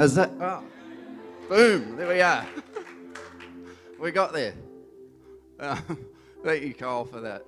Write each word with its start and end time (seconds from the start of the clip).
Has 0.00 0.14
that? 0.14 0.30
Oh, 0.40 0.62
boom! 1.46 1.94
There 1.94 2.08
we 2.08 2.22
are. 2.22 2.46
we 3.98 4.10
got 4.10 4.32
there. 4.32 4.54
Uh, 5.58 5.76
thank 6.42 6.62
you, 6.62 6.72
Carl, 6.72 7.04
for 7.04 7.20
that 7.20 7.44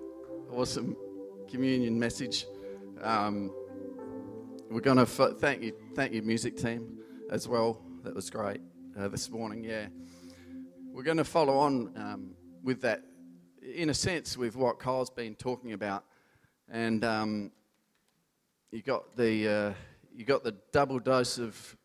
awesome 0.50 0.94
communion 1.50 1.98
message. 1.98 2.44
Um, 3.00 3.50
we're 4.70 4.82
going 4.82 4.98
to 4.98 5.04
f- 5.04 5.38
thank 5.38 5.62
you, 5.62 5.72
thank 5.94 6.12
you, 6.12 6.20
music 6.20 6.58
team, 6.58 6.98
as 7.30 7.48
well. 7.48 7.80
That 8.04 8.14
was 8.14 8.28
great 8.28 8.60
uh, 8.98 9.08
this 9.08 9.30
morning. 9.30 9.64
Yeah, 9.64 9.86
we're 10.92 11.04
going 11.04 11.16
to 11.16 11.24
follow 11.24 11.56
on 11.56 11.90
um, 11.96 12.34
with 12.62 12.82
that, 12.82 13.02
in 13.62 13.88
a 13.88 13.94
sense, 13.94 14.36
with 14.36 14.56
what 14.56 14.78
Carl's 14.78 15.08
been 15.08 15.36
talking 15.36 15.72
about, 15.72 16.04
and 16.70 17.02
um, 17.02 17.50
you 18.70 18.82
got 18.82 19.16
the 19.16 19.48
uh, 19.48 19.72
you 20.14 20.26
got 20.26 20.44
the 20.44 20.54
double 20.70 20.98
dose 20.98 21.38
of 21.38 21.78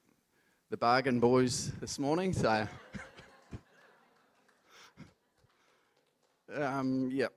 the 0.69 0.75
bargain 0.75 1.21
boys 1.21 1.71
this 1.79 1.97
morning. 1.97 2.33
So, 2.33 2.67
um, 6.53 7.09
yep. 7.09 7.31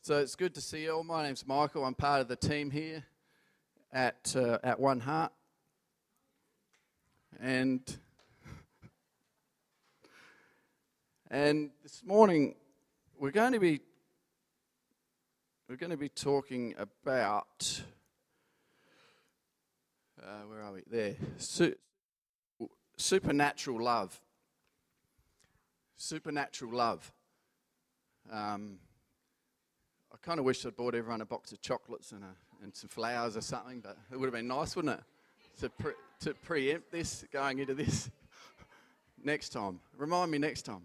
So 0.00 0.16
it's 0.16 0.34
good 0.36 0.54
to 0.54 0.62
see 0.62 0.84
you 0.84 0.92
all. 0.92 1.04
My 1.04 1.22
name's 1.22 1.46
Michael. 1.46 1.84
I'm 1.84 1.94
part 1.94 2.22
of 2.22 2.28
the 2.28 2.36
team 2.36 2.70
here 2.70 3.04
at 3.92 4.34
uh, 4.34 4.58
at 4.64 4.80
One 4.80 5.00
Heart, 5.00 5.32
and 7.38 7.82
and 11.30 11.68
this 11.82 12.02
morning 12.06 12.54
we're 13.18 13.32
going 13.32 13.52
to 13.52 13.60
be 13.60 13.80
we're 15.68 15.76
going 15.76 15.90
to 15.90 15.98
be 15.98 16.08
talking 16.08 16.74
about 16.78 17.82
uh, 20.22 20.46
where 20.46 20.62
are 20.62 20.72
we? 20.72 20.82
There, 20.90 21.14
Su- 21.36 21.74
supernatural 22.96 23.82
love. 23.82 24.20
Supernatural 25.96 26.72
love. 26.74 27.12
Um, 28.30 28.78
I 30.12 30.16
kind 30.22 30.38
of 30.38 30.44
wish 30.44 30.64
I'd 30.64 30.76
bought 30.76 30.94
everyone 30.94 31.20
a 31.20 31.26
box 31.26 31.52
of 31.52 31.60
chocolates 31.60 32.12
and, 32.12 32.24
a, 32.24 32.34
and 32.62 32.74
some 32.74 32.88
flowers 32.88 33.36
or 33.36 33.40
something, 33.40 33.80
but 33.80 33.96
it 34.12 34.16
would 34.18 34.26
have 34.26 34.34
been 34.34 34.48
nice, 34.48 34.76
wouldn't 34.76 34.98
it? 34.98 35.04
To, 35.60 35.68
pre- 35.70 35.92
to 36.20 36.34
preempt 36.34 36.90
this, 36.92 37.24
going 37.32 37.58
into 37.58 37.74
this 37.74 38.10
next 39.24 39.50
time. 39.50 39.80
Remind 39.96 40.30
me 40.30 40.38
next 40.38 40.62
time. 40.62 40.82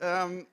Um, 0.00 0.46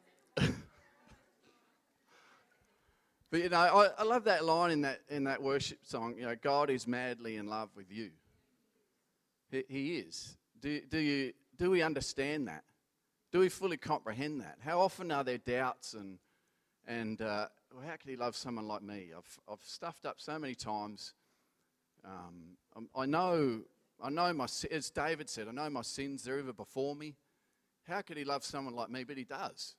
but 3.34 3.42
you 3.42 3.50
know, 3.50 3.58
I, 3.58 3.89
I 3.98 4.03
love 4.03 4.26
that 4.26 4.45
line 4.45 4.70
in 4.70 4.81
that 4.81 5.00
in 5.09 5.23
that 5.23 5.42
worship 5.42 5.80
song. 5.81 6.14
You 6.20 6.26
know, 6.26 6.36
God 6.39 6.70
is 6.70 6.86
madly 6.86 7.38
in 7.38 7.48
love 7.48 7.72
with 7.76 7.92
you. 7.92 8.12
He, 9.50 9.64
he 9.67 9.98
is. 9.98 10.38
Do, 10.62 10.80
do 10.81 11.00
you 11.00 11.34
do 11.58 11.72
we 11.72 11.81
understand 11.81 12.48
that? 12.48 12.64
Do 13.31 13.39
we 13.39 13.50
fully 13.50 13.78
comprehend 13.78 14.42
that? 14.42 14.59
How 14.64 14.80
often 14.80 15.11
are 15.11 15.23
there 15.23 15.39
doubts 15.39 15.95
and 15.95 16.20
and 16.86 17.20
uh, 17.23 17.48
well, 17.73 17.83
how 17.83 17.95
could 17.95 18.11
he 18.11 18.16
love 18.16 18.36
someone 18.36 18.67
like 18.67 18.83
me? 18.83 19.08
I've, 19.17 19.39
I've 19.52 19.64
stuffed 19.64 20.05
up 20.05 20.17
so 20.20 20.38
many 20.38 20.54
times. 20.54 21.15
Um, 22.05 22.86
I 22.95 23.08
know, 23.08 23.61
I 24.00 24.11
know 24.11 24.32
my, 24.33 24.45
as 24.70 24.92
David 24.92 25.27
said, 25.27 25.48
I 25.48 25.52
know 25.54 25.71
my 25.71 25.82
sins, 25.82 26.23
they're 26.23 26.38
ever 26.38 26.54
before 26.54 26.95
me. 26.95 27.15
How 27.88 28.02
could 28.02 28.17
he 28.17 28.26
love 28.26 28.44
someone 28.44 28.76
like 28.76 28.92
me? 28.92 29.05
But 29.05 29.17
he 29.17 29.23
does. 29.23 29.76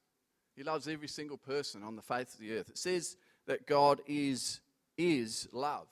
He 0.56 0.64
loves 0.64 0.88
every 0.88 1.08
single 1.08 1.36
person 1.36 1.84
on 1.84 1.94
the 1.94 2.02
face 2.02 2.34
of 2.34 2.40
the 2.40 2.56
earth. 2.56 2.70
It 2.70 2.78
says 2.78 3.16
that 3.46 3.66
God 3.66 4.00
is, 4.06 4.60
is 4.96 5.48
love. 5.52 5.86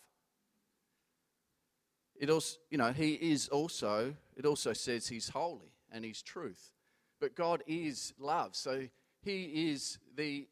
It 2.19 2.31
also, 2.31 2.59
you 2.71 2.79
know, 2.79 2.93
he 2.93 3.15
is 3.15 3.49
also, 3.49 4.15
it 4.37 4.47
also 4.47 4.73
says 4.73 5.09
he's 5.09 5.29
holy 5.29 5.73
and 5.91 6.05
he's 6.05 6.23
truth. 6.23 6.73
But 7.21 7.35
God 7.35 7.63
is 7.67 8.15
love. 8.19 8.55
So 8.55 8.89
he 9.23 9.71
is 9.71 9.99
the 10.17 10.47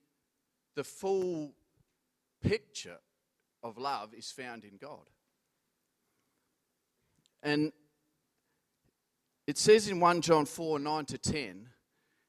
the 0.74 0.84
full 0.84 1.52
picture 2.42 2.98
of 3.62 3.76
love 3.76 4.14
is 4.14 4.30
found 4.30 4.64
in 4.64 4.76
God. 4.80 5.10
And 7.42 7.72
it 9.46 9.58
says 9.58 9.88
in 9.88 10.00
1 10.00 10.20
John 10.20 10.46
4 10.46 10.78
9 10.78 11.04
to 11.06 11.18
10, 11.18 11.68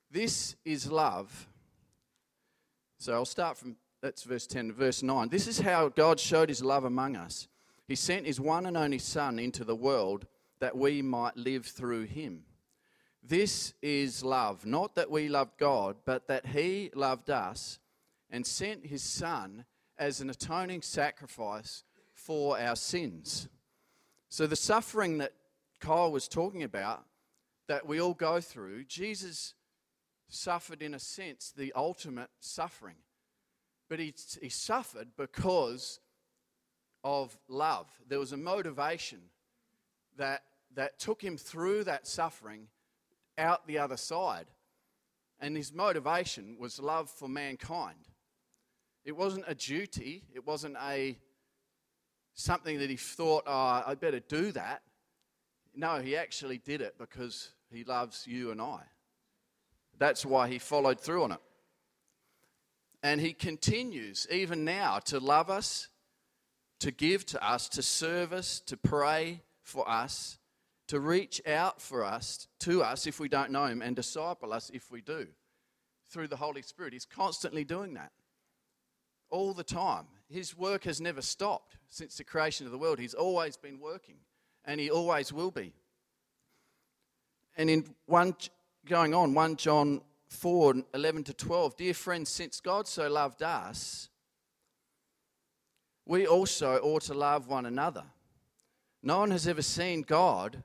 this 0.09 0.55
is 0.65 0.91
love. 0.91 1.47
So 2.97 3.13
I'll 3.13 3.25
start 3.25 3.57
from 3.57 3.77
that's 4.01 4.23
verse 4.23 4.47
10 4.47 4.73
verse 4.73 5.03
9. 5.03 5.29
This 5.29 5.47
is 5.47 5.59
how 5.59 5.89
God 5.89 6.19
showed 6.19 6.49
his 6.49 6.63
love 6.63 6.83
among 6.83 7.15
us. 7.15 7.47
He 7.87 7.95
sent 7.95 8.25
his 8.25 8.39
one 8.39 8.65
and 8.65 8.77
only 8.77 8.99
Son 8.99 9.37
into 9.37 9.63
the 9.63 9.75
world 9.75 10.25
that 10.59 10.77
we 10.77 11.01
might 11.01 11.35
live 11.35 11.65
through 11.65 12.03
him. 12.03 12.43
This 13.23 13.73
is 13.81 14.23
love, 14.23 14.65
not 14.65 14.95
that 14.95 15.11
we 15.11 15.29
loved 15.29 15.57
God, 15.57 15.97
but 16.05 16.27
that 16.27 16.47
he 16.47 16.89
loved 16.95 17.29
us 17.29 17.79
and 18.29 18.45
sent 18.45 18.87
his 18.87 19.03
Son 19.03 19.65
as 19.97 20.21
an 20.21 20.29
atoning 20.29 20.81
sacrifice 20.81 21.83
for 22.13 22.59
our 22.59 22.75
sins. 22.75 23.47
So, 24.29 24.47
the 24.47 24.55
suffering 24.55 25.19
that 25.19 25.33
Kyle 25.79 26.11
was 26.11 26.27
talking 26.27 26.63
about, 26.63 27.03
that 27.67 27.85
we 27.85 27.99
all 27.99 28.13
go 28.13 28.39
through, 28.41 28.85
Jesus 28.85 29.53
suffered 30.29 30.81
in 30.81 30.93
a 30.93 30.99
sense 30.99 31.51
the 31.55 31.73
ultimate 31.75 32.29
suffering. 32.39 32.95
But 33.91 33.99
he, 33.99 34.13
he 34.41 34.47
suffered 34.47 35.09
because 35.17 35.99
of 37.03 37.37
love. 37.49 37.87
There 38.07 38.19
was 38.19 38.31
a 38.31 38.37
motivation 38.37 39.19
that, 40.17 40.43
that 40.75 40.97
took 40.97 41.21
him 41.21 41.35
through 41.35 41.83
that 41.83 42.07
suffering 42.07 42.67
out 43.37 43.67
the 43.67 43.79
other 43.79 43.97
side. 43.97 44.45
And 45.41 45.57
his 45.57 45.73
motivation 45.73 46.55
was 46.57 46.79
love 46.79 47.09
for 47.09 47.27
mankind. 47.27 47.97
It 49.03 49.11
wasn't 49.11 49.43
a 49.45 49.55
duty, 49.55 50.23
it 50.33 50.47
wasn't 50.47 50.77
a 50.81 51.17
something 52.33 52.79
that 52.79 52.89
he 52.89 52.95
thought, 52.95 53.43
oh, 53.45 53.83
I 53.85 53.93
better 53.95 54.21
do 54.21 54.53
that. 54.53 54.83
No, 55.75 55.99
he 55.99 56.15
actually 56.15 56.59
did 56.59 56.79
it 56.79 56.95
because 56.97 57.49
he 57.69 57.83
loves 57.83 58.25
you 58.25 58.51
and 58.51 58.61
I. 58.61 58.83
That's 59.97 60.25
why 60.25 60.47
he 60.47 60.59
followed 60.59 60.97
through 60.97 61.23
on 61.23 61.33
it. 61.33 61.41
And 63.03 63.19
he 63.19 63.33
continues 63.33 64.27
even 64.29 64.63
now 64.63 64.99
to 65.05 65.19
love 65.19 65.49
us, 65.49 65.87
to 66.79 66.91
give 66.91 67.25
to 67.27 67.43
us, 67.43 67.67
to 67.69 67.81
serve 67.81 68.31
us, 68.33 68.59
to 68.61 68.77
pray 68.77 69.41
for 69.63 69.89
us, 69.89 70.37
to 70.87 70.99
reach 70.99 71.41
out 71.47 71.81
for 71.81 72.03
us, 72.03 72.47
to 72.59 72.83
us 72.83 73.07
if 73.07 73.19
we 73.19 73.29
don't 73.29 73.51
know 73.51 73.65
him, 73.65 73.81
and 73.81 73.95
disciple 73.95 74.53
us 74.53 74.69
if 74.73 74.91
we 74.91 75.01
do 75.01 75.27
through 76.09 76.27
the 76.27 76.35
Holy 76.35 76.61
Spirit. 76.61 76.93
He's 76.93 77.05
constantly 77.05 77.63
doing 77.63 77.93
that 77.95 78.11
all 79.29 79.53
the 79.53 79.63
time. 79.63 80.05
His 80.29 80.57
work 80.57 80.83
has 80.83 81.01
never 81.01 81.21
stopped 81.21 81.77
since 81.89 82.17
the 82.17 82.23
creation 82.23 82.65
of 82.65 82.71
the 82.71 82.77
world. 82.77 82.99
He's 82.99 83.13
always 83.13 83.57
been 83.57 83.79
working, 83.79 84.17
and 84.65 84.79
he 84.79 84.91
always 84.91 85.33
will 85.33 85.51
be. 85.51 85.73
And 87.57 87.69
in 87.69 87.95
one 88.05 88.35
going 88.85 89.13
on, 89.13 89.33
1 89.33 89.55
John 89.55 90.01
4 90.31 90.75
11 90.93 91.23
to 91.25 91.33
12, 91.33 91.75
dear 91.75 91.93
friends, 91.93 92.29
since 92.29 92.61
God 92.61 92.87
so 92.87 93.09
loved 93.09 93.43
us, 93.43 94.09
we 96.05 96.25
also 96.25 96.77
ought 96.77 97.03
to 97.03 97.13
love 97.13 97.47
one 97.47 97.65
another. 97.65 98.05
No 99.03 99.19
one 99.19 99.31
has 99.31 99.47
ever 99.47 99.61
seen 99.61 100.01
God, 100.01 100.63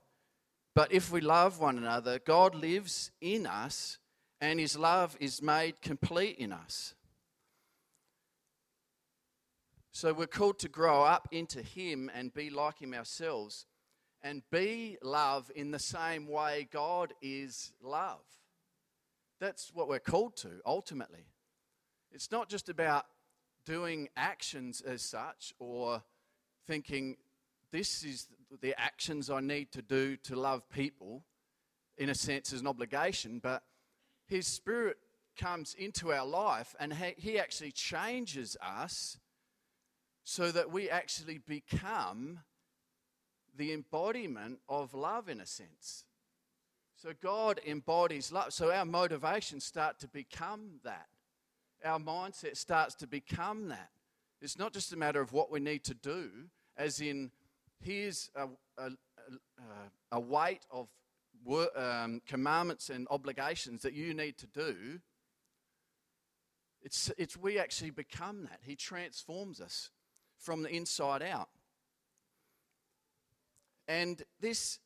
but 0.74 0.92
if 0.92 1.10
we 1.10 1.20
love 1.20 1.58
one 1.58 1.78
another, 1.78 2.20
God 2.20 2.54
lives 2.54 3.10
in 3.20 3.46
us, 3.46 3.98
and 4.40 4.60
his 4.60 4.78
love 4.78 5.16
is 5.20 5.42
made 5.42 5.82
complete 5.82 6.36
in 6.38 6.52
us. 6.52 6.94
So 9.90 10.12
we're 10.12 10.26
called 10.26 10.60
to 10.60 10.68
grow 10.68 11.02
up 11.02 11.26
into 11.32 11.62
Him 11.62 12.10
and 12.14 12.32
be 12.32 12.50
like 12.50 12.80
Him 12.80 12.94
ourselves 12.94 13.66
and 14.22 14.42
be 14.52 14.98
love 15.02 15.50
in 15.56 15.70
the 15.70 15.78
same 15.78 16.28
way 16.28 16.68
God 16.70 17.14
is 17.22 17.72
love. 17.82 18.22
That's 19.40 19.70
what 19.74 19.88
we're 19.88 19.98
called 19.98 20.36
to 20.38 20.60
ultimately. 20.64 21.26
It's 22.12 22.30
not 22.30 22.48
just 22.48 22.68
about 22.68 23.06
doing 23.64 24.08
actions 24.16 24.80
as 24.80 25.02
such 25.02 25.52
or 25.58 26.02
thinking 26.66 27.16
this 27.72 28.04
is 28.04 28.28
the 28.62 28.78
actions 28.80 29.28
I 29.28 29.40
need 29.40 29.72
to 29.72 29.82
do 29.82 30.16
to 30.18 30.36
love 30.36 30.68
people 30.70 31.24
in 31.98 32.08
a 32.08 32.14
sense 32.14 32.52
as 32.52 32.60
an 32.60 32.66
obligation, 32.66 33.40
but 33.42 33.62
His 34.26 34.46
Spirit 34.46 34.96
comes 35.36 35.74
into 35.74 36.12
our 36.12 36.26
life 36.26 36.74
and 36.78 36.94
He 36.94 37.38
actually 37.38 37.72
changes 37.72 38.56
us 38.62 39.18
so 40.24 40.50
that 40.52 40.70
we 40.70 40.88
actually 40.88 41.38
become 41.38 42.40
the 43.56 43.72
embodiment 43.72 44.58
of 44.68 44.94
love 44.94 45.28
in 45.28 45.40
a 45.40 45.46
sense. 45.46 46.04
So 46.96 47.12
God 47.22 47.60
embodies 47.66 48.32
love. 48.32 48.52
So 48.52 48.72
our 48.72 48.87
motivations 48.87 49.64
start 49.64 49.98
to 50.00 50.08
become 50.08 50.81
that. 50.82 51.06
Our 51.84 51.98
mindset 51.98 52.56
starts 52.56 52.94
to 52.96 53.06
become 53.06 53.69
that. 53.69 53.90
It's 54.40 54.58
not 54.58 54.72
just 54.72 54.93
a 54.93 54.96
matter 54.96 55.20
of 55.20 55.32
what 55.32 55.50
we 55.52 55.60
need 55.60 55.84
to 55.84 55.94
do, 55.94 56.31
as 56.76 57.00
in 57.00 57.31
here's 57.81 58.31
a, 58.34 58.46
a, 58.78 58.87
a, 58.88 60.12
a 60.12 60.20
weight 60.20 60.64
of 60.70 60.88
wor- 61.44 61.78
um, 61.78 62.22
commandments 62.26 62.88
and 62.88 63.06
obligations 63.10 63.82
that 63.82 63.92
you 63.92 64.14
need 64.14 64.38
to 64.38 64.46
do. 64.46 65.00
It's, 66.82 67.10
it's 67.19 67.37
we 67.37 67.58
actually 67.58 67.90
become 67.90 68.44
that. 68.44 68.60
He 68.62 68.75
transforms 68.75 69.60
us 69.60 69.90
from 70.38 70.62
the 70.62 70.70
inside 70.70 71.22
out. 71.22 71.49
And 73.88 74.22
this, 74.40 74.78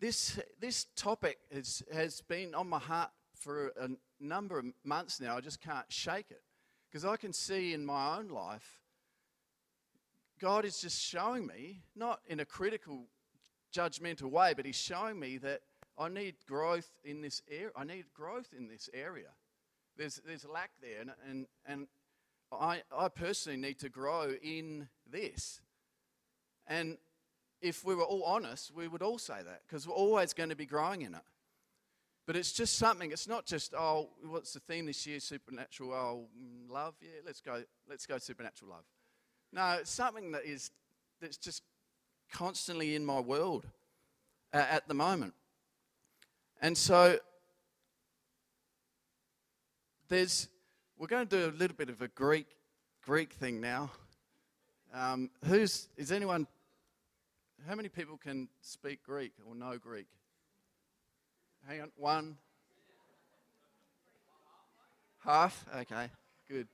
this, 0.00 0.38
this 0.60 0.86
topic 0.96 1.38
is, 1.50 1.82
has 1.92 2.20
been 2.22 2.54
on 2.54 2.68
my 2.68 2.78
heart 2.78 3.10
for 3.34 3.72
a 3.80 3.88
number 4.20 4.58
of 4.58 4.66
months 4.84 5.20
now. 5.20 5.36
I 5.36 5.40
just 5.40 5.60
can't 5.60 5.86
shake 5.88 6.30
it. 6.30 6.42
Because 6.90 7.04
I 7.04 7.16
can 7.16 7.32
see 7.32 7.74
in 7.74 7.84
my 7.84 8.16
own 8.16 8.28
life, 8.28 8.80
God 10.40 10.64
is 10.64 10.80
just 10.80 11.00
showing 11.00 11.46
me, 11.46 11.82
not 11.94 12.20
in 12.26 12.40
a 12.40 12.44
critical, 12.44 13.04
judgmental 13.74 14.30
way, 14.30 14.54
but 14.54 14.66
He's 14.66 14.76
showing 14.76 15.18
me 15.18 15.38
that 15.38 15.62
I 15.98 16.08
need 16.08 16.34
growth 16.46 16.90
in 17.04 17.22
this 17.22 17.42
area. 17.50 17.70
I 17.76 17.84
need 17.84 18.04
growth 18.14 18.48
in 18.56 18.68
this 18.68 18.88
area. 18.92 19.28
There's, 19.96 20.20
there's 20.26 20.44
lack 20.44 20.70
there, 20.82 21.00
and, 21.00 21.10
and, 21.28 21.46
and 21.66 21.86
I, 22.52 22.82
I 22.96 23.08
personally 23.08 23.58
need 23.58 23.78
to 23.80 23.88
grow 23.88 24.34
in 24.42 24.88
this. 25.10 25.60
And 26.66 26.98
if 27.60 27.84
we 27.84 27.94
were 27.94 28.04
all 28.04 28.22
honest, 28.24 28.72
we 28.74 28.88
would 28.88 29.02
all 29.02 29.18
say 29.18 29.42
that 29.44 29.62
because 29.66 29.86
we're 29.86 29.94
always 29.94 30.32
going 30.32 30.50
to 30.50 30.56
be 30.56 30.66
growing 30.66 31.02
in 31.02 31.14
it. 31.14 31.22
But 32.26 32.36
it's 32.36 32.52
just 32.52 32.76
something. 32.76 33.12
It's 33.12 33.28
not 33.28 33.46
just 33.46 33.72
oh, 33.74 34.10
what's 34.24 34.52
the 34.52 34.60
theme 34.60 34.86
this 34.86 35.06
year? 35.06 35.20
Supernatural. 35.20 35.92
Oh, 35.92 36.26
mm, 36.36 36.70
love. 36.70 36.94
Yeah, 37.00 37.20
let's 37.24 37.40
go. 37.40 37.62
Let's 37.88 38.06
go 38.06 38.18
supernatural 38.18 38.72
love. 38.72 38.84
No, 39.52 39.78
it's 39.80 39.90
something 39.90 40.32
that 40.32 40.44
is 40.44 40.70
that's 41.20 41.36
just 41.36 41.62
constantly 42.32 42.96
in 42.96 43.06
my 43.06 43.20
world 43.20 43.66
uh, 44.52 44.66
at 44.68 44.88
the 44.88 44.94
moment. 44.94 45.34
And 46.60 46.76
so 46.76 47.18
there's 50.08 50.48
we're 50.98 51.06
going 51.06 51.26
to 51.26 51.36
do 51.36 51.50
a 51.50 51.54
little 51.56 51.76
bit 51.76 51.90
of 51.90 52.02
a 52.02 52.08
Greek 52.08 52.46
Greek 53.02 53.32
thing 53.34 53.60
now. 53.60 53.90
Um, 54.92 55.30
who's 55.44 55.88
is 55.96 56.10
anyone? 56.10 56.48
How 57.64 57.74
many 57.74 57.88
people 57.88 58.16
can 58.16 58.48
speak 58.60 59.02
Greek 59.02 59.32
or 59.46 59.54
know 59.54 59.78
Greek? 59.78 60.06
Hang 61.66 61.80
on, 61.80 61.90
one. 61.96 62.36
Half? 65.24 65.64
Okay, 65.76 66.08
good. 66.48 66.68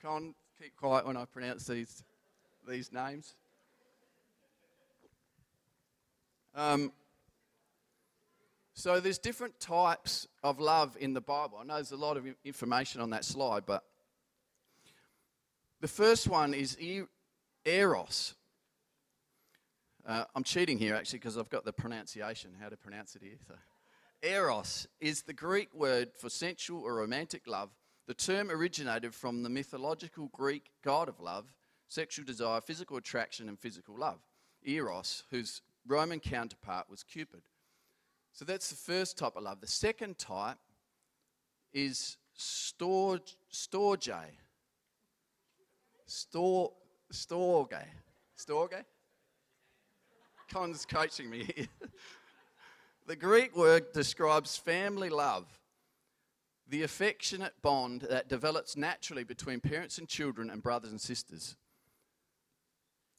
Con, 0.00 0.34
keep 0.58 0.74
quiet 0.76 1.06
when 1.06 1.16
I 1.16 1.26
pronounce 1.26 1.66
these, 1.66 2.02
these 2.66 2.90
names. 2.92 3.34
Um, 6.54 6.92
so 8.72 8.98
there's 8.98 9.18
different 9.18 9.60
types 9.60 10.26
of 10.42 10.58
love 10.58 10.96
in 10.98 11.12
the 11.12 11.20
Bible. 11.20 11.58
I 11.60 11.64
know 11.64 11.74
there's 11.74 11.92
a 11.92 11.96
lot 11.96 12.16
of 12.16 12.24
information 12.44 13.02
on 13.02 13.10
that 13.10 13.26
slide, 13.26 13.64
but 13.66 13.84
the 15.82 15.88
first 15.88 16.28
one 16.28 16.54
is 16.54 16.78
eros. 17.66 18.34
Uh, 20.06 20.24
I'm 20.34 20.44
cheating 20.44 20.78
here 20.78 20.94
actually 20.94 21.18
because 21.18 21.36
I've 21.36 21.50
got 21.50 21.64
the 21.64 21.72
pronunciation, 21.72 22.52
how 22.60 22.68
to 22.68 22.76
pronounce 22.76 23.16
it 23.16 23.22
here. 23.22 23.36
So. 23.46 23.54
Eros 24.22 24.86
is 25.00 25.22
the 25.22 25.32
Greek 25.32 25.74
word 25.74 26.10
for 26.16 26.28
sensual 26.28 26.82
or 26.82 26.94
romantic 26.94 27.46
love. 27.46 27.70
The 28.06 28.14
term 28.14 28.50
originated 28.50 29.14
from 29.14 29.42
the 29.42 29.48
mythological 29.48 30.28
Greek 30.32 30.70
god 30.82 31.08
of 31.08 31.20
love, 31.20 31.46
sexual 31.88 32.24
desire, 32.24 32.60
physical 32.60 32.96
attraction, 32.96 33.48
and 33.48 33.58
physical 33.58 33.96
love. 33.98 34.18
Eros, 34.64 35.24
whose 35.30 35.62
Roman 35.86 36.20
counterpart 36.20 36.90
was 36.90 37.02
Cupid. 37.02 37.42
So 38.32 38.44
that's 38.44 38.70
the 38.70 38.76
first 38.76 39.18
type 39.18 39.36
of 39.36 39.42
love. 39.42 39.60
The 39.60 39.66
second 39.66 40.18
type 40.18 40.58
is 41.72 42.16
storge, 42.38 43.36
storge. 43.52 44.10
Stor, 46.06 46.72
storge. 47.12 47.84
Storge? 48.36 48.84
Con's 50.50 50.84
coaching 50.84 51.30
me 51.30 51.44
here. 51.54 51.66
the 53.06 53.16
Greek 53.16 53.56
word 53.56 53.92
describes 53.92 54.56
family 54.56 55.08
love, 55.08 55.46
the 56.68 56.82
affectionate 56.82 57.54
bond 57.62 58.02
that 58.02 58.28
develops 58.28 58.76
naturally 58.76 59.24
between 59.24 59.60
parents 59.60 59.98
and 59.98 60.08
children 60.08 60.50
and 60.50 60.62
brothers 60.62 60.90
and 60.90 61.00
sisters. 61.00 61.56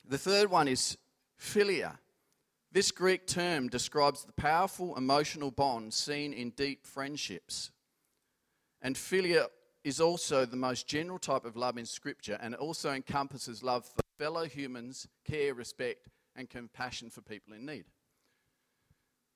The 0.07 0.17
third 0.17 0.51
one 0.51 0.67
is 0.67 0.97
philia. 1.39 1.97
This 2.71 2.91
Greek 2.91 3.27
term 3.27 3.69
describes 3.69 4.23
the 4.23 4.33
powerful 4.33 4.97
emotional 4.97 5.51
bond 5.51 5.93
seen 5.93 6.33
in 6.33 6.51
deep 6.51 6.85
friendships. 6.85 7.71
And 8.81 8.95
philia 8.95 9.47
is 9.83 10.01
also 10.01 10.45
the 10.45 10.57
most 10.57 10.87
general 10.87 11.19
type 11.19 11.45
of 11.45 11.55
love 11.55 11.77
in 11.77 11.85
Scripture, 11.85 12.37
and 12.41 12.53
it 12.53 12.59
also 12.59 12.91
encompasses 12.91 13.63
love 13.63 13.85
for 13.85 14.01
fellow 14.17 14.45
humans, 14.45 15.07
care, 15.25 15.53
respect, 15.53 16.07
and 16.35 16.49
compassion 16.49 17.09
for 17.09 17.21
people 17.21 17.53
in 17.53 17.65
need. 17.65 17.85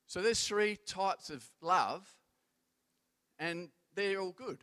So 0.06 0.22
there's 0.22 0.46
three 0.46 0.76
types 0.76 1.30
of 1.30 1.44
love, 1.60 2.08
and 3.38 3.70
they're 3.94 4.20
all 4.20 4.32
good. 4.32 4.58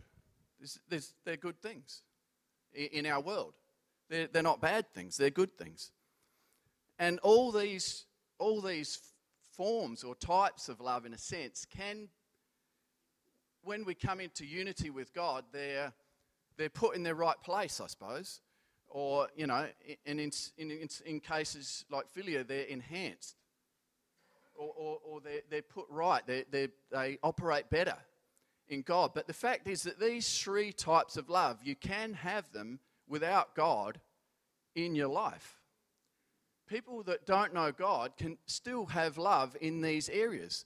There's, 0.59 0.79
there's, 0.89 1.13
they're 1.25 1.37
good 1.37 1.61
things 1.61 2.01
in 2.73 3.05
our 3.05 3.21
world. 3.21 3.53
They're, 4.09 4.27
they're 4.27 4.43
not 4.43 4.61
bad 4.61 4.93
things, 4.93 5.17
they're 5.17 5.29
good 5.29 5.57
things. 5.57 5.91
And 6.99 7.19
all 7.19 7.51
these, 7.51 8.05
all 8.39 8.61
these 8.61 8.99
forms 9.55 10.03
or 10.03 10.15
types 10.15 10.69
of 10.69 10.79
love, 10.79 11.05
in 11.05 11.13
a 11.13 11.17
sense, 11.17 11.65
can, 11.65 12.07
when 13.63 13.83
we 13.83 13.95
come 13.95 14.19
into 14.19 14.45
unity 14.45 14.89
with 14.89 15.13
God, 15.13 15.43
they're, 15.51 15.91
they're 16.57 16.69
put 16.69 16.95
in 16.95 17.03
their 17.03 17.15
right 17.15 17.41
place, 17.43 17.81
I 17.81 17.87
suppose 17.87 18.39
or, 18.93 19.27
you 19.35 19.47
know, 19.47 19.67
and 20.05 20.19
in, 20.19 20.31
in, 20.57 20.87
in 21.05 21.19
cases 21.19 21.83
like 21.89 22.05
philia, 22.15 22.47
they're 22.47 22.65
enhanced 22.65 23.35
or, 24.55 24.71
or, 24.77 24.99
or 25.03 25.19
they're, 25.19 25.41
they're 25.49 25.61
put 25.63 25.85
right, 25.89 26.25
they 26.27 26.45
they 26.51 26.67
they 26.91 27.17
operate 27.23 27.69
better 27.69 27.97
in 28.69 28.83
God. 28.83 29.11
But 29.13 29.27
the 29.27 29.33
fact 29.33 29.67
is 29.67 29.83
that 29.83 29.99
these 29.99 30.39
three 30.39 30.71
types 30.71 31.17
of 31.17 31.29
love, 31.29 31.59
you 31.63 31.75
can 31.75 32.13
have 32.13 32.51
them 32.51 32.79
without 33.07 33.55
God 33.55 33.99
in 34.75 34.95
your 34.95 35.09
life. 35.09 35.59
People 36.67 37.03
that 37.03 37.25
don't 37.25 37.53
know 37.53 37.71
God 37.71 38.13
can 38.17 38.37
still 38.45 38.85
have 38.85 39.17
love 39.17 39.57
in 39.59 39.81
these 39.81 40.07
areas. 40.09 40.65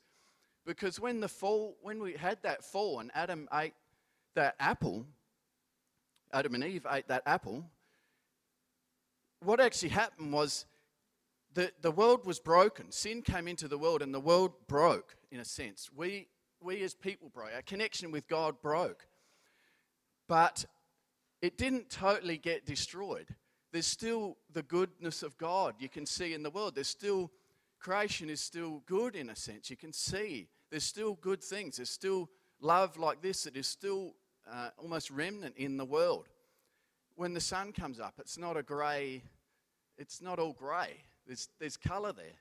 Because 0.65 0.99
when 0.99 1.21
the 1.21 1.29
fall, 1.29 1.77
when 1.81 2.01
we 2.01 2.13
had 2.13 2.43
that 2.43 2.63
fall 2.63 2.99
and 2.99 3.09
Adam 3.15 3.47
ate 3.53 3.73
that 4.35 4.55
apple, 4.59 5.05
Adam 6.33 6.55
and 6.55 6.63
Eve 6.63 6.85
ate 6.91 7.07
that 7.07 7.23
apple, 7.25 7.65
what 9.43 9.59
actually 9.59 9.89
happened 9.89 10.33
was 10.33 10.65
the, 11.53 11.71
the 11.81 11.91
world 11.91 12.25
was 12.25 12.39
broken. 12.39 12.91
Sin 12.91 13.21
came 13.21 13.47
into 13.47 13.67
the 13.67 13.77
world 13.77 14.01
and 14.01 14.13
the 14.13 14.19
world 14.19 14.51
broke, 14.67 15.15
in 15.31 15.39
a 15.39 15.45
sense. 15.45 15.89
We, 15.95 16.27
we 16.61 16.83
as 16.83 16.93
people 16.93 17.29
broke. 17.29 17.51
Our 17.55 17.61
connection 17.61 18.11
with 18.11 18.27
God 18.27 18.61
broke. 18.61 19.07
But 20.27 20.65
it 21.41 21.57
didn't 21.57 21.89
totally 21.89 22.37
get 22.37 22.65
destroyed. 22.65 23.27
There's 23.71 23.87
still 23.87 24.37
the 24.53 24.63
goodness 24.63 25.23
of 25.23 25.37
God 25.37 25.75
you 25.79 25.89
can 25.89 26.05
see 26.05 26.33
in 26.33 26.43
the 26.43 26.49
world. 26.49 26.75
There's 26.75 26.87
still, 26.87 27.31
creation 27.79 28.29
is 28.29 28.41
still 28.41 28.83
good 28.85 29.15
in 29.15 29.29
a 29.29 29.35
sense. 29.35 29.69
You 29.69 29.77
can 29.77 29.93
see 29.93 30.47
there's 30.69 30.83
still 30.83 31.15
good 31.15 31.43
things. 31.43 31.77
There's 31.77 31.89
still 31.89 32.29
love 32.59 32.97
like 32.97 33.21
this 33.21 33.43
that 33.43 33.55
is 33.55 33.67
still 33.67 34.15
uh, 34.51 34.69
almost 34.77 35.11
remnant 35.11 35.55
in 35.57 35.77
the 35.77 35.85
world 35.85 36.27
when 37.17 37.33
the 37.33 37.41
sun 37.41 37.73
comes 37.73 37.99
up, 37.99 38.13
it's 38.19 38.37
not 38.37 38.55
a 38.55 38.63
grey, 38.63 39.23
it's 39.97 40.21
not 40.21 40.39
all 40.39 40.53
grey. 40.53 41.01
There's, 41.25 41.49
there's 41.59 41.75
colour 41.75 42.13
there. 42.13 42.37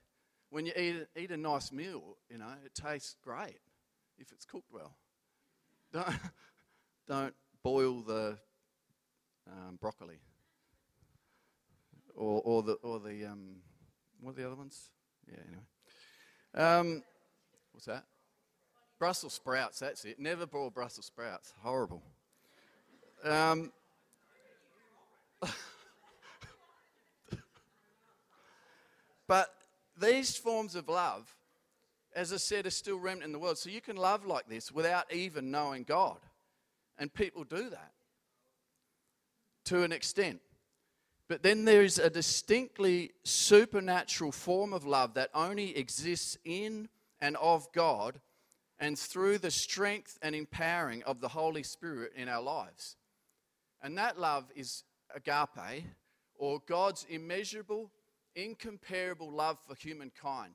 When 0.50 0.66
you 0.66 0.72
eat, 0.76 1.06
eat 1.16 1.30
a 1.30 1.36
nice 1.36 1.72
meal, 1.72 2.18
you 2.30 2.38
know, 2.38 2.52
it 2.64 2.74
tastes 2.74 3.16
great 3.24 3.58
if 4.18 4.30
it's 4.30 4.44
cooked 4.44 4.70
well. 4.70 4.94
Don't, 5.92 6.14
don't 7.08 7.34
boil 7.62 8.02
the 8.02 8.38
um, 9.50 9.78
broccoli 9.80 10.20
or, 12.14 12.42
or 12.44 12.62
the, 12.62 12.74
or 12.82 13.00
the 13.00 13.24
um, 13.24 13.56
what 14.20 14.32
are 14.32 14.34
the 14.34 14.46
other 14.46 14.56
ones? 14.56 14.90
Yeah, 15.26 15.38
anyway. 15.48 16.68
Um, 16.68 17.02
what's 17.72 17.86
that? 17.86 18.04
Brussels 18.98 19.32
sprouts, 19.32 19.78
that's 19.78 20.04
it. 20.04 20.20
Never 20.20 20.46
boil 20.46 20.70
Brussels 20.70 21.06
sprouts. 21.06 21.54
Horrible. 21.62 22.02
Um, 23.24 23.72
but 29.26 29.54
these 30.00 30.36
forms 30.36 30.74
of 30.74 30.88
love, 30.88 31.34
as 32.14 32.32
I 32.32 32.36
said, 32.36 32.66
are 32.66 32.70
still 32.70 32.98
remnant 32.98 33.24
in 33.24 33.32
the 33.32 33.38
world. 33.38 33.58
So 33.58 33.70
you 33.70 33.80
can 33.80 33.96
love 33.96 34.26
like 34.26 34.48
this 34.48 34.72
without 34.72 35.12
even 35.12 35.50
knowing 35.50 35.84
God. 35.84 36.18
And 36.98 37.12
people 37.12 37.44
do 37.44 37.68
that 37.70 37.92
to 39.66 39.82
an 39.82 39.92
extent. 39.92 40.40
But 41.28 41.42
then 41.42 41.64
there 41.64 41.82
is 41.82 41.98
a 41.98 42.08
distinctly 42.08 43.10
supernatural 43.24 44.32
form 44.32 44.72
of 44.72 44.86
love 44.86 45.14
that 45.14 45.30
only 45.34 45.76
exists 45.76 46.38
in 46.44 46.88
and 47.20 47.36
of 47.36 47.70
God 47.72 48.20
and 48.78 48.98
through 48.98 49.38
the 49.38 49.50
strength 49.50 50.18
and 50.22 50.34
empowering 50.34 51.02
of 51.02 51.20
the 51.20 51.28
Holy 51.28 51.62
Spirit 51.62 52.12
in 52.14 52.28
our 52.28 52.42
lives. 52.42 52.96
And 53.82 53.98
that 53.98 54.18
love 54.18 54.44
is 54.54 54.84
agape, 55.14 55.84
or 56.34 56.60
God's 56.66 57.06
immeasurable, 57.08 57.90
incomparable 58.34 59.30
love 59.30 59.58
for 59.66 59.74
humankind. 59.74 60.54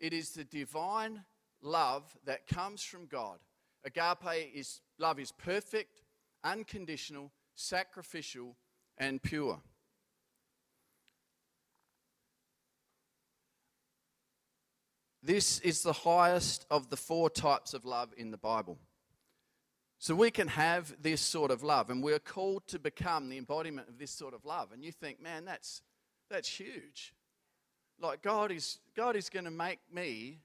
It 0.00 0.12
is 0.12 0.30
the 0.30 0.44
divine 0.44 1.24
love 1.62 2.16
that 2.24 2.46
comes 2.46 2.82
from 2.82 3.06
God. 3.06 3.38
Agape 3.84 4.50
is 4.54 4.80
love 4.98 5.18
is 5.18 5.32
perfect, 5.32 6.02
unconditional, 6.44 7.32
sacrificial, 7.54 8.56
and 8.98 9.22
pure. 9.22 9.60
This 15.22 15.60
is 15.60 15.82
the 15.82 15.92
highest 15.92 16.66
of 16.68 16.90
the 16.90 16.96
four 16.96 17.30
types 17.30 17.74
of 17.74 17.84
love 17.84 18.12
in 18.16 18.32
the 18.32 18.36
Bible. 18.36 18.78
So 20.02 20.16
we 20.16 20.32
can 20.32 20.48
have 20.48 21.00
this 21.00 21.20
sort 21.20 21.52
of 21.52 21.62
love, 21.62 21.88
and 21.88 22.02
we're 22.02 22.18
called 22.18 22.66
to 22.66 22.80
become 22.80 23.28
the 23.28 23.38
embodiment 23.38 23.88
of 23.88 24.00
this 24.00 24.10
sort 24.10 24.34
of 24.34 24.44
love. 24.44 24.72
And 24.72 24.84
you 24.84 24.90
think, 24.90 25.22
man, 25.22 25.44
that's, 25.44 25.80
that's 26.28 26.48
huge. 26.48 27.14
Like 28.00 28.20
God 28.20 28.50
is, 28.50 28.80
God 28.96 29.14
is 29.14 29.30
going 29.30 29.44
to 29.44 29.52
make 29.52 29.78
me 29.94 30.40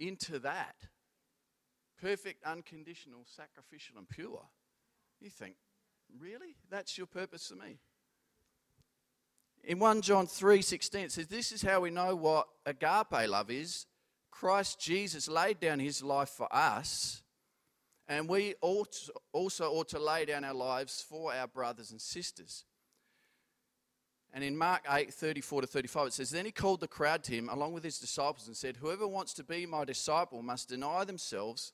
into 0.00 0.38
that 0.38 0.76
perfect, 2.00 2.42
unconditional, 2.42 3.20
sacrificial, 3.26 3.98
and 3.98 4.08
pure. 4.08 4.40
You 5.20 5.28
think, 5.28 5.56
really? 6.18 6.56
That's 6.70 6.96
your 6.96 7.06
purpose 7.06 7.48
for 7.48 7.56
me? 7.56 7.76
In 9.62 9.78
1 9.78 10.00
John 10.00 10.26
3:16 10.26 10.94
it 11.04 11.12
says 11.12 11.26
this 11.26 11.52
is 11.52 11.60
how 11.60 11.80
we 11.80 11.90
know 11.90 12.16
what 12.16 12.48
agape 12.64 13.28
love 13.28 13.50
is. 13.50 13.84
Christ 14.30 14.80
Jesus 14.80 15.28
laid 15.28 15.60
down 15.60 15.80
his 15.80 16.02
life 16.02 16.30
for 16.30 16.48
us, 16.50 17.22
and 18.08 18.28
we 18.28 18.54
ought, 18.62 19.08
also 19.32 19.70
ought 19.70 19.88
to 19.88 19.98
lay 19.98 20.24
down 20.24 20.44
our 20.44 20.54
lives 20.54 21.04
for 21.06 21.32
our 21.32 21.46
brothers 21.46 21.90
and 21.90 22.00
sisters. 22.00 22.64
And 24.32 24.42
in 24.42 24.56
Mark 24.56 24.84
8, 24.88 25.12
34 25.12 25.62
to 25.62 25.66
35, 25.66 26.06
it 26.06 26.12
says, 26.12 26.30
Then 26.30 26.44
he 26.44 26.50
called 26.50 26.80
the 26.80 26.88
crowd 26.88 27.22
to 27.24 27.32
him 27.32 27.48
along 27.48 27.72
with 27.72 27.84
his 27.84 27.98
disciples 27.98 28.46
and 28.46 28.56
said, 28.56 28.76
Whoever 28.76 29.06
wants 29.06 29.34
to 29.34 29.44
be 29.44 29.66
my 29.66 29.84
disciple 29.84 30.42
must 30.42 30.68
deny 30.68 31.04
themselves 31.04 31.72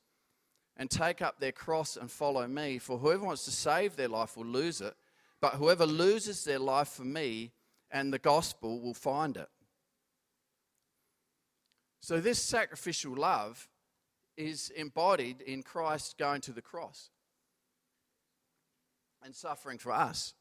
and 0.77 0.91
take 0.91 1.23
up 1.23 1.39
their 1.39 1.53
cross 1.53 1.97
and 1.97 2.11
follow 2.11 2.47
me. 2.47 2.79
For 2.79 2.99
whoever 2.99 3.25
wants 3.25 3.45
to 3.45 3.51
save 3.51 3.97
their 3.97 4.09
life 4.09 4.37
will 4.37 4.47
lose 4.47 4.81
it, 4.81 4.95
but 5.41 5.55
whoever 5.55 5.87
loses 5.87 6.45
their 6.45 6.59
life 6.59 6.89
for 6.89 7.05
me 7.05 7.53
and 7.91 8.13
the 8.13 8.19
gospel 8.19 8.81
will 8.81 8.95
find 8.95 9.37
it. 9.37 9.49
So, 12.01 12.21
this 12.21 12.43
sacrificial 12.43 13.15
love 13.15 13.69
is 14.37 14.71
embodied 14.77 15.41
in 15.41 15.63
Christ 15.63 16.19
going 16.19 16.41
to 16.43 16.53
the 16.53 16.63
cross 16.63 17.11
and 19.23 19.35
suffering 19.35 19.79
for 19.79 19.93
us. 19.93 20.35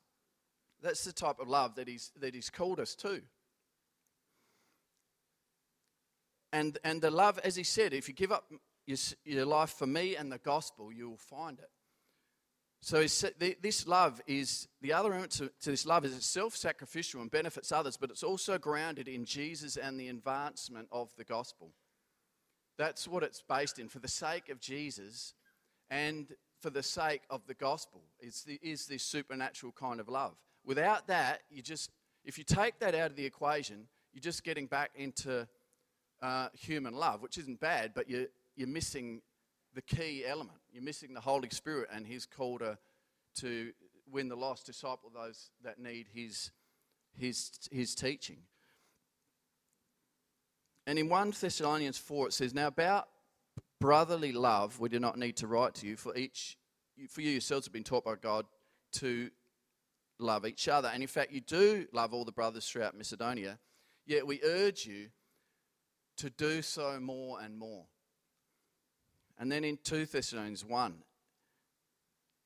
That's 0.81 1.03
the 1.03 1.13
type 1.13 1.39
of 1.39 1.47
love 1.47 1.75
that 1.75 1.87
he's, 1.87 2.11
that 2.19 2.35
he's 2.35 2.49
called 2.49 2.79
us 2.79 2.95
to. 2.95 3.21
And, 6.51 6.77
and 6.83 7.01
the 7.01 7.09
love, 7.09 7.39
as 7.43 7.55
he 7.55 7.63
said, 7.63 7.93
if 7.93 8.07
you 8.07 8.13
give 8.13 8.31
up 8.31 8.51
your, 8.85 8.97
your 9.23 9.45
life 9.45 9.71
for 9.71 9.87
me 9.87 10.15
and 10.15 10.31
the 10.31 10.37
gospel, 10.37 10.91
you 10.91 11.09
will 11.09 11.17
find 11.17 11.57
it. 11.59 11.69
So 12.81 12.99
this 12.99 13.87
love 13.87 14.21
is 14.27 14.67
the 14.81 14.91
other 14.91 15.13
element 15.13 15.31
to, 15.33 15.49
to 15.61 15.71
this 15.71 15.85
love 15.85 16.03
is 16.03 16.17
it's 16.17 16.25
self-sacrificial 16.25 17.21
and 17.21 17.31
benefits 17.31 17.71
others, 17.71 17.95
but 17.95 18.09
it's 18.09 18.23
also 18.23 18.57
grounded 18.57 19.07
in 19.07 19.23
Jesus 19.23 19.77
and 19.77 19.97
the 19.97 20.09
advancement 20.09 20.89
of 20.91 21.09
the 21.15 21.23
gospel. 21.23 21.71
That's 22.77 23.07
what 23.07 23.23
it's 23.23 23.41
based 23.41 23.79
in. 23.79 23.87
For 23.87 23.99
the 23.99 24.07
sake 24.07 24.49
of 24.49 24.59
Jesus 24.59 25.33
and 25.89 26.27
for 26.59 26.69
the 26.69 26.83
sake 26.83 27.21
of 27.29 27.45
the 27.47 27.53
gospel, 27.53 28.01
is 28.19 28.43
the, 28.43 28.59
is 28.61 28.85
this 28.87 29.03
supernatural 29.03 29.73
kind 29.73 29.99
of 29.99 30.07
love. 30.07 30.35
Without 30.65 31.07
that, 31.07 31.41
you 31.49 31.61
just 31.61 31.91
if 32.25 32.37
you 32.37 32.43
take 32.43 32.79
that 32.79 32.95
out 32.95 33.11
of 33.11 33.17
the 33.17 33.25
equation, 33.25 33.87
you're 34.13 34.21
just 34.21 34.43
getting 34.43 34.65
back 34.65 34.91
into 34.95 35.45
uh, 36.21 36.47
human 36.53 36.93
love, 36.93 37.21
which 37.21 37.37
isn't 37.37 37.59
bad, 37.59 37.91
but 37.93 38.09
you're 38.09 38.27
you're 38.55 38.67
missing 38.67 39.21
the 39.73 39.81
key 39.81 40.23
element. 40.25 40.57
You're 40.71 40.83
missing 40.83 41.13
the 41.13 41.21
Holy 41.21 41.49
Spirit 41.49 41.89
and 41.93 42.05
His 42.05 42.25
call 42.25 42.59
to, 42.59 42.77
to 43.39 43.71
win 44.11 44.29
the 44.29 44.35
lost, 44.35 44.65
disciple 44.65 45.11
those 45.13 45.49
that 45.63 45.79
need 45.79 46.07
His, 46.13 46.51
his, 47.17 47.51
his 47.71 47.95
teaching. 47.95 48.37
And 50.85 50.99
in 50.99 51.09
1 51.09 51.33
Thessalonians 51.39 51.97
4, 51.97 52.27
it 52.27 52.33
says, 52.33 52.53
Now 52.53 52.67
about 52.67 53.07
brotherly 53.79 54.31
love, 54.31 54.79
we 54.79 54.89
do 54.89 54.99
not 54.99 55.17
need 55.17 55.37
to 55.37 55.47
write 55.47 55.75
to 55.75 55.87
you, 55.87 55.95
for 55.95 56.15
each 56.15 56.57
for 57.09 57.21
you 57.21 57.31
yourselves 57.31 57.65
have 57.65 57.73
been 57.73 57.83
taught 57.83 58.05
by 58.05 58.15
God 58.15 58.45
to 58.93 59.31
love 60.19 60.45
each 60.45 60.67
other. 60.67 60.89
And 60.93 61.01
in 61.01 61.07
fact, 61.07 61.31
you 61.31 61.41
do 61.41 61.87
love 61.91 62.13
all 62.13 62.23
the 62.23 62.31
brothers 62.31 62.67
throughout 62.67 62.95
Macedonia, 62.95 63.59
yet 64.05 64.27
we 64.27 64.39
urge 64.43 64.85
you 64.85 65.09
to 66.17 66.29
do 66.29 66.61
so 66.61 66.99
more 66.99 67.41
and 67.41 67.57
more. 67.57 67.85
And 69.39 69.51
then 69.51 69.63
in 69.63 69.77
2 69.83 70.05
Thessalonians 70.05 70.63
1, 70.63 70.95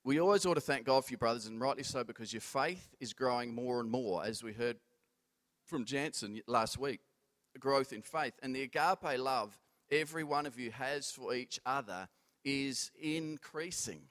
we 0.04 0.20
always 0.22 0.46
ought 0.46 0.54
to 0.54 0.62
thank 0.62 0.86
God 0.86 1.04
for 1.04 1.12
you, 1.12 1.18
brothers, 1.18 1.48
and 1.48 1.60
rightly 1.60 1.84
so, 1.84 2.04
because 2.04 2.32
your 2.32 2.42
faith 2.42 2.96
is 3.00 3.12
growing 3.12 3.54
more 3.54 3.82
and 3.82 3.92
more, 3.92 4.24
as 4.26 4.42
we 4.42 4.54
heard 4.54 4.78
from 5.66 5.84
Jansen 5.84 6.42
last 6.48 6.78
week. 6.78 7.02
Growth 7.58 7.94
in 7.94 8.02
faith. 8.02 8.34
And 8.42 8.56
the 8.56 8.64
agape 8.64 9.20
love 9.20 9.58
every 9.92 10.24
one 10.24 10.46
of 10.46 10.60
you 10.60 10.72
has 10.72 11.12
for 11.12 11.34
each 11.34 11.60
other 11.66 12.08
is 12.44 12.92
increasing. 13.02 14.02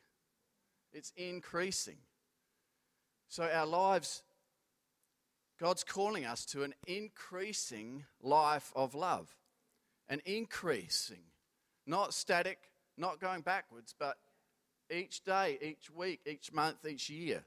It's 0.93 1.12
increasing. 1.17 1.99
So 3.29 3.45
our 3.45 3.67
lives, 3.67 4.23
God's 5.61 5.85
calling 5.85 6.25
us 6.25 6.45
to 6.47 6.62
an 6.62 6.75
increasing 6.87 8.05
life 8.23 8.73
of 8.75 8.95
love. 8.95 9.35
An 10.09 10.21
increasing 10.25 11.25
not 11.87 12.12
static, 12.12 12.59
not 12.97 13.21
going 13.21 13.43
backwards, 13.43 13.95
but 13.99 14.17
each 14.91 15.23
day, 15.25 15.59
each 15.62 15.91
week, 15.91 16.21
each 16.26 16.53
month, 16.53 16.85
each 16.88 17.09
year. 17.09 17.45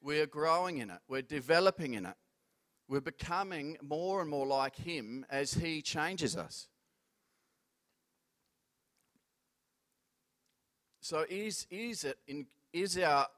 We're 0.00 0.26
growing 0.26 0.78
in 0.78 0.90
it, 0.90 0.98
we're 1.08 1.22
developing 1.22 1.94
in 1.94 2.06
it. 2.06 2.16
We're 2.88 3.00
becoming 3.00 3.76
more 3.82 4.20
and 4.20 4.30
more 4.30 4.46
like 4.46 4.76
Him 4.76 5.26
as 5.30 5.54
He 5.54 5.82
changes 5.82 6.36
us. 6.36 6.68
So, 11.00 11.24
is, 11.28 11.66
is, 11.70 12.04
it 12.04 12.18
in, 12.26 12.46
is 12.72 12.98
our 12.98 13.28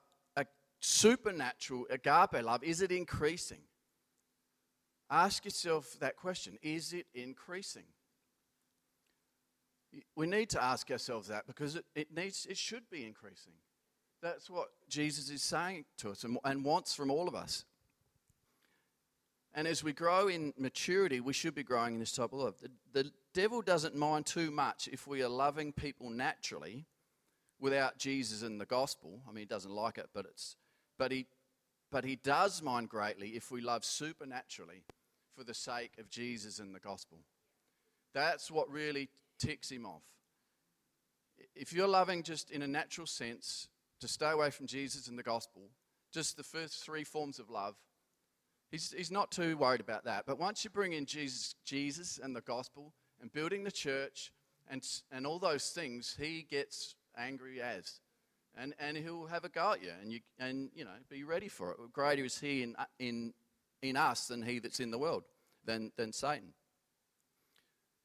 supernatural 0.80 1.86
agape 1.90 2.42
love, 2.42 2.64
is 2.64 2.80
it 2.80 2.90
increasing? 2.90 3.60
Ask 5.10 5.44
yourself 5.44 5.96
that 6.00 6.16
question 6.16 6.58
Is 6.62 6.92
it 6.92 7.06
increasing? 7.14 7.84
We 10.14 10.26
need 10.26 10.50
to 10.50 10.62
ask 10.62 10.88
ourselves 10.90 11.28
that 11.28 11.48
because 11.48 11.74
it, 11.74 11.84
it, 11.96 12.14
needs, 12.14 12.46
it 12.48 12.56
should 12.56 12.88
be 12.90 13.04
increasing. 13.04 13.54
That's 14.22 14.48
what 14.48 14.68
Jesus 14.88 15.30
is 15.30 15.42
saying 15.42 15.84
to 15.98 16.10
us 16.10 16.22
and, 16.22 16.38
and 16.44 16.64
wants 16.64 16.94
from 16.94 17.10
all 17.10 17.26
of 17.26 17.34
us. 17.34 17.64
And 19.54 19.66
as 19.66 19.82
we 19.82 19.92
grow 19.92 20.28
in 20.28 20.54
maturity, 20.56 21.20
we 21.20 21.32
should 21.32 21.54
be 21.54 21.64
growing 21.64 21.94
in 21.94 22.00
this 22.00 22.12
type 22.12 22.32
of 22.32 22.38
love. 22.38 22.54
The, 22.60 22.70
the 22.92 23.10
devil 23.34 23.62
doesn't 23.62 23.96
mind 23.96 24.26
too 24.26 24.50
much 24.50 24.88
if 24.92 25.06
we 25.06 25.22
are 25.22 25.28
loving 25.28 25.72
people 25.72 26.08
naturally 26.08 26.86
without 27.58 27.98
Jesus 27.98 28.42
and 28.42 28.60
the 28.60 28.66
gospel. 28.66 29.20
I 29.28 29.32
mean, 29.32 29.42
he 29.42 29.46
doesn't 29.46 29.72
like 29.72 29.98
it, 29.98 30.10
but 30.14 30.26
it's 30.26 30.56
but 30.98 31.10
he 31.10 31.26
but 31.90 32.04
he 32.04 32.14
does 32.14 32.62
mind 32.62 32.88
greatly 32.88 33.30
if 33.30 33.50
we 33.50 33.60
love 33.60 33.84
supernaturally 33.84 34.84
for 35.36 35.42
the 35.42 35.54
sake 35.54 35.92
of 35.98 36.08
Jesus 36.08 36.60
and 36.60 36.74
the 36.74 36.80
gospel. 36.80 37.18
That's 38.14 38.50
what 38.50 38.70
really 38.70 39.08
ticks 39.38 39.70
him 39.70 39.86
off. 39.86 40.02
If 41.56 41.72
you're 41.72 41.88
loving 41.88 42.22
just 42.22 42.50
in 42.50 42.62
a 42.62 42.68
natural 42.68 43.06
sense, 43.06 43.68
to 44.00 44.08
stay 44.08 44.30
away 44.30 44.50
from 44.50 44.66
Jesus 44.66 45.08
and 45.08 45.18
the 45.18 45.22
gospel, 45.22 45.62
just 46.12 46.36
the 46.36 46.42
first 46.42 46.84
three 46.84 47.04
forms 47.04 47.38
of 47.38 47.50
love, 47.50 47.76
he's, 48.70 48.92
he's 48.96 49.10
not 49.10 49.30
too 49.30 49.56
worried 49.56 49.80
about 49.80 50.04
that. 50.04 50.24
But 50.26 50.38
once 50.38 50.64
you 50.64 50.70
bring 50.70 50.92
in 50.92 51.06
Jesus, 51.06 51.54
Jesus 51.64 52.18
and 52.22 52.34
the 52.34 52.40
gospel 52.40 52.92
and 53.20 53.32
building 53.32 53.64
the 53.64 53.72
church 53.72 54.32
and, 54.70 54.86
and 55.10 55.26
all 55.26 55.38
those 55.38 55.70
things, 55.70 56.16
he 56.18 56.46
gets 56.48 56.94
angry 57.16 57.60
as. 57.60 58.00
And, 58.56 58.74
and 58.78 58.96
he'll 58.96 59.26
have 59.26 59.44
a 59.44 59.48
go 59.48 59.72
at 59.72 59.82
you 59.82 59.92
and, 60.02 60.12
you, 60.12 60.20
and 60.38 60.70
you 60.74 60.84
know, 60.84 60.90
be 61.08 61.24
ready 61.24 61.48
for 61.48 61.72
it. 61.72 61.78
Greater 61.92 62.24
is 62.24 62.38
he 62.38 62.62
in, 62.62 62.76
in, 62.98 63.32
in 63.82 63.96
us 63.96 64.26
than 64.26 64.42
he 64.42 64.58
that's 64.58 64.80
in 64.80 64.90
the 64.90 64.98
world, 64.98 65.24
than, 65.64 65.92
than 65.96 66.12
Satan. 66.12 66.52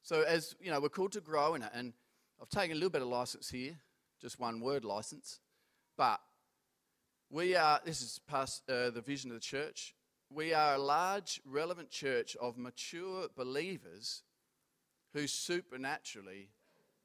So, 0.02 0.22
as 0.22 0.54
you 0.60 0.70
know, 0.70 0.78
we're 0.78 0.88
called 0.88 1.12
to 1.12 1.20
grow 1.20 1.54
in 1.54 1.62
it. 1.62 1.70
And 1.74 1.92
I've 2.40 2.48
taken 2.48 2.72
a 2.72 2.74
little 2.74 2.90
bit 2.90 3.02
of 3.02 3.08
license 3.08 3.50
here, 3.50 3.76
just 4.20 4.38
one 4.38 4.60
word 4.60 4.84
license. 4.84 5.40
But 5.96 6.20
we 7.28 7.56
are, 7.56 7.80
this 7.84 8.00
is 8.02 8.20
past 8.28 8.62
uh, 8.70 8.90
the 8.90 9.00
vision 9.00 9.30
of 9.30 9.34
the 9.34 9.40
church. 9.40 9.94
We 10.36 10.52
are 10.52 10.74
a 10.74 10.78
large, 10.78 11.40
relevant 11.46 11.88
church 11.88 12.36
of 12.36 12.58
mature 12.58 13.26
believers 13.34 14.22
who 15.14 15.26
supernaturally 15.26 16.50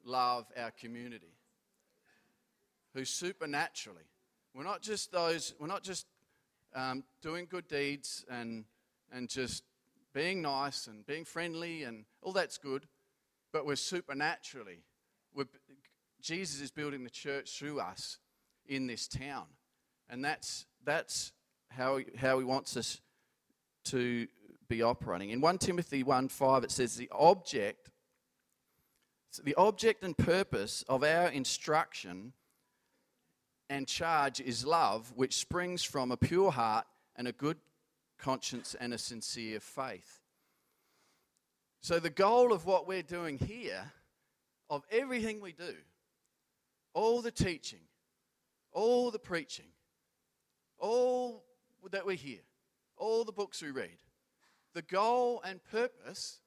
love 0.04 0.44
our 0.54 0.70
community. 0.70 1.32
Who 2.92 3.06
supernaturally. 3.06 4.04
We're 4.54 4.64
not 4.64 4.82
just 4.82 5.12
those, 5.12 5.54
we're 5.58 5.66
not 5.66 5.82
just 5.82 6.04
um, 6.74 7.04
doing 7.22 7.46
good 7.48 7.66
deeds 7.68 8.26
and, 8.30 8.66
and 9.10 9.30
just 9.30 9.64
being 10.12 10.42
nice 10.42 10.86
and 10.86 11.06
being 11.06 11.24
friendly 11.24 11.84
and 11.84 12.04
all 12.20 12.32
that's 12.32 12.58
good, 12.58 12.86
but 13.50 13.64
we're 13.64 13.76
supernaturally. 13.76 14.82
We're, 15.34 15.46
Jesus 16.20 16.60
is 16.60 16.70
building 16.70 17.02
the 17.02 17.10
church 17.10 17.58
through 17.58 17.80
us 17.80 18.18
in 18.66 18.86
this 18.86 19.08
town. 19.08 19.46
And 20.10 20.22
that's, 20.22 20.66
that's 20.84 21.32
how, 21.70 22.00
how 22.18 22.38
he 22.38 22.44
wants 22.44 22.76
us 22.76 23.00
to 23.84 24.26
be 24.68 24.82
operating. 24.82 25.30
In 25.30 25.40
1 25.40 25.58
Timothy 25.58 26.02
1 26.02 26.28
5, 26.28 26.64
it 26.64 26.70
says, 26.70 26.96
The 26.96 27.10
object, 27.12 27.90
the 29.42 29.54
object 29.54 30.04
and 30.04 30.16
purpose 30.16 30.84
of 30.88 31.02
our 31.02 31.28
instruction 31.28 32.32
and 33.68 33.86
charge 33.86 34.40
is 34.40 34.66
love, 34.66 35.12
which 35.14 35.36
springs 35.36 35.82
from 35.82 36.12
a 36.12 36.16
pure 36.16 36.50
heart 36.50 36.86
and 37.16 37.26
a 37.26 37.32
good 37.32 37.56
conscience 38.18 38.76
and 38.78 38.94
a 38.94 38.98
sincere 38.98 39.60
faith. 39.60 40.20
So, 41.80 41.98
the 41.98 42.10
goal 42.10 42.52
of 42.52 42.64
what 42.64 42.86
we're 42.86 43.02
doing 43.02 43.38
here, 43.38 43.92
of 44.70 44.84
everything 44.90 45.40
we 45.40 45.52
do, 45.52 45.74
all 46.94 47.20
the 47.20 47.30
teaching, 47.30 47.80
all 48.72 49.10
the 49.10 49.18
preaching, 49.18 49.72
all 50.78 51.44
that 51.90 52.06
we 52.06 52.16
hear, 52.16 52.38
all 53.02 53.24
the 53.24 53.32
books 53.32 53.60
we 53.60 53.70
read, 53.70 53.98
the 54.74 54.82
goal 54.82 55.42
and 55.44 55.60
purpose 55.64 56.38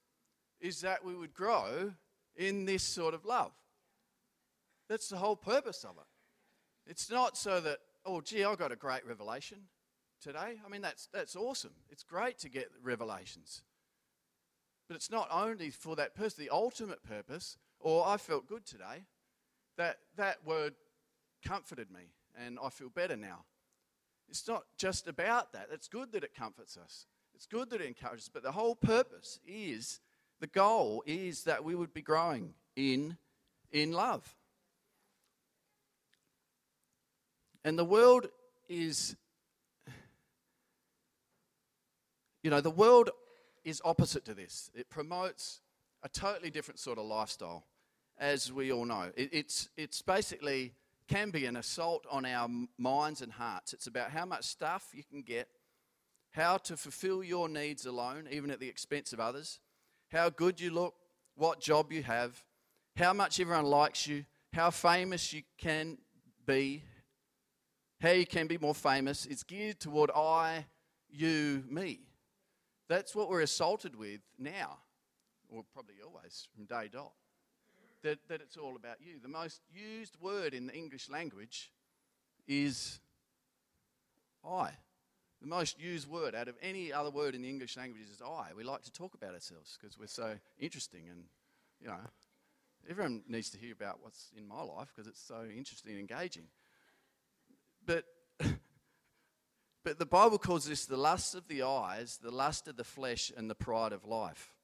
is 0.61 0.81
that 0.81 1.03
we 1.03 1.13
would 1.13 1.33
grow 1.33 1.91
in 2.37 2.65
this 2.65 2.81
sort 2.81 3.13
of 3.13 3.25
love. 3.25 3.51
That's 4.87 5.09
the 5.09 5.17
whole 5.17 5.35
purpose 5.35 5.83
of 5.83 5.97
it. 5.97 6.89
It's 6.89 7.11
not 7.11 7.37
so 7.37 7.59
that, 7.59 7.79
oh, 8.05 8.21
gee, 8.21 8.45
I 8.45 8.55
got 8.55 8.71
a 8.71 8.77
great 8.77 9.05
revelation 9.05 9.57
today. 10.21 10.59
I 10.65 10.69
mean, 10.69 10.81
that's, 10.81 11.09
that's 11.13 11.35
awesome. 11.35 11.73
It's 11.89 12.03
great 12.03 12.37
to 12.39 12.49
get 12.49 12.69
revelations. 12.81 13.61
But 14.87 14.95
it's 14.95 15.11
not 15.11 15.27
only 15.31 15.71
for 15.71 15.95
that 15.97 16.15
person, 16.15 16.45
the 16.45 16.51
ultimate 16.51 17.03
purpose, 17.03 17.57
or 17.79 18.07
I 18.07 18.15
felt 18.15 18.47
good 18.47 18.65
today, 18.65 19.03
that 19.77 19.97
that 20.15 20.37
word 20.45 20.75
comforted 21.45 21.91
me 21.91 22.13
and 22.39 22.57
I 22.63 22.69
feel 22.69 22.89
better 22.89 23.17
now. 23.17 23.43
It's 24.29 24.47
not 24.47 24.63
just 24.77 25.07
about 25.07 25.53
that. 25.53 25.67
It's 25.71 25.87
good 25.87 26.11
that 26.13 26.23
it 26.23 26.33
comforts 26.35 26.77
us. 26.77 27.05
It's 27.33 27.45
good 27.45 27.69
that 27.69 27.81
it 27.81 27.87
encourages, 27.87 28.29
but 28.29 28.43
the 28.43 28.51
whole 28.51 28.75
purpose 28.75 29.39
is 29.45 29.99
the 30.39 30.47
goal 30.47 31.03
is 31.05 31.43
that 31.43 31.63
we 31.63 31.75
would 31.75 31.93
be 31.93 32.01
growing 32.01 32.53
in 32.75 33.17
in 33.71 33.91
love. 33.91 34.35
And 37.63 37.77
the 37.77 37.85
world 37.85 38.27
is 38.69 39.15
you 42.45 42.51
know, 42.51 42.61
the 42.61 42.69
world 42.69 43.09
is 43.63 43.81
opposite 43.83 44.23
to 44.25 44.35
this. 44.35 44.69
It 44.75 44.87
promotes 44.87 45.61
a 46.03 46.09
totally 46.09 46.51
different 46.51 46.79
sort 46.79 46.99
of 46.99 47.05
lifestyle, 47.05 47.65
as 48.19 48.53
we 48.53 48.71
all 48.71 48.85
know. 48.85 49.09
It, 49.15 49.29
it's, 49.31 49.69
it's 49.75 50.03
basically 50.03 50.75
can 51.07 51.29
be 51.29 51.45
an 51.45 51.55
assault 51.55 52.05
on 52.09 52.25
our 52.25 52.49
minds 52.77 53.21
and 53.21 53.31
hearts. 53.31 53.73
It's 53.73 53.87
about 53.87 54.11
how 54.11 54.25
much 54.25 54.45
stuff 54.45 54.89
you 54.93 55.03
can 55.03 55.21
get, 55.21 55.47
how 56.31 56.57
to 56.57 56.75
fulfill 56.75 57.23
your 57.23 57.47
needs 57.47 57.85
alone, 57.85 58.27
even 58.31 58.51
at 58.51 58.59
the 58.59 58.67
expense 58.67 59.13
of 59.13 59.19
others, 59.19 59.59
how 60.11 60.29
good 60.29 60.59
you 60.59 60.71
look, 60.71 60.95
what 61.35 61.59
job 61.59 61.91
you 61.91 62.03
have, 62.03 62.43
how 62.95 63.13
much 63.13 63.39
everyone 63.39 63.65
likes 63.65 64.07
you, 64.07 64.25
how 64.53 64.71
famous 64.71 65.33
you 65.33 65.43
can 65.57 65.97
be, 66.45 66.83
how 68.01 68.11
you 68.11 68.25
can 68.25 68.47
be 68.47 68.57
more 68.57 68.75
famous. 68.75 69.25
It's 69.25 69.43
geared 69.43 69.79
toward 69.79 70.11
I, 70.15 70.65
you, 71.09 71.63
me. 71.69 72.01
That's 72.87 73.15
what 73.15 73.29
we're 73.29 73.41
assaulted 73.41 73.95
with 73.95 74.21
now, 74.37 74.77
or 75.49 75.63
probably 75.73 75.95
always 76.05 76.47
from 76.55 76.65
day 76.65 76.89
dot. 76.91 77.13
That, 78.05 78.19
that 78.27 78.39
it's 78.39 78.55
all 78.55 78.75
about 78.75 78.97
you. 79.01 79.13
The 79.19 79.27
most 79.27 79.61
used 79.73 80.15
word 80.21 80.53
in 80.53 80.67
the 80.67 80.75
English 80.75 81.09
language 81.09 81.71
is 82.47 82.99
I. 84.47 84.69
The 85.41 85.47
most 85.47 85.79
used 85.79 86.07
word 86.07 86.35
out 86.35 86.47
of 86.47 86.53
any 86.61 86.93
other 86.93 87.09
word 87.09 87.33
in 87.33 87.41
the 87.41 87.49
English 87.49 87.75
language 87.75 88.03
is 88.03 88.21
I. 88.21 88.53
We 88.55 88.63
like 88.63 88.83
to 88.83 88.91
talk 88.91 89.15
about 89.15 89.33
ourselves 89.33 89.75
because 89.81 89.97
we're 89.97 90.05
so 90.05 90.35
interesting 90.59 91.09
and, 91.09 91.23
you 91.81 91.87
know, 91.87 91.97
everyone 92.87 93.23
needs 93.27 93.49
to 93.49 93.57
hear 93.57 93.73
about 93.73 93.97
what's 94.03 94.29
in 94.37 94.47
my 94.47 94.61
life 94.61 94.93
because 94.95 95.07
it's 95.07 95.27
so 95.27 95.43
interesting 95.43 95.93
and 95.93 95.99
engaging. 95.99 96.45
But 97.87 98.03
but 99.83 99.97
the 99.97 100.05
Bible 100.05 100.37
calls 100.37 100.65
this 100.67 100.85
the 100.85 100.95
lust 100.95 101.33
of 101.33 101.47
the 101.47 101.63
eyes, 101.63 102.19
the 102.21 102.29
lust 102.29 102.67
of 102.67 102.77
the 102.77 102.83
flesh, 102.83 103.31
and 103.35 103.49
the 103.49 103.55
pride 103.55 103.93
of 103.93 104.05
life. 104.05 104.54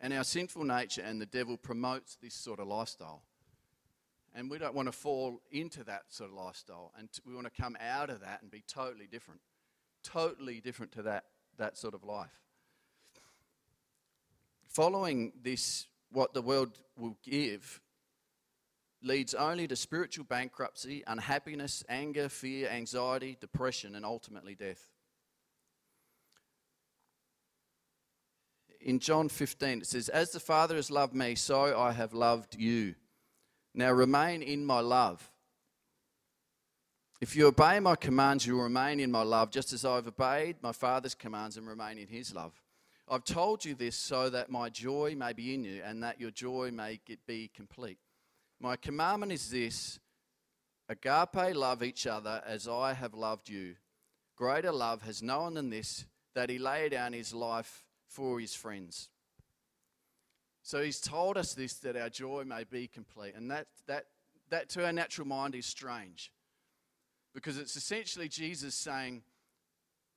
And 0.00 0.12
our 0.12 0.24
sinful 0.24 0.64
nature 0.64 1.02
and 1.02 1.20
the 1.20 1.26
devil 1.26 1.56
promotes 1.56 2.16
this 2.16 2.34
sort 2.34 2.60
of 2.60 2.66
lifestyle. 2.66 3.22
And 4.34 4.50
we 4.50 4.58
don't 4.58 4.74
want 4.74 4.88
to 4.88 4.92
fall 4.92 5.40
into 5.50 5.82
that 5.84 6.02
sort 6.10 6.30
of 6.30 6.36
lifestyle. 6.36 6.92
And 6.98 7.08
we 7.26 7.34
want 7.34 7.46
to 7.46 7.62
come 7.62 7.76
out 7.80 8.10
of 8.10 8.20
that 8.20 8.42
and 8.42 8.50
be 8.50 8.62
totally 8.66 9.06
different. 9.06 9.40
Totally 10.02 10.60
different 10.60 10.92
to 10.92 11.02
that, 11.02 11.24
that 11.56 11.78
sort 11.78 11.94
of 11.94 12.04
life. 12.04 12.42
Following 14.68 15.32
this, 15.42 15.86
what 16.12 16.34
the 16.34 16.42
world 16.42 16.78
will 16.98 17.16
give, 17.22 17.80
leads 19.02 19.32
only 19.32 19.66
to 19.68 19.76
spiritual 19.76 20.24
bankruptcy, 20.24 21.02
unhappiness, 21.06 21.82
anger, 21.88 22.28
fear, 22.28 22.68
anxiety, 22.68 23.36
depression, 23.40 23.94
and 23.94 24.04
ultimately 24.04 24.54
death. 24.54 24.90
In 28.86 29.00
John 29.00 29.28
15, 29.28 29.80
it 29.80 29.86
says, 29.88 30.08
As 30.08 30.30
the 30.30 30.38
Father 30.38 30.76
has 30.76 30.92
loved 30.92 31.12
me, 31.12 31.34
so 31.34 31.76
I 31.76 31.90
have 31.90 32.14
loved 32.14 32.54
you. 32.54 32.94
Now 33.74 33.90
remain 33.90 34.42
in 34.42 34.64
my 34.64 34.78
love. 34.78 35.28
If 37.20 37.34
you 37.34 37.48
obey 37.48 37.80
my 37.80 37.96
commands, 37.96 38.46
you 38.46 38.54
will 38.54 38.62
remain 38.62 39.00
in 39.00 39.10
my 39.10 39.22
love, 39.22 39.50
just 39.50 39.72
as 39.72 39.84
I've 39.84 40.06
obeyed 40.06 40.62
my 40.62 40.70
Father's 40.70 41.16
commands 41.16 41.56
and 41.56 41.66
remain 41.66 41.98
in 41.98 42.06
his 42.06 42.32
love. 42.32 42.52
I've 43.08 43.24
told 43.24 43.64
you 43.64 43.74
this 43.74 43.96
so 43.96 44.30
that 44.30 44.52
my 44.52 44.68
joy 44.68 45.16
may 45.18 45.32
be 45.32 45.52
in 45.52 45.64
you 45.64 45.82
and 45.84 46.00
that 46.04 46.20
your 46.20 46.30
joy 46.30 46.70
may 46.72 47.00
be 47.26 47.50
complete. 47.52 47.98
My 48.60 48.76
commandment 48.76 49.32
is 49.32 49.50
this 49.50 49.98
agape, 50.88 51.56
love 51.56 51.82
each 51.82 52.06
other 52.06 52.40
as 52.46 52.68
I 52.68 52.92
have 52.92 53.14
loved 53.14 53.48
you. 53.48 53.74
Greater 54.36 54.70
love 54.70 55.02
has 55.02 55.24
no 55.24 55.40
one 55.40 55.54
than 55.54 55.70
this, 55.70 56.06
that 56.36 56.50
he 56.50 56.60
lay 56.60 56.88
down 56.88 57.12
his 57.12 57.34
life 57.34 57.82
for 58.06 58.40
his 58.40 58.54
friends. 58.54 59.08
So 60.62 60.82
he's 60.82 61.00
told 61.00 61.36
us 61.36 61.54
this 61.54 61.74
that 61.74 61.96
our 61.96 62.08
joy 62.08 62.44
may 62.44 62.64
be 62.64 62.88
complete. 62.88 63.34
And 63.36 63.50
that, 63.50 63.66
that, 63.86 64.06
that 64.50 64.68
to 64.70 64.84
our 64.84 64.92
natural 64.92 65.26
mind 65.26 65.54
is 65.54 65.66
strange 65.66 66.32
because 67.34 67.58
it's 67.58 67.76
essentially 67.76 68.28
Jesus 68.28 68.74
saying, 68.74 69.22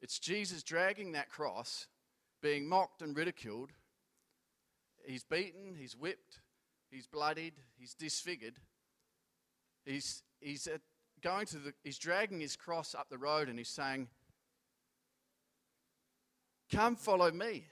it's 0.01 0.17
Jesus 0.17 0.63
dragging 0.63 1.11
that 1.11 1.29
cross, 1.29 1.87
being 2.41 2.67
mocked 2.67 3.01
and 3.01 3.15
ridiculed. 3.15 3.71
He's 5.05 5.23
beaten, 5.23 5.75
he's 5.77 5.95
whipped, 5.95 6.39
he's 6.89 7.07
bloodied, 7.07 7.53
he's 7.77 7.93
disfigured. 7.93 8.55
He's, 9.85 10.23
he's 10.39 10.67
at, 10.67 10.81
going 11.21 11.45
to 11.47 11.57
the, 11.57 11.73
he's 11.83 11.97
dragging 11.97 12.39
his 12.39 12.55
cross 12.55 12.95
up 12.95 13.09
the 13.09 13.17
road 13.17 13.49
and 13.49 13.57
he's 13.57 13.69
saying, 13.69 14.07
Come 16.71 16.95
follow 16.95 17.31
me. 17.31 17.65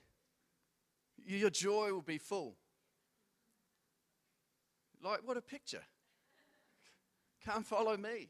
Your 1.27 1.49
joy 1.49 1.91
will 1.91 2.01
be 2.01 2.17
full. 2.17 2.55
Like, 5.03 5.19
what 5.25 5.35
a 5.35 5.41
picture. 5.41 5.83
Come 7.45 7.63
follow 7.63 7.97
me. 7.97 8.29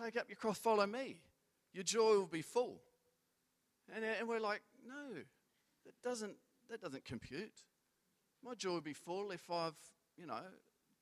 Take 0.00 0.16
up 0.16 0.26
your 0.28 0.36
cross, 0.36 0.58
follow 0.58 0.86
me. 0.86 1.22
Your 1.72 1.84
joy 1.84 2.18
will 2.18 2.26
be 2.26 2.42
full. 2.42 2.82
And, 3.94 4.04
uh, 4.04 4.08
and 4.18 4.28
we're 4.28 4.40
like, 4.40 4.60
no, 4.86 5.14
that 5.86 6.02
doesn't, 6.02 6.36
that 6.68 6.82
doesn't 6.82 7.04
compute. 7.04 7.62
My 8.44 8.54
joy 8.54 8.72
will 8.72 8.80
be 8.82 8.92
full 8.92 9.30
if 9.30 9.50
I've, 9.50 9.76
you 10.18 10.26
know, 10.26 10.40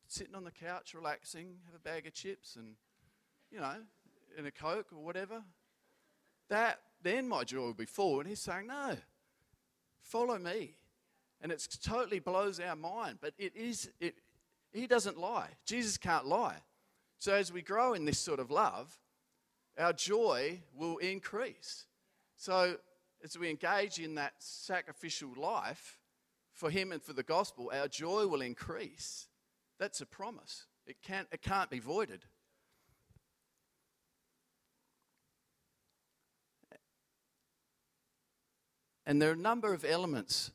sitting 0.06 0.36
on 0.36 0.44
the 0.44 0.52
couch 0.52 0.94
relaxing, 0.94 1.56
have 1.66 1.74
a 1.74 1.78
bag 1.80 2.06
of 2.06 2.14
chips 2.14 2.54
and, 2.54 2.76
you 3.50 3.58
know, 3.58 3.76
and 4.38 4.46
a 4.46 4.52
Coke 4.52 4.92
or 4.92 5.04
whatever. 5.04 5.42
That, 6.50 6.78
then 7.02 7.28
my 7.28 7.42
joy 7.42 7.62
will 7.62 7.74
be 7.74 7.84
full. 7.84 8.20
And 8.20 8.28
he's 8.28 8.40
saying, 8.40 8.68
no, 8.68 8.96
follow 10.02 10.38
me. 10.38 10.74
And 11.44 11.52
it 11.52 11.68
totally 11.82 12.20
blows 12.20 12.58
our 12.58 12.74
mind, 12.74 13.18
but 13.20 13.34
it 13.36 13.54
is, 13.54 13.90
it, 14.00 14.14
he 14.72 14.86
doesn't 14.86 15.18
lie. 15.18 15.50
Jesus 15.66 15.98
can't 15.98 16.24
lie. 16.24 16.56
So 17.18 17.34
as 17.34 17.52
we 17.52 17.60
grow 17.60 17.92
in 17.92 18.06
this 18.06 18.18
sort 18.18 18.40
of 18.40 18.50
love, 18.50 18.98
our 19.78 19.92
joy 19.92 20.62
will 20.74 20.96
increase. 20.96 21.84
So 22.36 22.78
as 23.22 23.36
we 23.36 23.50
engage 23.50 23.98
in 23.98 24.14
that 24.14 24.32
sacrificial 24.38 25.34
life 25.36 25.98
for 26.54 26.70
Him 26.70 26.92
and 26.92 27.02
for 27.02 27.12
the 27.12 27.22
gospel, 27.22 27.70
our 27.74 27.88
joy 27.88 28.26
will 28.26 28.40
increase. 28.40 29.28
That's 29.78 30.00
a 30.00 30.06
promise. 30.06 30.64
It 30.86 30.96
can't, 31.02 31.28
it 31.30 31.42
can't 31.42 31.68
be 31.68 31.78
voided. 31.78 32.24
And 39.04 39.20
there 39.20 39.28
are 39.28 39.34
a 39.34 39.36
number 39.36 39.74
of 39.74 39.84
elements 39.84 40.50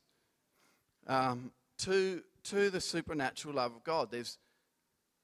um, 1.09 1.51
to, 1.79 2.21
to 2.45 2.69
the 2.69 2.79
supernatural 2.79 3.55
love 3.55 3.75
of 3.75 3.83
God. 3.83 4.09
There's, 4.11 4.37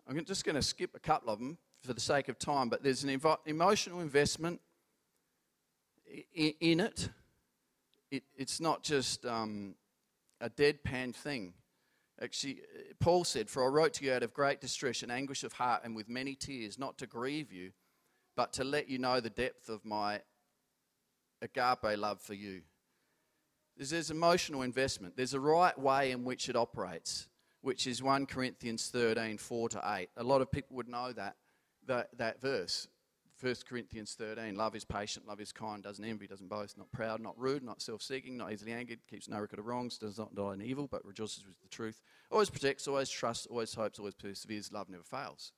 I'm 0.09 0.25
just 0.25 0.43
going 0.43 0.55
to 0.55 0.61
skip 0.61 0.91
a 0.95 0.99
couple 0.99 1.29
of 1.29 1.39
them 1.39 1.57
for 1.83 1.93
the 1.93 2.01
sake 2.01 2.27
of 2.27 2.37
time, 2.37 2.67
but 2.67 2.83
there's 2.83 3.03
an 3.03 3.21
emotional 3.45 4.01
investment 4.01 4.59
in, 6.33 6.53
in 6.59 6.79
it. 6.79 7.09
it. 8.11 8.23
It's 8.35 8.59
not 8.59 8.83
just 8.83 9.25
um, 9.25 9.75
a 10.41 10.49
deadpan 10.49 11.15
thing. 11.15 11.53
Actually, 12.21 12.61
Paul 12.99 13.23
said, 13.23 13.49
For 13.49 13.63
I 13.63 13.67
wrote 13.67 13.93
to 13.95 14.05
you 14.05 14.13
out 14.13 14.23
of 14.23 14.33
great 14.33 14.61
distress 14.61 15.03
and 15.03 15.11
anguish 15.11 15.43
of 15.43 15.53
heart 15.53 15.81
and 15.83 15.95
with 15.95 16.09
many 16.09 16.33
tears, 16.33 16.79
not 16.79 16.97
to 16.97 17.07
grieve 17.07 17.51
you, 17.51 17.71
but 18.35 18.53
to 18.53 18.63
let 18.63 18.89
you 18.89 18.97
know 18.97 19.19
the 19.19 19.29
depth 19.29 19.69
of 19.69 19.85
my 19.85 20.21
agape 21.41 21.97
love 21.97 22.21
for 22.21 22.33
you. 22.33 22.61
There's, 23.77 23.89
there's 23.89 24.11
emotional 24.11 24.61
investment. 24.61 25.15
There's 25.17 25.33
a 25.33 25.39
right 25.39 25.77
way 25.77 26.11
in 26.11 26.23
which 26.23 26.49
it 26.49 26.55
operates, 26.55 27.27
which 27.61 27.87
is 27.87 28.01
1 28.01 28.25
Corinthians 28.25 28.89
13, 28.89 29.37
4 29.37 29.69
to 29.69 29.81
8. 29.83 30.09
A 30.17 30.23
lot 30.23 30.41
of 30.41 30.51
people 30.51 30.77
would 30.77 30.87
know 30.87 31.11
that, 31.13 31.35
that, 31.87 32.09
that 32.17 32.41
verse. 32.41 32.87
1 33.41 33.53
Corinthians 33.67 34.15
13, 34.17 34.55
love 34.55 34.75
is 34.75 34.85
patient, 34.85 35.27
love 35.27 35.41
is 35.41 35.51
kind, 35.51 35.83
doesn't 35.83 36.05
envy, 36.05 36.25
doesn't 36.25 36.47
boast, 36.47 36.77
not 36.77 36.89
proud, 36.93 37.19
not 37.19 37.37
rude, 37.37 37.63
not 37.63 37.81
self 37.81 38.01
seeking, 38.01 38.37
not 38.37 38.51
easily 38.53 38.71
angered, 38.71 38.99
keeps 39.09 39.27
no 39.27 39.37
record 39.37 39.59
of 39.59 39.65
wrongs, 39.65 39.97
does 39.97 40.17
not 40.17 40.33
delight 40.33 40.53
in 40.53 40.61
evil, 40.61 40.87
but 40.89 41.03
rejoices 41.03 41.45
with 41.45 41.59
the 41.61 41.67
truth, 41.67 42.01
always 42.31 42.49
protects, 42.49 42.87
always 42.87 43.09
trusts, 43.09 43.45
always 43.45 43.73
hopes, 43.73 43.99
always 43.99 44.15
perseveres, 44.15 44.71
love 44.71 44.89
never 44.89 45.03
fails. 45.03 45.51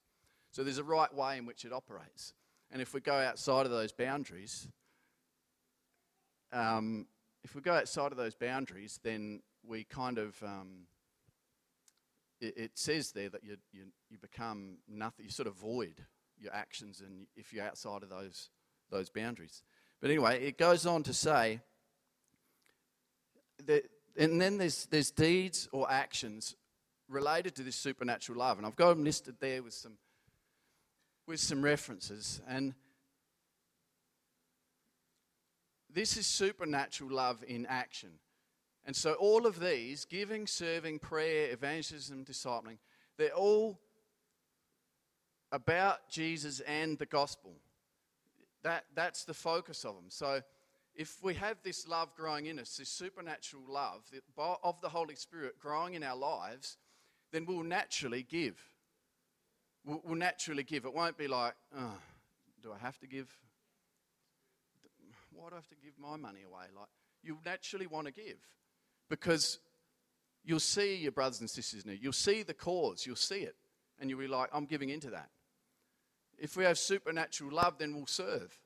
So 0.52 0.64
there's 0.64 0.80
a 0.80 0.84
right 0.84 1.14
way 1.14 1.38
in 1.38 1.46
which 1.46 1.66
it 1.66 1.72
operates. 1.72 2.34
And 2.72 2.82
if 2.82 2.96
we 2.96 3.00
go 3.00 3.14
outside 3.14 3.66
of 3.66 3.72
those 3.72 3.92
boundaries, 3.92 4.68
um, 6.52 7.06
if 7.48 7.56
we 7.56 7.62
go 7.62 7.76
outside 7.76 8.12
of 8.12 8.18
those 8.18 8.36
boundaries, 8.36 9.00
then 9.04 9.40
we 9.66 9.86
kind 9.86 10.18
of, 10.18 10.36
um, 10.44 10.88
it, 12.42 12.58
it, 12.58 12.72
says 12.74 13.14
there 13.14 13.30
that 13.30 13.42
you, 13.42 13.56
you, 13.72 13.84
you 14.10 14.18
become 14.18 14.80
nothing, 14.86 15.24
you 15.24 15.32
sort 15.32 15.48
of 15.48 15.56
void 15.56 16.04
your 16.38 16.54
actions 16.54 17.00
and 17.00 17.26
if 17.38 17.54
you're 17.54 17.64
outside 17.64 18.04
of 18.04 18.10
those, 18.10 18.50
those 18.92 19.10
boundaries. 19.10 19.64
But 20.02 20.10
anyway, 20.10 20.46
it 20.46 20.58
goes 20.58 20.86
on 20.86 21.04
to 21.04 21.14
say 21.14 21.62
that, 23.66 23.86
and 24.18 24.42
then 24.42 24.58
there's, 24.58 24.86
there's 24.88 25.12
deeds 25.12 25.70
or 25.72 25.90
actions 25.90 26.54
related 27.08 27.56
to 27.56 27.64
this 27.64 27.78
supernatural 27.78 28.40
love. 28.40 28.58
And 28.58 28.68
I've 28.68 28.76
got 28.76 28.90
them 28.90 29.06
listed 29.06 29.36
there 29.40 29.64
with 29.64 29.74
some, 29.74 29.94
with 31.26 31.40
some 31.40 31.62
references. 31.62 32.42
And 32.46 32.74
This 35.94 36.18
is 36.18 36.28
supernatural 36.28 37.12
love 37.12 37.44
in 37.48 37.66
action. 37.66 38.12
And 38.86 38.96
so, 38.96 39.14
all 39.14 39.46
of 39.46 39.60
these 39.60 40.06
giving, 40.06 40.48
serving, 40.48 41.00
prayer, 41.00 41.52
evangelism, 41.52 42.24
discipling 42.24 42.78
they're 43.18 43.32
all 43.32 43.80
about 45.52 46.10
Jesus 46.10 46.60
and 46.62 46.98
the 46.98 47.06
gospel. 47.06 47.54
That, 48.64 48.86
that's 48.96 49.26
the 49.26 49.34
focus 49.34 49.86
of 49.86 49.96
them. 49.96 50.06
So, 50.10 50.42
if 50.96 51.18
we 51.22 51.36
have 51.36 51.58
this 51.64 51.88
love 51.88 52.16
growing 52.16 52.48
in 52.48 52.60
us, 52.60 52.78
this 52.78 52.90
supernatural 52.90 53.64
love 53.68 54.02
of 54.64 54.82
the 54.82 54.90
Holy 54.90 55.16
Spirit 55.16 55.60
growing 55.60 55.94
in 55.94 56.04
our 56.04 56.16
lives, 56.16 56.78
then 57.32 57.46
we'll 57.46 57.64
naturally 57.64 58.24
give. 58.24 58.60
We'll, 59.86 60.16
naturally 60.16 60.64
give. 60.64 60.86
It 60.86 60.94
won't 60.94 61.18
be 61.18 61.28
like, 61.28 61.54
oh, 61.78 61.98
do 62.64 62.74
I 62.74 62.78
have 62.80 62.98
to 63.00 63.08
give? 63.08 63.30
Why 65.38 65.50
do 65.50 65.56
I 65.56 65.58
have 65.58 65.68
to 65.68 65.76
give 65.76 65.94
my 66.00 66.18
money 66.18 66.42
away? 66.44 66.66
Like, 66.76 66.88
you 67.24 67.38
naturally 67.46 67.88
want 67.88 68.08
to 68.08 68.14
give 68.14 68.38
because 69.10 69.60
you'll 70.44 70.60
see 70.60 70.96
your 70.96 71.12
brothers 71.12 71.42
and 71.42 71.50
sisters 71.50 71.86
need. 71.86 72.00
You'll 72.02 72.14
see 72.14 72.44
the 72.44 72.54
cause, 72.54 73.06
you'll 73.06 73.16
see 73.16 73.42
it, 73.42 73.56
and 74.00 74.10
you'll 74.10 74.20
be 74.20 74.28
like, 74.28 74.50
I'm 74.52 74.66
giving 74.66 74.90
into 74.90 75.12
that. 75.12 75.30
If 76.40 76.56
we 76.56 76.64
have 76.64 76.78
supernatural 76.78 77.52
love, 77.52 77.78
then 77.78 77.96
we'll 77.96 78.08
serve. 78.08 78.58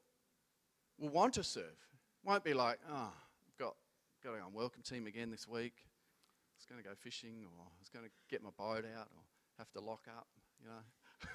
We'll 0.98 1.12
want 1.12 1.34
to 1.36 1.44
serve. 1.44 1.78
Won't 2.24 2.44
be 2.44 2.54
like, 2.54 2.80
oh, 2.90 3.12
I've 3.14 3.58
got, 3.58 3.76
got 4.24 4.32
to 4.32 4.40
go 4.40 4.46
on 4.46 4.54
welcome 4.54 4.84
team 4.84 5.08
again 5.08 5.32
this 5.32 5.48
week. 5.48 5.74
I 5.76 6.56
was 6.58 6.66
going 6.70 6.82
to 6.82 6.88
go 6.88 6.96
fishing, 6.96 7.44
or 7.44 7.66
I 7.66 7.80
was 7.80 7.90
going 7.90 8.06
to 8.06 8.12
get 8.30 8.44
my 8.44 8.52
boat 8.58 8.86
out, 8.98 9.08
or 9.16 9.24
have 9.58 9.72
to 9.72 9.82
lock 9.82 10.06
up, 10.16 10.28
you 10.62 10.68
know. 10.70 11.30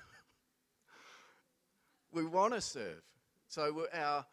we 2.12 2.24
want 2.24 2.54
to 2.54 2.60
serve. 2.60 3.02
So 3.48 3.86
our 3.92 4.26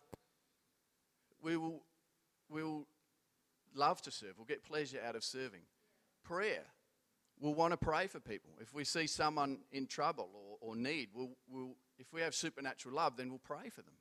we 1.43 1.57
will, 1.57 1.83
we 2.49 2.63
will 2.63 2.87
love 3.75 4.01
to 4.03 4.11
serve. 4.11 4.33
We'll 4.37 4.45
get 4.45 4.63
pleasure 4.63 4.99
out 5.05 5.15
of 5.15 5.23
serving. 5.23 5.61
Prayer. 6.23 6.63
We'll 7.39 7.53
want 7.53 7.71
to 7.71 7.77
pray 7.77 8.07
for 8.07 8.19
people. 8.19 8.51
If 8.61 8.73
we 8.73 8.85
see 8.85 9.07
someone 9.07 9.59
in 9.71 9.87
trouble 9.87 10.29
or, 10.33 10.69
or 10.69 10.75
need, 10.75 11.09
we'll, 11.13 11.31
we'll, 11.49 11.75
if 11.99 12.13
we 12.13 12.21
have 12.21 12.33
supernatural 12.33 12.95
love, 12.95 13.17
then 13.17 13.29
we'll 13.29 13.39
pray 13.39 13.69
for 13.69 13.81
them. 13.81 13.95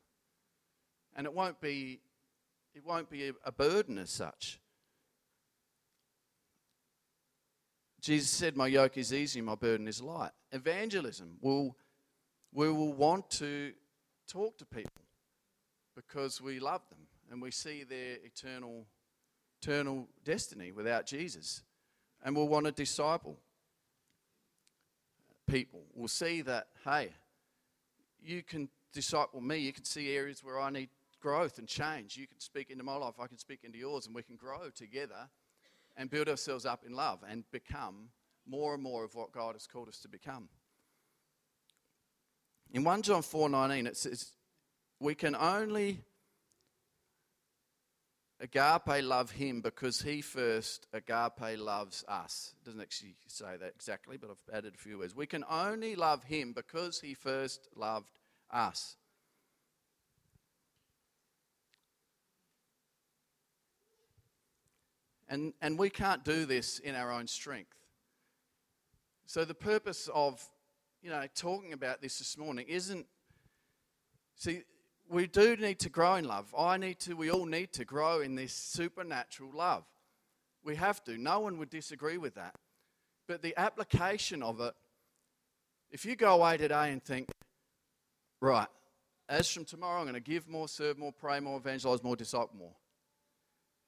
And 1.17 1.27
it 1.27 1.35
won't 1.35 1.61
be, 1.61 2.01
it 2.75 2.85
won't 2.87 3.11
be 3.11 3.29
a, 3.29 3.33
a 3.45 3.53
burden 3.53 3.99
as 3.99 4.11
such. 4.11 4.61
Jesus 8.01 8.31
said, 8.31 8.57
My 8.57 8.67
yoke 8.67 8.99
is 8.99 9.13
easy, 9.13 9.41
my 9.41 9.55
burden 9.55 9.89
is 9.89 10.01
light. 10.01 10.33
Evangelism 10.51 11.39
We'll, 11.41 11.77
we 12.53 12.71
will 12.71 12.93
want 12.93 13.31
to 13.31 13.73
talk 14.29 14.59
to 14.59 14.67
people 14.67 15.05
because 15.95 16.41
we 16.41 16.61
love 16.61 16.83
them 16.91 17.02
and 17.33 17.41
we 17.41 17.51
see 17.51 17.83
their 17.83 18.19
eternal, 18.23 18.87
eternal 19.63 20.07
destiny 20.23 20.71
without 20.71 21.07
Jesus. 21.07 21.63
And 22.23 22.37
we'll 22.37 22.47
want 22.47 22.67
to 22.67 22.73
disciple 22.73 23.39
people. 25.51 25.81
We'll 25.95 26.09
see 26.09 26.43
that, 26.43 26.69
hey, 26.85 27.09
you 28.23 28.43
can 28.43 28.69
disciple 28.93 29.41
me. 29.41 29.57
You 29.57 29.73
can 29.73 29.85
see 29.85 30.15
areas 30.15 30.45
where 30.45 30.61
I 30.61 30.69
need 30.69 30.91
growth 31.21 31.59
and 31.59 31.67
change. 31.67 32.19
You 32.19 32.27
can 32.27 32.39
speak 32.39 32.71
into 32.71 32.85
my 32.85 32.97
life. 32.97 33.15
I 33.19 33.27
can 33.27 33.39
speak 33.39 33.61
into 33.65 33.79
yours, 33.79 34.07
and 34.07 34.15
we 34.15 34.23
can 34.23 34.37
grow 34.37 34.69
together 34.69 35.31
and 35.97 36.11
build 36.11 36.29
ourselves 36.29 36.67
up 36.67 36.85
in 36.87 36.93
love 36.93 37.21
and 37.27 37.45
become 37.51 38.11
more 38.47 38.75
and 38.75 38.83
more 38.83 39.05
of 39.05 39.15
what 39.15 39.33
God 39.33 39.55
has 39.55 39.67
called 39.67 39.89
us 39.89 40.01
to 40.01 40.09
become. 40.09 40.51
In 42.73 42.85
1 42.85 43.03
John 43.03 43.23
4:19 43.23 43.87
it 43.87 43.97
says 43.97 44.33
we 44.99 45.15
can 45.15 45.35
only 45.35 46.03
agape 48.43 49.05
love 49.05 49.31
him 49.31 49.61
because 49.61 50.03
he 50.03 50.21
first 50.21 50.87
agape 50.93 51.59
loves 51.59 52.05
us. 52.09 52.55
It 52.61 52.65
doesn't 52.67 52.81
actually 52.81 53.15
say 53.29 53.57
that 53.61 53.73
exactly, 53.75 54.17
but 54.17 54.31
I've 54.31 54.55
added 54.55 54.75
a 54.75 54.79
few 54.79 54.99
words. 54.99 55.15
We 55.15 55.27
can 55.27 55.45
only 55.49 55.95
love 55.95 56.25
him 56.25 56.53
because 56.53 57.01
he 57.01 57.15
first 57.15 57.69
loved 57.77 58.19
us. 58.51 58.97
And, 65.29 65.55
and 65.63 65.79
we 65.79 65.89
can't 65.89 66.25
do 66.25 66.45
this 66.45 66.79
in 66.81 66.95
our 66.95 67.11
own 67.11 67.27
strength. 67.27 67.77
So 69.25 69.47
the 69.47 69.55
purpose 69.55 70.11
of, 70.13 70.45
you 71.01 71.09
know, 71.09 71.25
talking 71.35 71.73
about 71.73 72.03
this 72.03 72.19
this 72.19 72.37
morning 72.37 72.67
isn't, 72.69 73.07
see, 74.37 74.65
we 75.13 75.27
do 75.27 75.57
need 75.57 75.79
to 75.81 75.91
grow 75.91 76.15
in 76.15 76.25
love. 76.25 76.55
I 76.59 76.79
need 76.79 76.99
to, 77.01 77.15
we 77.15 77.31
all 77.31 77.45
need 77.45 77.73
to 77.75 77.85
grow 77.85 78.21
in 78.21 78.35
this 78.35 78.53
supernatural 78.53 79.51
love. 79.55 79.85
We 80.65 80.77
have 80.77 81.05
to. 81.05 81.19
No 81.19 81.41
one 81.41 81.59
would 81.59 81.71
disagree 81.71 82.17
with 82.17 82.35
that. 82.37 82.55
But 83.29 83.43
the 83.43 83.55
application 83.59 84.43
of 84.43 84.61
it, 84.61 84.75
if 85.91 86.05
you 86.07 86.17
go 86.17 86.35
away 86.35 86.57
today 86.57 86.93
and 86.93 87.03
think, 87.03 87.29
right, 88.41 88.69
as 89.29 89.51
from 89.51 89.65
tomorrow, 89.65 89.99
I'm 90.01 90.05
going 90.05 90.15
to 90.15 90.21
give 90.21 90.49
more, 90.49 90.67
serve 90.67 90.99
more, 90.99 91.13
pray 91.13 91.41
more, 91.41 91.59
evangelize 91.59 92.03
more, 92.03 92.17
disciple 92.17 92.57
more, 92.59 92.75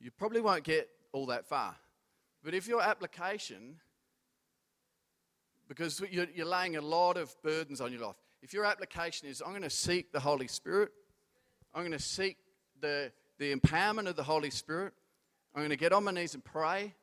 you 0.01 0.11
probably 0.11 0.43
won't 0.43 0.65
get 0.65 0.91
all 1.13 1.27
that 1.27 1.47
far. 1.47 1.75
But 2.43 2.53
if 2.53 2.69
your 2.69 2.83
application, 2.83 3.77
because 5.69 6.03
you're, 6.11 6.27
you're 6.35 6.47
laying 6.47 6.77
a 6.77 6.83
lot 6.83 7.17
of 7.17 7.35
burdens 7.43 7.81
on 7.81 7.93
your 7.93 8.03
life, 8.03 8.17
if 8.43 8.53
your 8.53 8.67
application 8.67 9.29
is, 9.29 9.41
I'm 9.41 9.53
going 9.53 9.63
to 9.63 9.71
seek 9.71 10.13
the 10.13 10.21
Holy 10.21 10.47
Spirit, 10.47 10.93
I'm 11.75 11.83
going 11.83 11.93
to 11.93 11.99
seek 11.99 12.37
the, 12.81 13.11
the 13.39 13.53
empowerment 13.53 14.07
of 14.07 14.15
the 14.15 14.23
Holy 14.23 14.51
Spirit. 14.51 14.93
I'm 15.55 15.61
going 15.61 15.71
to 15.71 15.77
get 15.77 15.93
on 15.93 16.05
my 16.05 16.13
knees 16.13 16.35
and 16.35 16.45
pray 16.45 16.95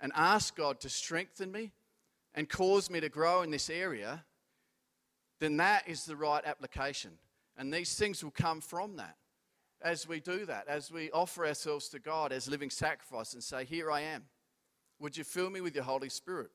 and 0.00 0.12
ask 0.14 0.54
God 0.54 0.78
to 0.80 0.88
strengthen 0.88 1.50
me 1.50 1.72
and 2.34 2.48
cause 2.48 2.90
me 2.90 3.00
to 3.00 3.08
grow 3.08 3.42
in 3.42 3.50
this 3.50 3.68
area, 3.68 4.24
then 5.40 5.56
that 5.56 5.88
is 5.88 6.04
the 6.04 6.14
right 6.14 6.44
application. 6.44 7.10
And 7.56 7.74
these 7.74 7.96
things 7.96 8.22
will 8.22 8.30
come 8.30 8.60
from 8.60 8.96
that. 8.96 9.16
as 9.82 10.06
we 10.06 10.20
do 10.20 10.44
that, 10.44 10.68
as 10.68 10.92
we 10.92 11.10
offer 11.10 11.44
ourselves 11.44 11.88
to 11.88 11.98
God 11.98 12.32
as 12.32 12.46
living 12.46 12.70
sacrifice 12.70 13.32
and 13.32 13.42
say, 13.42 13.64
Here 13.64 13.90
I 13.90 14.02
am. 14.02 14.26
Would 15.00 15.16
you 15.16 15.24
fill 15.24 15.50
me 15.50 15.60
with 15.60 15.74
your 15.74 15.84
Holy 15.84 16.10
Spirit? 16.10 16.50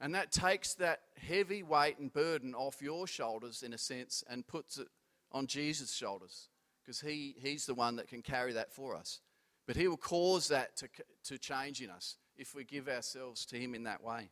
And 0.00 0.14
that 0.14 0.32
takes 0.32 0.74
that 0.74 1.02
heavy 1.28 1.62
weight 1.62 1.98
and 1.98 2.12
burden 2.12 2.54
off 2.54 2.82
your 2.82 3.06
shoulders, 3.06 3.62
in 3.62 3.74
a 3.74 3.78
sense, 3.78 4.24
and 4.28 4.46
puts 4.46 4.78
it 4.78 4.88
on 5.30 5.46
Jesus' 5.46 5.94
shoulders 5.94 6.48
because 6.82 7.00
he, 7.00 7.34
He's 7.38 7.66
the 7.66 7.74
one 7.74 7.96
that 7.96 8.08
can 8.08 8.22
carry 8.22 8.52
that 8.54 8.72
for 8.72 8.96
us. 8.96 9.20
But 9.66 9.76
He 9.76 9.88
will 9.88 9.96
cause 9.96 10.48
that 10.48 10.76
to, 10.78 10.88
to 11.24 11.38
change 11.38 11.80
in 11.80 11.90
us 11.90 12.16
if 12.36 12.54
we 12.54 12.64
give 12.64 12.88
ourselves 12.88 13.46
to 13.46 13.56
Him 13.56 13.74
in 13.74 13.84
that 13.84 14.02
way. 14.02 14.30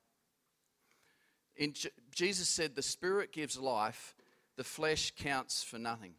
In, 1.56 1.74
Jesus 2.14 2.48
said, 2.48 2.74
The 2.74 2.82
Spirit 2.82 3.32
gives 3.32 3.58
life, 3.58 4.14
the 4.56 4.64
flesh 4.64 5.12
counts 5.16 5.62
for 5.62 5.78
nothing. 5.78 6.14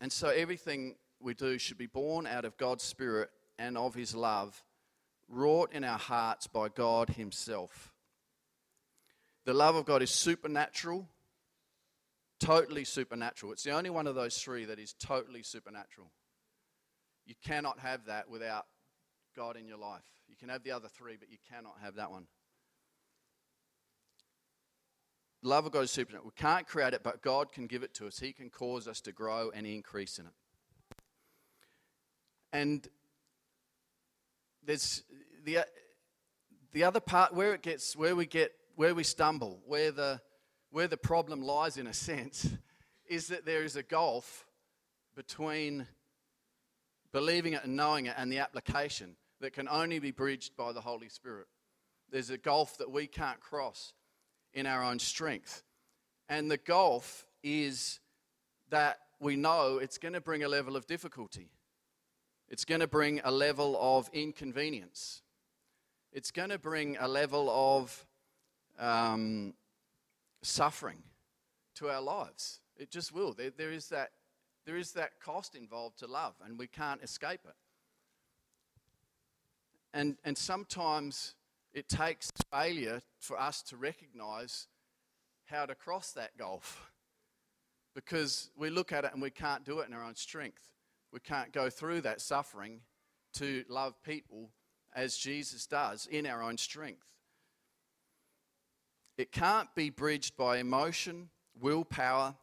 And 0.00 0.12
so 0.12 0.28
everything 0.28 0.96
we 1.20 1.34
do 1.34 1.58
should 1.58 1.78
be 1.78 1.86
born 1.86 2.26
out 2.26 2.44
of 2.44 2.56
God's 2.58 2.84
Spirit 2.84 3.30
and 3.58 3.78
of 3.78 3.94
His 3.94 4.14
love, 4.14 4.62
wrought 5.28 5.72
in 5.72 5.82
our 5.82 5.98
hearts 5.98 6.46
by 6.46 6.68
God 6.68 7.10
Himself. 7.10 7.92
The 9.44 9.54
love 9.54 9.76
of 9.76 9.86
God 9.86 10.02
is 10.02 10.10
supernatural, 10.10 11.08
totally 12.40 12.84
supernatural. 12.84 13.52
It's 13.52 13.62
the 13.62 13.72
only 13.72 13.90
one 13.90 14.06
of 14.06 14.14
those 14.14 14.38
three 14.38 14.64
that 14.66 14.78
is 14.78 14.94
totally 14.94 15.42
supernatural. 15.42 16.10
You 17.24 17.34
cannot 17.44 17.80
have 17.80 18.06
that 18.06 18.28
without 18.28 18.66
God 19.34 19.56
in 19.56 19.66
your 19.66 19.78
life. 19.78 20.04
You 20.28 20.36
can 20.36 20.48
have 20.48 20.62
the 20.62 20.70
other 20.72 20.88
three, 20.88 21.16
but 21.18 21.30
you 21.30 21.38
cannot 21.50 21.76
have 21.82 21.96
that 21.96 22.10
one. 22.10 22.26
love 25.46 25.66
of 25.66 25.72
God 25.72 25.84
is 25.84 25.90
supernatural. 25.90 26.32
We 26.36 26.42
can't 26.42 26.66
create 26.66 26.92
it, 26.92 27.02
but 27.02 27.22
God 27.22 27.52
can 27.52 27.66
give 27.66 27.82
it 27.82 27.94
to 27.94 28.06
us. 28.06 28.18
He 28.18 28.32
can 28.32 28.50
cause 28.50 28.88
us 28.88 29.00
to 29.02 29.12
grow 29.12 29.50
and 29.54 29.66
increase 29.66 30.18
in 30.18 30.26
it. 30.26 30.32
And 32.52 32.86
there's 34.64 35.04
the, 35.44 35.60
the 36.72 36.84
other 36.84 37.00
part 37.00 37.34
where 37.34 37.54
it 37.54 37.62
gets, 37.62 37.94
where 37.96 38.16
we 38.16 38.26
get, 38.26 38.52
where 38.74 38.94
we 38.94 39.04
stumble, 39.04 39.60
where 39.66 39.92
the, 39.92 40.20
where 40.76 40.86
the 40.86 40.96
problem 40.98 41.40
lies 41.40 41.78
in 41.78 41.86
a 41.86 41.94
sense, 41.94 42.50
is 43.08 43.28
that 43.28 43.46
there 43.46 43.64
is 43.64 43.76
a 43.76 43.82
gulf 43.82 44.44
between 45.16 45.86
believing 47.12 47.54
it 47.54 47.64
and 47.64 47.74
knowing 47.74 48.04
it 48.04 48.14
and 48.18 48.30
the 48.30 48.40
application 48.40 49.16
that 49.40 49.54
can 49.54 49.66
only 49.70 49.98
be 49.98 50.10
bridged 50.10 50.54
by 50.54 50.72
the 50.72 50.80
Holy 50.82 51.08
Spirit. 51.08 51.46
There's 52.12 52.28
a 52.28 52.36
gulf 52.36 52.76
that 52.76 52.90
we 52.90 53.06
can't 53.06 53.40
cross 53.40 53.94
in 54.52 54.66
our 54.66 54.84
own 54.84 54.98
strength. 54.98 55.62
And 56.28 56.50
the 56.50 56.58
gulf 56.58 57.24
is 57.42 57.98
that 58.68 58.98
we 59.18 59.34
know 59.34 59.78
it's 59.78 59.96
going 59.96 60.12
to 60.12 60.20
bring 60.20 60.44
a 60.44 60.48
level 60.48 60.76
of 60.76 60.86
difficulty. 60.86 61.48
It's 62.50 62.66
going 62.66 62.82
to 62.82 62.86
bring 62.86 63.22
a 63.24 63.30
level 63.30 63.78
of 63.80 64.10
inconvenience. 64.12 65.22
It's 66.12 66.30
going 66.30 66.50
to 66.50 66.58
bring 66.58 66.98
a 67.00 67.08
level 67.08 67.48
of 67.48 68.06
um, 68.78 69.54
suffering 70.46 71.02
to 71.76 71.88
our 71.88 72.00
lives. 72.00 72.60
It 72.76 72.90
just 72.90 73.12
will. 73.12 73.32
There, 73.32 73.50
there, 73.50 73.72
is 73.72 73.88
that, 73.88 74.10
there 74.64 74.76
is 74.76 74.92
that 74.92 75.20
cost 75.20 75.54
involved 75.54 75.98
to 76.00 76.06
love, 76.06 76.34
and 76.44 76.58
we 76.58 76.66
can't 76.66 77.02
escape 77.02 77.40
it. 77.44 77.54
And, 79.92 80.16
and 80.24 80.36
sometimes 80.36 81.34
it 81.72 81.88
takes 81.88 82.30
failure 82.50 83.00
for 83.18 83.38
us 83.40 83.62
to 83.62 83.76
recognize 83.76 84.68
how 85.46 85.66
to 85.66 85.74
cross 85.74 86.12
that 86.12 86.36
gulf 86.36 86.90
because 87.94 88.50
we 88.56 88.68
look 88.68 88.92
at 88.92 89.04
it 89.04 89.12
and 89.12 89.22
we 89.22 89.30
can't 89.30 89.64
do 89.64 89.80
it 89.80 89.88
in 89.88 89.94
our 89.94 90.04
own 90.04 90.14
strength. 90.14 90.62
We 91.12 91.20
can't 91.20 91.52
go 91.52 91.70
through 91.70 92.02
that 92.02 92.20
suffering 92.20 92.80
to 93.34 93.64
love 93.68 93.94
people 94.02 94.50
as 94.94 95.16
Jesus 95.16 95.66
does 95.66 96.06
in 96.06 96.26
our 96.26 96.42
own 96.42 96.58
strength. 96.58 97.06
It 99.16 99.32
can't 99.32 99.74
be 99.74 99.90
bridged 99.90 100.36
by 100.36 100.58
emotion, 100.58 101.30
willpower, 101.58 102.34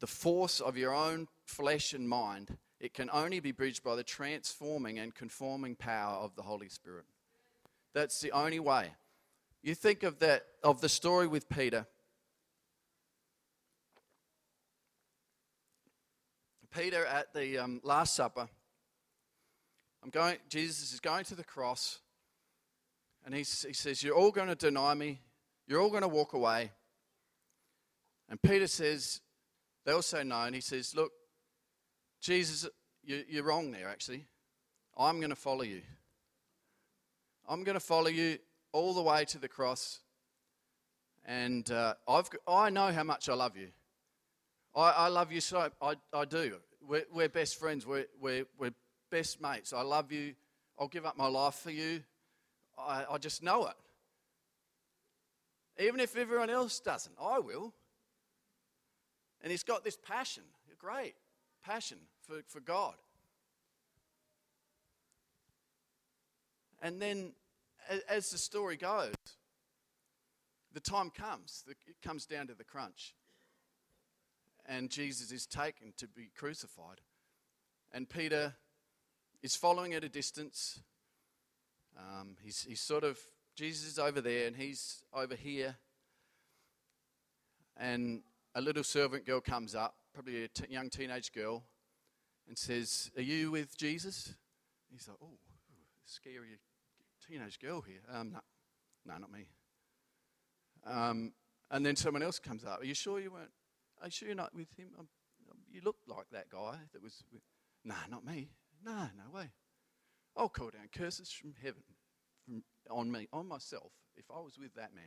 the 0.00 0.06
force 0.06 0.60
of 0.60 0.76
your 0.76 0.94
own 0.94 1.28
flesh 1.44 1.92
and 1.92 2.08
mind. 2.08 2.56
It 2.80 2.94
can 2.94 3.10
only 3.12 3.40
be 3.40 3.52
bridged 3.52 3.82
by 3.82 3.96
the 3.96 4.04
transforming 4.04 4.98
and 4.98 5.14
conforming 5.14 5.74
power 5.74 6.16
of 6.16 6.36
the 6.36 6.42
Holy 6.42 6.68
Spirit. 6.68 7.04
That's 7.94 8.20
the 8.20 8.32
only 8.32 8.60
way. 8.60 8.92
You 9.62 9.74
think 9.74 10.02
of 10.02 10.18
that 10.18 10.44
of 10.62 10.80
the 10.80 10.88
story 10.88 11.26
with 11.26 11.48
Peter. 11.48 11.86
Peter 16.76 17.06
at 17.06 17.32
the 17.32 17.58
um, 17.58 17.80
Last 17.84 18.14
Supper. 18.14 18.48
I'm 20.02 20.10
going. 20.10 20.36
Jesus 20.48 20.92
is 20.92 21.00
going 21.00 21.24
to 21.26 21.34
the 21.34 21.44
cross, 21.44 22.00
and 23.24 23.34
he, 23.34 23.40
he 23.40 23.44
says, 23.72 24.02
"You're 24.02 24.16
all 24.16 24.30
going 24.30 24.48
to 24.48 24.54
deny 24.54 24.94
me. 24.94 25.20
You're 25.66 25.80
all 25.80 25.90
going 25.90 26.02
to 26.02 26.08
walk 26.08 26.32
away." 26.32 26.72
And 28.28 28.40
Peter 28.40 28.66
says, 28.66 29.20
"They 29.84 29.92
all 29.92 30.02
say 30.02 30.24
no," 30.24 30.42
and 30.42 30.54
he 30.54 30.60
says, 30.60 30.94
"Look, 30.94 31.12
Jesus, 32.20 32.68
you, 33.02 33.24
you're 33.28 33.44
wrong 33.44 33.70
there. 33.70 33.88
Actually, 33.88 34.26
I'm 34.96 35.18
going 35.18 35.30
to 35.30 35.36
follow 35.36 35.62
you." 35.62 35.82
I'm 37.46 37.62
going 37.62 37.74
to 37.74 37.80
follow 37.80 38.08
you 38.08 38.38
all 38.72 38.94
the 38.94 39.02
way 39.02 39.24
to 39.26 39.38
the 39.38 39.48
cross. 39.48 40.00
And 41.26 41.70
uh, 41.70 41.94
I've, 42.08 42.30
I 42.48 42.70
know 42.70 42.90
how 42.90 43.04
much 43.04 43.28
I 43.28 43.34
love 43.34 43.56
you. 43.56 43.68
I, 44.74 44.90
I 44.90 45.08
love 45.08 45.30
you 45.30 45.40
so, 45.40 45.70
I, 45.80 45.94
I 46.12 46.24
do. 46.24 46.56
We're, 46.86 47.04
we're 47.12 47.28
best 47.28 47.58
friends, 47.58 47.86
we're, 47.86 48.06
we're, 48.20 48.46
we're 48.58 48.74
best 49.10 49.40
mates. 49.40 49.72
I 49.72 49.82
love 49.82 50.10
you. 50.10 50.34
I'll 50.78 50.88
give 50.88 51.06
up 51.06 51.16
my 51.16 51.28
life 51.28 51.54
for 51.54 51.70
you. 51.70 52.02
I, 52.78 53.04
I 53.10 53.18
just 53.18 53.42
know 53.42 53.66
it. 53.66 53.74
Even 55.82 56.00
if 56.00 56.16
everyone 56.16 56.50
else 56.50 56.80
doesn't, 56.80 57.14
I 57.20 57.38
will. 57.38 57.72
And 59.42 59.50
he's 59.50 59.64
got 59.64 59.84
this 59.84 59.96
passion, 59.96 60.44
a 60.72 60.76
great 60.76 61.14
passion 61.64 61.98
for, 62.26 62.42
for 62.46 62.60
God. 62.60 62.94
And 66.80 67.00
then, 67.00 67.32
as 68.08 68.30
the 68.30 68.38
story 68.38 68.76
goes, 68.76 69.14
the 70.72 70.80
time 70.80 71.10
comes, 71.10 71.64
it 71.68 71.76
comes 72.02 72.26
down 72.26 72.46
to 72.48 72.54
the 72.54 72.64
crunch. 72.64 73.14
And 74.66 74.90
Jesus 74.90 75.30
is 75.30 75.46
taken 75.46 75.92
to 75.98 76.06
be 76.06 76.30
crucified. 76.36 77.00
And 77.92 78.08
Peter 78.08 78.54
is 79.42 79.56
following 79.56 79.94
at 79.94 80.04
a 80.04 80.08
distance. 80.08 80.80
Um, 81.96 82.36
he's, 82.42 82.62
he's 82.62 82.80
sort 82.80 83.04
of, 83.04 83.18
Jesus 83.56 83.92
is 83.92 83.98
over 83.98 84.20
there 84.20 84.46
and 84.46 84.56
he's 84.56 85.02
over 85.12 85.34
here. 85.34 85.76
And 87.76 88.22
a 88.54 88.60
little 88.60 88.84
servant 88.84 89.26
girl 89.26 89.40
comes 89.40 89.74
up, 89.74 89.94
probably 90.12 90.44
a 90.44 90.48
t- 90.48 90.66
young 90.68 90.90
teenage 90.90 91.32
girl, 91.32 91.64
and 92.46 92.56
says, 92.56 93.10
Are 93.16 93.22
you 93.22 93.50
with 93.50 93.76
Jesus? 93.76 94.34
He's 94.92 95.08
like, 95.08 95.16
Oh, 95.22 95.38
scary 96.04 96.58
teenage 97.26 97.58
girl 97.58 97.80
here. 97.80 98.00
Um, 98.12 98.32
no, 98.32 98.40
no, 99.06 99.18
not 99.18 99.32
me. 99.32 99.48
Um, 100.86 101.32
and 101.70 101.84
then 101.84 101.96
someone 101.96 102.22
else 102.22 102.38
comes 102.38 102.64
up. 102.64 102.82
Are 102.82 102.84
you 102.84 102.94
sure 102.94 103.18
you 103.20 103.32
weren't? 103.32 103.50
Are 104.00 104.06
you 104.06 104.10
sure 104.10 104.28
you're 104.28 104.36
not 104.36 104.54
with 104.54 104.68
him? 104.76 104.88
Um, 104.98 105.08
you 105.70 105.80
look 105.84 105.96
like 106.06 106.26
that 106.32 106.50
guy 106.50 106.76
that 106.92 107.02
was. 107.02 107.22
With, 107.32 107.42
nah, 107.84 107.94
not 108.10 108.24
me. 108.24 108.50
Nah, 108.84 109.06
no 109.16 109.34
way. 109.34 109.50
I'll 110.36 110.48
call 110.48 110.70
down 110.70 110.88
curses 110.96 111.30
from 111.30 111.54
heaven 111.62 111.82
from, 112.44 112.62
on 112.90 113.10
me, 113.10 113.28
on 113.32 113.46
myself, 113.46 113.92
if 114.16 114.24
I 114.30 114.40
was 114.40 114.58
with 114.58 114.74
that 114.74 114.94
man. 114.94 115.04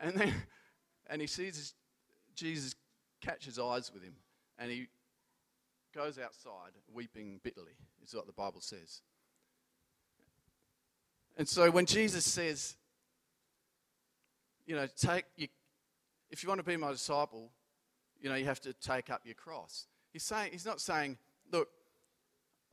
And 0.00 0.16
then, 0.16 0.34
and 1.08 1.20
he 1.20 1.26
sees 1.26 1.74
Jesus 2.34 2.74
catches 3.20 3.58
eyes 3.58 3.90
with 3.92 4.02
him, 4.02 4.14
and 4.58 4.70
he 4.70 4.88
goes 5.94 6.18
outside 6.18 6.72
weeping 6.92 7.40
bitterly, 7.42 7.76
is 8.04 8.14
what 8.14 8.26
the 8.26 8.32
Bible 8.32 8.60
says. 8.60 9.02
And 11.36 11.48
so 11.48 11.70
when 11.70 11.86
Jesus 11.86 12.24
says, 12.24 12.76
you 14.66 14.76
know, 14.76 14.86
take 14.96 15.24
you, 15.36 15.48
if 16.30 16.42
you 16.42 16.48
want 16.48 16.60
to 16.60 16.64
be 16.64 16.76
my 16.76 16.92
disciple, 16.92 17.50
you 18.20 18.28
know, 18.28 18.36
you 18.36 18.44
have 18.46 18.60
to 18.62 18.72
take 18.72 19.10
up 19.10 19.22
your 19.24 19.34
cross. 19.34 19.86
He's 20.12 20.22
saying 20.22 20.50
he's 20.52 20.64
not 20.64 20.80
saying, 20.80 21.18
look, 21.52 21.68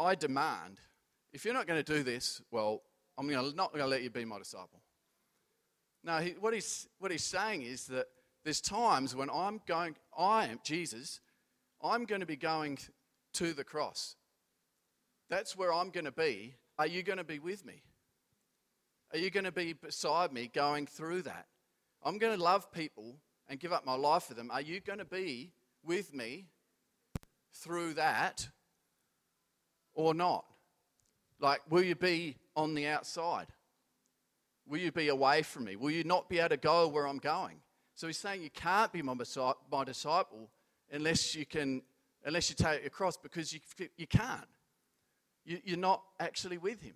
I 0.01 0.15
demand, 0.15 0.79
if 1.31 1.45
you're 1.45 1.53
not 1.53 1.67
going 1.67 1.83
to 1.83 1.93
do 1.93 2.03
this, 2.03 2.41
well, 2.51 2.81
I'm 3.17 3.27
gonna, 3.27 3.53
not 3.53 3.71
going 3.71 3.83
to 3.83 3.87
let 3.87 4.03
you 4.03 4.09
be 4.09 4.25
my 4.25 4.39
disciple. 4.39 4.81
No, 6.03 6.17
he, 6.17 6.31
what, 6.31 6.53
he's, 6.53 6.87
what 6.99 7.11
he's 7.11 7.23
saying 7.23 7.61
is 7.61 7.85
that 7.87 8.07
there's 8.43 8.61
times 8.61 9.15
when 9.15 9.29
I'm 9.29 9.61
going, 9.67 9.95
I 10.17 10.47
am 10.47 10.59
Jesus, 10.63 11.19
I'm 11.83 12.05
going 12.05 12.21
to 12.21 12.27
be 12.27 12.35
going 12.35 12.79
to 13.33 13.53
the 13.53 13.63
cross. 13.63 14.15
That's 15.29 15.55
where 15.55 15.73
I'm 15.73 15.91
going 15.91 16.05
to 16.05 16.11
be. 16.11 16.55
Are 16.79 16.87
you 16.87 17.03
going 17.03 17.19
to 17.19 17.23
be 17.23 17.39
with 17.39 17.65
me? 17.65 17.83
Are 19.13 19.19
you 19.19 19.29
going 19.29 19.43
to 19.43 19.51
be 19.51 19.73
beside 19.73 20.33
me 20.33 20.49
going 20.53 20.87
through 20.87 21.23
that? 21.23 21.45
I'm 22.03 22.17
going 22.17 22.35
to 22.35 22.43
love 22.43 22.71
people 22.71 23.17
and 23.47 23.59
give 23.59 23.71
up 23.71 23.85
my 23.85 23.95
life 23.95 24.23
for 24.23 24.33
them. 24.33 24.49
Are 24.51 24.61
you 24.61 24.79
going 24.79 24.99
to 24.99 25.05
be 25.05 25.51
with 25.83 26.13
me 26.13 26.47
through 27.53 27.93
that 27.95 28.49
or 30.01 30.13
not? 30.13 30.45
Like, 31.39 31.61
will 31.69 31.83
you 31.83 31.95
be 31.95 32.37
on 32.55 32.75
the 32.75 32.87
outside? 32.87 33.47
Will 34.67 34.79
you 34.79 34.91
be 34.91 35.09
away 35.09 35.41
from 35.41 35.65
me? 35.65 35.75
Will 35.75 35.91
you 35.91 36.03
not 36.03 36.29
be 36.29 36.39
able 36.39 36.49
to 36.49 36.57
go 36.57 36.87
where 36.87 37.07
I'm 37.07 37.17
going? 37.17 37.57
So 37.95 38.07
he's 38.07 38.17
saying 38.17 38.41
you 38.41 38.49
can't 38.49 38.91
be 38.91 39.01
my, 39.01 39.15
my 39.71 39.83
disciple 39.83 40.49
unless 40.91 41.35
you 41.35 41.45
can, 41.45 41.81
unless 42.25 42.49
you 42.49 42.55
take 42.55 42.81
your 42.81 42.89
cross 42.89 43.17
because 43.17 43.53
you, 43.53 43.59
you 43.97 44.07
can't. 44.07 44.47
You, 45.45 45.59
you're 45.63 45.77
not 45.77 46.03
actually 46.19 46.57
with 46.57 46.81
him. 46.81 46.95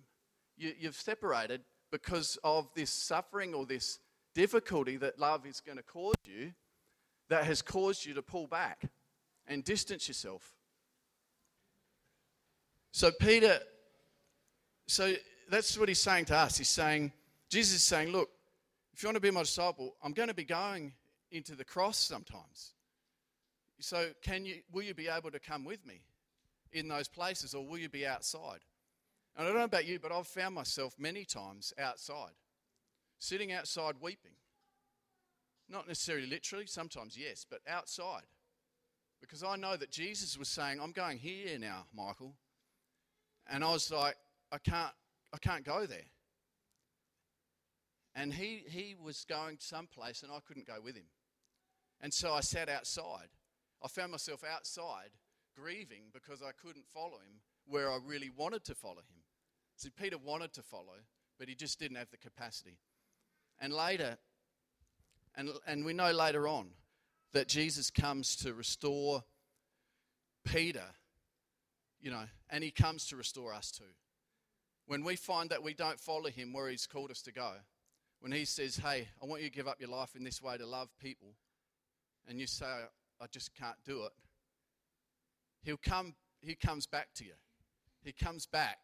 You, 0.56 0.72
you've 0.78 0.96
separated 0.96 1.62
because 1.90 2.38
of 2.44 2.68
this 2.74 2.90
suffering 2.90 3.54
or 3.54 3.66
this 3.66 3.98
difficulty 4.34 4.96
that 4.96 5.18
love 5.18 5.46
is 5.46 5.60
going 5.60 5.78
to 5.78 5.82
cause 5.82 6.14
you 6.24 6.52
that 7.28 7.44
has 7.44 7.62
caused 7.62 8.04
you 8.04 8.14
to 8.14 8.22
pull 8.22 8.46
back 8.46 8.82
and 9.46 9.64
distance 9.64 10.08
yourself. 10.08 10.55
So, 12.96 13.10
Peter, 13.10 13.60
so 14.86 15.12
that's 15.50 15.78
what 15.78 15.90
he's 15.90 16.00
saying 16.00 16.24
to 16.26 16.34
us. 16.34 16.56
He's 16.56 16.70
saying, 16.70 17.12
Jesus 17.50 17.74
is 17.74 17.82
saying, 17.82 18.10
Look, 18.10 18.30
if 18.94 19.02
you 19.02 19.08
want 19.08 19.16
to 19.16 19.20
be 19.20 19.30
my 19.30 19.42
disciple, 19.42 19.96
I'm 20.02 20.14
going 20.14 20.28
to 20.28 20.34
be 20.34 20.44
going 20.44 20.94
into 21.30 21.54
the 21.54 21.62
cross 21.62 21.98
sometimes. 21.98 22.72
So, 23.80 24.12
can 24.22 24.46
you, 24.46 24.62
will 24.72 24.82
you 24.82 24.94
be 24.94 25.08
able 25.08 25.30
to 25.30 25.38
come 25.38 25.66
with 25.66 25.84
me 25.84 26.00
in 26.72 26.88
those 26.88 27.06
places 27.06 27.54
or 27.54 27.66
will 27.66 27.76
you 27.76 27.90
be 27.90 28.06
outside? 28.06 28.60
And 29.36 29.46
I 29.46 29.50
don't 29.50 29.58
know 29.58 29.64
about 29.64 29.84
you, 29.84 29.98
but 29.98 30.10
I've 30.10 30.26
found 30.26 30.54
myself 30.54 30.94
many 30.98 31.26
times 31.26 31.74
outside, 31.78 32.32
sitting 33.18 33.52
outside 33.52 33.96
weeping. 34.00 34.38
Not 35.68 35.86
necessarily 35.86 36.28
literally, 36.28 36.64
sometimes 36.64 37.14
yes, 37.14 37.44
but 37.46 37.60
outside. 37.68 38.24
Because 39.20 39.44
I 39.44 39.56
know 39.56 39.76
that 39.76 39.90
Jesus 39.90 40.38
was 40.38 40.48
saying, 40.48 40.80
I'm 40.80 40.92
going 40.92 41.18
here 41.18 41.58
now, 41.58 41.84
Michael. 41.94 42.36
And 43.50 43.64
I 43.64 43.72
was 43.72 43.90
like, 43.90 44.16
I 44.50 44.58
can't, 44.58 44.92
I 45.32 45.38
can't 45.38 45.64
go 45.64 45.86
there. 45.86 46.10
And 48.14 48.32
he, 48.32 48.64
he 48.68 48.94
was 49.00 49.24
going 49.28 49.58
someplace 49.60 50.22
and 50.22 50.32
I 50.32 50.38
couldn't 50.46 50.66
go 50.66 50.80
with 50.82 50.96
him. 50.96 51.06
And 52.00 52.12
so 52.12 52.32
I 52.32 52.40
sat 52.40 52.68
outside. 52.68 53.28
I 53.82 53.88
found 53.88 54.12
myself 54.12 54.42
outside 54.42 55.10
grieving 55.54 56.04
because 56.12 56.42
I 56.42 56.50
couldn't 56.52 56.86
follow 56.92 57.18
him 57.18 57.40
where 57.66 57.90
I 57.90 57.98
really 58.04 58.30
wanted 58.30 58.64
to 58.64 58.74
follow 58.74 58.96
him. 58.96 59.22
See, 59.76 59.90
Peter 59.90 60.16
wanted 60.18 60.52
to 60.54 60.62
follow, 60.62 60.96
but 61.38 61.48
he 61.48 61.54
just 61.54 61.78
didn't 61.78 61.96
have 61.96 62.10
the 62.10 62.16
capacity. 62.16 62.78
And 63.60 63.72
later, 63.72 64.16
and, 65.34 65.50
and 65.66 65.84
we 65.84 65.92
know 65.92 66.10
later 66.12 66.48
on 66.48 66.68
that 67.32 67.48
Jesus 67.48 67.90
comes 67.90 68.36
to 68.36 68.54
restore 68.54 69.24
Peter, 70.44 70.84
you 72.06 72.12
know, 72.12 72.22
and 72.50 72.62
he 72.62 72.70
comes 72.70 73.04
to 73.08 73.16
restore 73.16 73.52
us 73.52 73.72
too. 73.72 73.92
When 74.86 75.02
we 75.02 75.16
find 75.16 75.50
that 75.50 75.64
we 75.64 75.74
don't 75.74 75.98
follow 75.98 76.30
him 76.30 76.52
where 76.52 76.68
he's 76.68 76.86
called 76.86 77.10
us 77.10 77.20
to 77.22 77.32
go, 77.32 77.50
when 78.20 78.30
he 78.30 78.44
says, 78.44 78.76
Hey, 78.76 79.08
I 79.20 79.26
want 79.26 79.42
you 79.42 79.48
to 79.48 79.54
give 79.54 79.66
up 79.66 79.80
your 79.80 79.88
life 79.88 80.14
in 80.14 80.22
this 80.22 80.40
way 80.40 80.56
to 80.56 80.64
love 80.64 80.88
people, 81.02 81.34
and 82.28 82.38
you 82.38 82.46
say, 82.46 82.64
I 83.20 83.26
just 83.32 83.52
can't 83.56 83.76
do 83.84 84.04
it, 84.04 84.12
he'll 85.64 85.76
come, 85.76 86.14
he 86.40 86.54
comes 86.54 86.86
back 86.86 87.08
to 87.16 87.24
you. 87.24 87.32
He 88.04 88.12
comes 88.12 88.46
back 88.46 88.78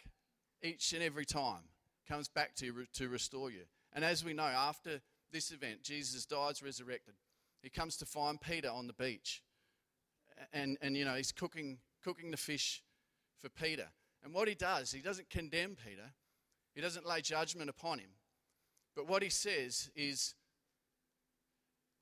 each 0.61 0.93
and 0.93 1.01
every 1.01 1.25
time, 1.25 1.63
comes 2.09 2.27
back 2.27 2.57
to 2.57 2.67
you 2.67 2.75
to 2.95 3.09
restore 3.09 3.53
you. 3.53 3.63
And 3.93 4.05
as 4.05 4.25
we 4.25 4.33
know, 4.33 4.43
after 4.43 5.01
this 5.31 5.53
event, 5.53 5.85
Jesus 5.85 6.27
dies 6.27 6.61
resurrected. 6.61 7.15
He 7.63 7.71
comes 7.71 7.97
to 7.99 8.05
find 8.05 8.41
Peter 8.41 8.69
on 8.69 8.89
the 8.89 8.93
beach. 8.93 9.45
And, 10.53 10.77
and 10.83 10.97
you 10.97 11.05
know, 11.05 11.15
he's 11.15 11.31
cooking, 11.31 11.79
cooking 12.03 12.33
the 12.33 12.37
fish 12.37 12.83
for 13.43 13.49
Peter. 13.49 13.89
And 14.25 14.33
what 14.33 14.49
he 14.49 14.55
does, 14.55 14.93
he 14.93 15.01
doesn't 15.01 15.29
condemn 15.29 15.77
Peter, 15.85 16.13
he 16.75 16.81
doesn't 16.81 17.07
lay 17.07 17.21
judgment 17.21 17.69
upon 17.69 17.99
him. 17.99 18.11
But 18.95 19.09
what 19.09 19.23
he 19.23 19.29
says 19.29 19.91
is, 19.95 20.35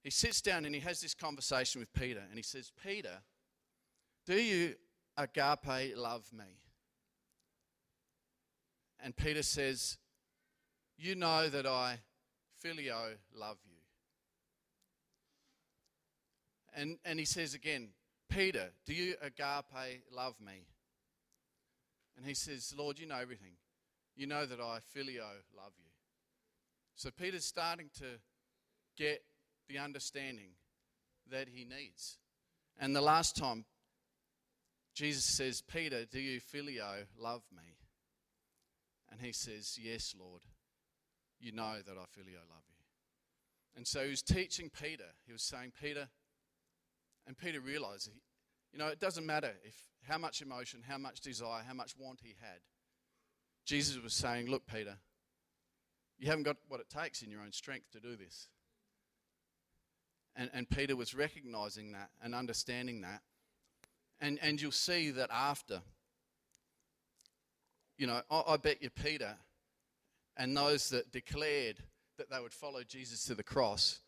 he 0.03 0.11
sits 0.11 0.41
down 0.41 0.65
and 0.65 0.75
he 0.75 0.81
has 0.81 1.01
this 1.01 1.15
conversation 1.15 1.81
with 1.81 1.93
Peter, 1.93 2.23
and 2.29 2.37
he 2.37 2.43
says, 2.43 2.71
Peter, 2.85 3.23
do 4.27 4.35
you 4.35 4.75
agape 5.17 5.97
love 5.97 6.31
me? 6.33 6.61
And 9.03 9.17
Peter 9.17 9.43
says, 9.43 9.99
You 10.99 11.15
know 11.15 11.49
that 11.49 11.67
I 11.67 12.01
phileo 12.63 13.15
love 13.35 13.57
you. 13.65 13.77
And, 16.75 16.99
and 17.05 17.19
he 17.19 17.25
says 17.25 17.55
again, 17.55 17.89
Peter, 18.29 18.71
do 18.87 18.95
you 18.95 19.15
agape 19.23 20.03
love 20.13 20.35
me? 20.41 20.67
And 22.17 22.27
he 22.27 22.35
says, 22.35 22.75
Lord, 22.77 22.99
you 22.99 23.07
know 23.07 23.19
everything. 23.19 23.53
You 24.17 24.27
know 24.27 24.45
that 24.45 24.61
I 24.61 24.79
phileo 24.95 25.25
love 25.57 25.73
you. 25.79 25.91
So 26.95 27.11
Peter's 27.11 27.47
starting 27.47 27.91
to 27.99 28.05
get 28.97 29.23
the 29.69 29.79
understanding 29.79 30.51
that 31.31 31.49
he 31.49 31.65
needs. 31.65 32.19
And 32.79 32.95
the 32.95 33.01
last 33.01 33.37
time, 33.37 33.65
Jesus 34.95 35.25
says, 35.25 35.63
Peter, 35.63 36.05
do 36.05 36.21
you 36.21 36.41
phileo 36.41 37.07
love 37.19 37.43
me? 37.55 37.77
And 39.11 39.21
he 39.21 39.33
says, 39.33 39.79
Yes, 39.81 40.15
Lord 40.19 40.43
you 41.41 41.53
know 41.53 41.77
that 41.85 41.97
I 41.97 42.05
phileo 42.05 42.45
love 42.49 42.65
you. 42.69 42.85
And 43.77 43.87
so 43.87 44.05
he 44.05 44.11
was 44.11 44.23
teaching 44.23 44.71
Peter. 44.71 45.05
He 45.27 45.33
was 45.33 45.43
saying, 45.43 45.73
Peter, 45.81 46.09
and 47.27 47.37
Peter 47.37 47.61
realized, 47.61 48.11
you 48.73 48.79
know, 48.79 48.89
it 48.89 49.01
doesn't 49.01 49.27
matter 49.27 49.53
if 49.65 49.75
how 50.03 50.19
much 50.19 50.43
emotion, 50.43 50.83
how 50.87 50.99
much 50.99 51.21
desire, 51.21 51.63
how 51.67 51.75
much 51.75 51.95
want 51.99 52.21
he 52.23 52.35
had. 52.41 52.61
Jesus 53.65 54.03
was 54.03 54.15
saying, 54.15 54.51
Look, 54.51 54.67
Peter, 54.67 54.97
you 56.19 56.29
haven't 56.29 56.45
got 56.45 56.57
what 56.69 56.81
it 56.81 56.89
takes 56.89 57.23
in 57.23 57.31
your 57.31 57.41
own 57.41 57.53
strength 57.53 57.91
to 57.93 58.01
do 58.01 58.17
this. 58.17 58.49
And, 60.37 60.51
and 60.55 60.69
Peter 60.69 60.97
was 60.97 61.15
recognizing 61.15 61.93
that 61.93 62.11
and 62.23 62.35
understanding 62.35 63.01
that. 63.03 63.23
And, 64.21 64.39
and 64.43 64.61
you'll 64.61 64.71
see 64.71 65.11
that 65.11 65.31
after, 65.33 65.81
you 67.99 68.07
know, 68.07 68.23
I, 68.31 68.43
I 68.49 68.57
bet 68.57 68.83
you 68.83 68.91
Peter 68.91 69.37
and 70.37 70.57
those 70.57 70.89
that 70.91 71.11
declared 71.11 71.83
that 72.19 72.31
they 72.31 72.41
would 72.41 72.53
follow 72.53 72.83
Jesus 72.83 73.25
to 73.25 73.35
the 73.35 73.43
cross 73.43 74.01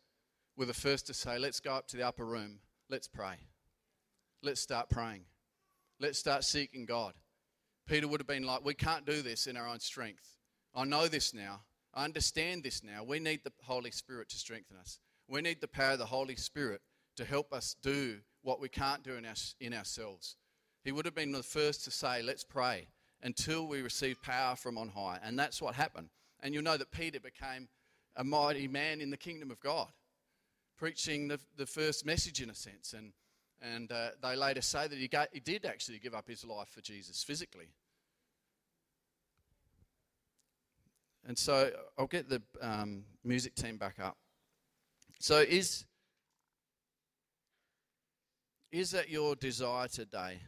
were 0.55 0.65
the 0.65 0.73
first 0.73 1.07
to 1.07 1.13
say, 1.13 1.37
Let's 1.37 1.59
go 1.59 1.73
up 1.73 1.87
to 1.89 1.97
the 1.97 2.07
upper 2.07 2.25
room, 2.25 2.59
let's 2.89 3.07
pray. 3.07 3.35
Let's 4.43 4.59
start 4.59 4.89
praying. 4.89 5.23
Let's 6.01 6.19
start 6.19 6.43
seeking 6.43 6.85
God. 6.85 7.13
Peter 7.87 8.09
would 8.09 8.19
have 8.19 8.27
been 8.27 8.43
like, 8.43 8.65
We 8.65 8.73
can't 8.73 9.05
do 9.05 9.21
this 9.21 9.47
in 9.47 9.55
our 9.55 9.67
own 9.67 9.79
strength. 9.79 10.37
I 10.75 10.83
know 10.83 11.07
this 11.07 11.33
now. 11.33 11.61
I 11.93 12.03
understand 12.03 12.63
this 12.63 12.83
now. 12.83 13.05
We 13.05 13.19
need 13.19 13.41
the 13.45 13.53
Holy 13.63 13.91
Spirit 13.91 14.27
to 14.29 14.37
strengthen 14.37 14.75
us. 14.77 14.99
We 15.29 15.41
need 15.41 15.61
the 15.61 15.67
power 15.69 15.91
of 15.91 15.99
the 15.99 16.05
Holy 16.05 16.35
Spirit 16.35 16.81
to 17.15 17.23
help 17.23 17.53
us 17.53 17.77
do 17.81 18.17
what 18.41 18.59
we 18.59 18.67
can't 18.67 19.03
do 19.03 19.13
in, 19.13 19.25
our, 19.25 19.35
in 19.61 19.73
ourselves. 19.73 20.35
He 20.83 20.91
would 20.91 21.05
have 21.05 21.15
been 21.15 21.31
the 21.31 21.41
first 21.41 21.85
to 21.85 21.91
say, 21.91 22.21
Let's 22.21 22.43
pray 22.43 22.87
until 23.21 23.65
we 23.65 23.81
receive 23.81 24.21
power 24.21 24.57
from 24.57 24.77
on 24.77 24.89
high. 24.89 25.19
And 25.23 25.39
that's 25.39 25.61
what 25.61 25.75
happened. 25.75 26.09
And 26.41 26.53
you'll 26.53 26.63
know 26.63 26.75
that 26.75 26.91
Peter 26.91 27.21
became 27.21 27.69
a 28.17 28.25
mighty 28.25 28.67
man 28.67 28.99
in 28.99 29.09
the 29.09 29.15
kingdom 29.15 29.51
of 29.51 29.61
God, 29.61 29.87
preaching 30.77 31.29
the, 31.29 31.39
the 31.55 31.65
first 31.65 32.05
message 32.05 32.41
in 32.41 32.49
a 32.49 32.55
sense. 32.55 32.91
And, 32.91 33.13
and 33.63 33.91
uh, 33.91 34.09
they 34.21 34.35
later 34.35 34.61
say 34.61 34.87
that 34.87 34.97
he, 34.97 35.09
he 35.31 35.39
did 35.39 35.65
actually 35.65 35.97
give 35.99 36.13
up 36.13 36.27
his 36.27 36.43
life 36.43 36.67
for 36.69 36.81
Jesus 36.81 37.23
physically. 37.23 37.69
And 41.25 41.37
so 41.37 41.71
I'll 41.97 42.07
get 42.07 42.29
the 42.29 42.41
um, 42.61 43.05
music 43.23 43.55
team 43.55 43.77
back 43.77 43.99
up. 44.01 44.17
So, 45.19 45.39
is, 45.39 45.85
is 48.73 48.91
that 48.91 49.09
your 49.09 49.35
desire 49.35 49.87
today? 49.87 50.39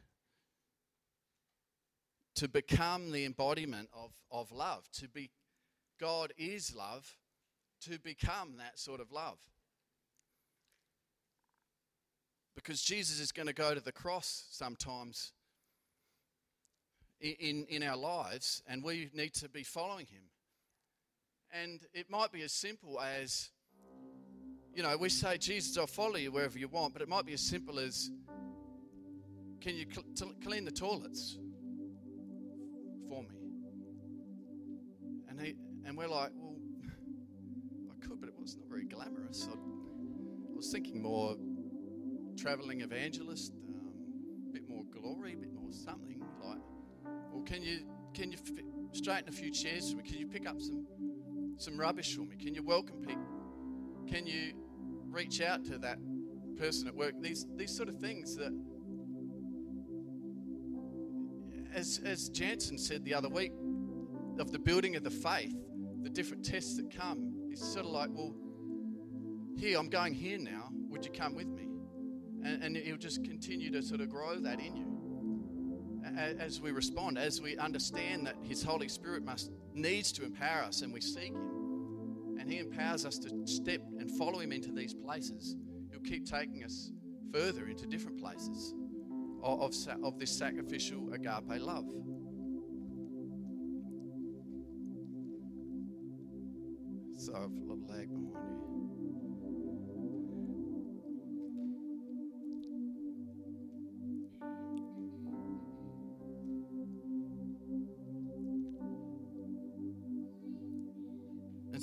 To 2.35 2.49
become 2.49 3.13
the 3.13 3.23
embodiment 3.23 3.87
of, 3.93 4.11
of 4.29 4.51
love, 4.51 4.89
to 4.99 5.07
be 5.07 5.31
God 5.97 6.33
is 6.37 6.75
love, 6.75 7.15
to 7.83 7.97
become 7.97 8.57
that 8.57 8.77
sort 8.77 8.99
of 8.99 9.13
love. 9.13 9.37
Because 12.55 12.81
Jesus 12.81 13.19
is 13.19 13.31
going 13.31 13.47
to 13.47 13.53
go 13.53 13.73
to 13.73 13.81
the 13.81 13.91
cross 13.91 14.45
sometimes 14.49 15.33
in, 17.19 17.65
in 17.69 17.83
our 17.83 17.97
lives, 17.97 18.61
and 18.67 18.83
we 18.83 19.09
need 19.13 19.33
to 19.35 19.49
be 19.49 19.63
following 19.63 20.05
him. 20.05 20.23
And 21.51 21.81
it 21.93 22.09
might 22.09 22.31
be 22.31 22.41
as 22.43 22.51
simple 22.51 22.99
as, 22.99 23.49
you 24.73 24.83
know, 24.83 24.95
we 24.97 25.09
say, 25.09 25.37
Jesus, 25.37 25.77
I'll 25.77 25.87
follow 25.87 26.15
you 26.15 26.31
wherever 26.31 26.57
you 26.57 26.67
want, 26.67 26.93
but 26.93 27.01
it 27.01 27.07
might 27.07 27.25
be 27.25 27.33
as 27.33 27.41
simple 27.41 27.79
as, 27.79 28.09
can 29.61 29.75
you 29.75 29.85
cl- 29.91 30.33
clean 30.43 30.65
the 30.65 30.71
toilets 30.71 31.37
for 33.09 33.23
me? 33.23 33.29
And 35.29 35.41
he, 35.41 35.55
and 35.85 35.97
we're 35.97 36.07
like, 36.07 36.31
well, 36.35 36.55
I 37.91 38.05
could, 38.05 38.19
but 38.19 38.29
it 38.29 38.35
was 38.37 38.57
not 38.57 38.67
very 38.69 38.85
glamorous. 38.85 39.47
I, 39.49 39.53
I 39.53 40.55
was 40.55 40.71
thinking 40.71 41.01
more 41.01 41.35
traveling 42.35 42.81
evangelist, 42.81 43.53
um, 43.69 44.49
a 44.49 44.53
bit 44.53 44.67
more 44.67 44.83
glory, 44.91 45.33
a 45.33 45.37
bit 45.37 45.53
more 45.53 45.71
something 45.71 46.21
like. 46.43 46.59
Well, 47.31 47.43
can 47.43 47.63
you 47.63 47.79
can 48.13 48.31
you 48.31 48.37
f- 48.37 48.63
straighten 48.91 49.29
a 49.29 49.31
few 49.31 49.51
chairs 49.51 49.91
for 49.91 49.97
me? 49.97 50.03
Can 50.03 50.17
you 50.17 50.27
pick 50.27 50.47
up 50.47 50.61
some 50.61 50.85
some 51.57 51.77
rubbish 51.77 52.15
for 52.15 52.21
me? 52.21 52.35
Can 52.35 52.53
you 52.53 52.63
welcome 52.63 52.97
people? 53.01 53.25
Can 54.07 54.25
you 54.25 54.53
reach 55.09 55.41
out 55.41 55.63
to 55.65 55.77
that 55.79 55.97
person 56.57 56.87
at 56.87 56.95
work? 56.95 57.13
These 57.21 57.45
these 57.55 57.75
sort 57.75 57.89
of 57.89 57.95
things 57.95 58.35
that, 58.35 58.53
as 61.73 62.01
as 62.05 62.29
Jansen 62.29 62.77
said 62.77 63.03
the 63.03 63.13
other 63.13 63.29
week, 63.29 63.53
of 64.39 64.51
the 64.51 64.59
building 64.59 64.95
of 64.95 65.03
the 65.03 65.11
faith, 65.11 65.55
the 66.03 66.09
different 66.09 66.45
tests 66.45 66.77
that 66.77 66.95
come, 66.95 67.49
is 67.51 67.59
sort 67.61 67.85
of 67.85 67.91
like, 67.91 68.09
well, 68.11 68.35
here 69.57 69.79
I'm 69.79 69.89
going 69.89 70.13
here 70.13 70.37
now. 70.37 70.69
Would 70.89 71.05
you 71.05 71.11
come 71.11 71.35
with 71.35 71.47
me? 71.47 71.67
And, 72.45 72.63
and 72.63 72.77
he'll 72.77 72.97
just 72.97 73.23
continue 73.23 73.71
to 73.71 73.81
sort 73.81 74.01
of 74.01 74.09
grow 74.09 74.39
that 74.39 74.59
in 74.59 74.75
you 74.75 74.95
as 76.39 76.61
we 76.61 76.71
respond, 76.71 77.17
as 77.17 77.41
we 77.41 77.57
understand 77.57 78.27
that 78.27 78.35
His 78.43 78.63
Holy 78.63 78.87
Spirit 78.87 79.23
must 79.23 79.51
needs 79.73 80.11
to 80.13 80.23
empower 80.23 80.63
us, 80.63 80.81
and 80.81 80.93
we 80.93 81.01
seek 81.01 81.33
Him, 81.33 82.37
and 82.39 82.51
He 82.51 82.59
empowers 82.59 83.05
us 83.05 83.17
to 83.19 83.29
step 83.45 83.81
and 83.99 84.09
follow 84.11 84.39
Him 84.39 84.51
into 84.51 84.71
these 84.71 84.93
places. 84.93 85.55
He'll 85.91 86.01
keep 86.01 86.25
taking 86.25 86.63
us 86.63 86.91
further 87.33 87.67
into 87.67 87.85
different 87.85 88.19
places 88.19 88.73
of, 89.43 89.61
of, 89.61 90.03
of 90.03 90.19
this 90.19 90.31
sacrificial 90.31 91.13
agape 91.13 91.61
love. 91.61 91.85
So 97.17 97.33
I've 97.33 97.89
lag 97.89 98.09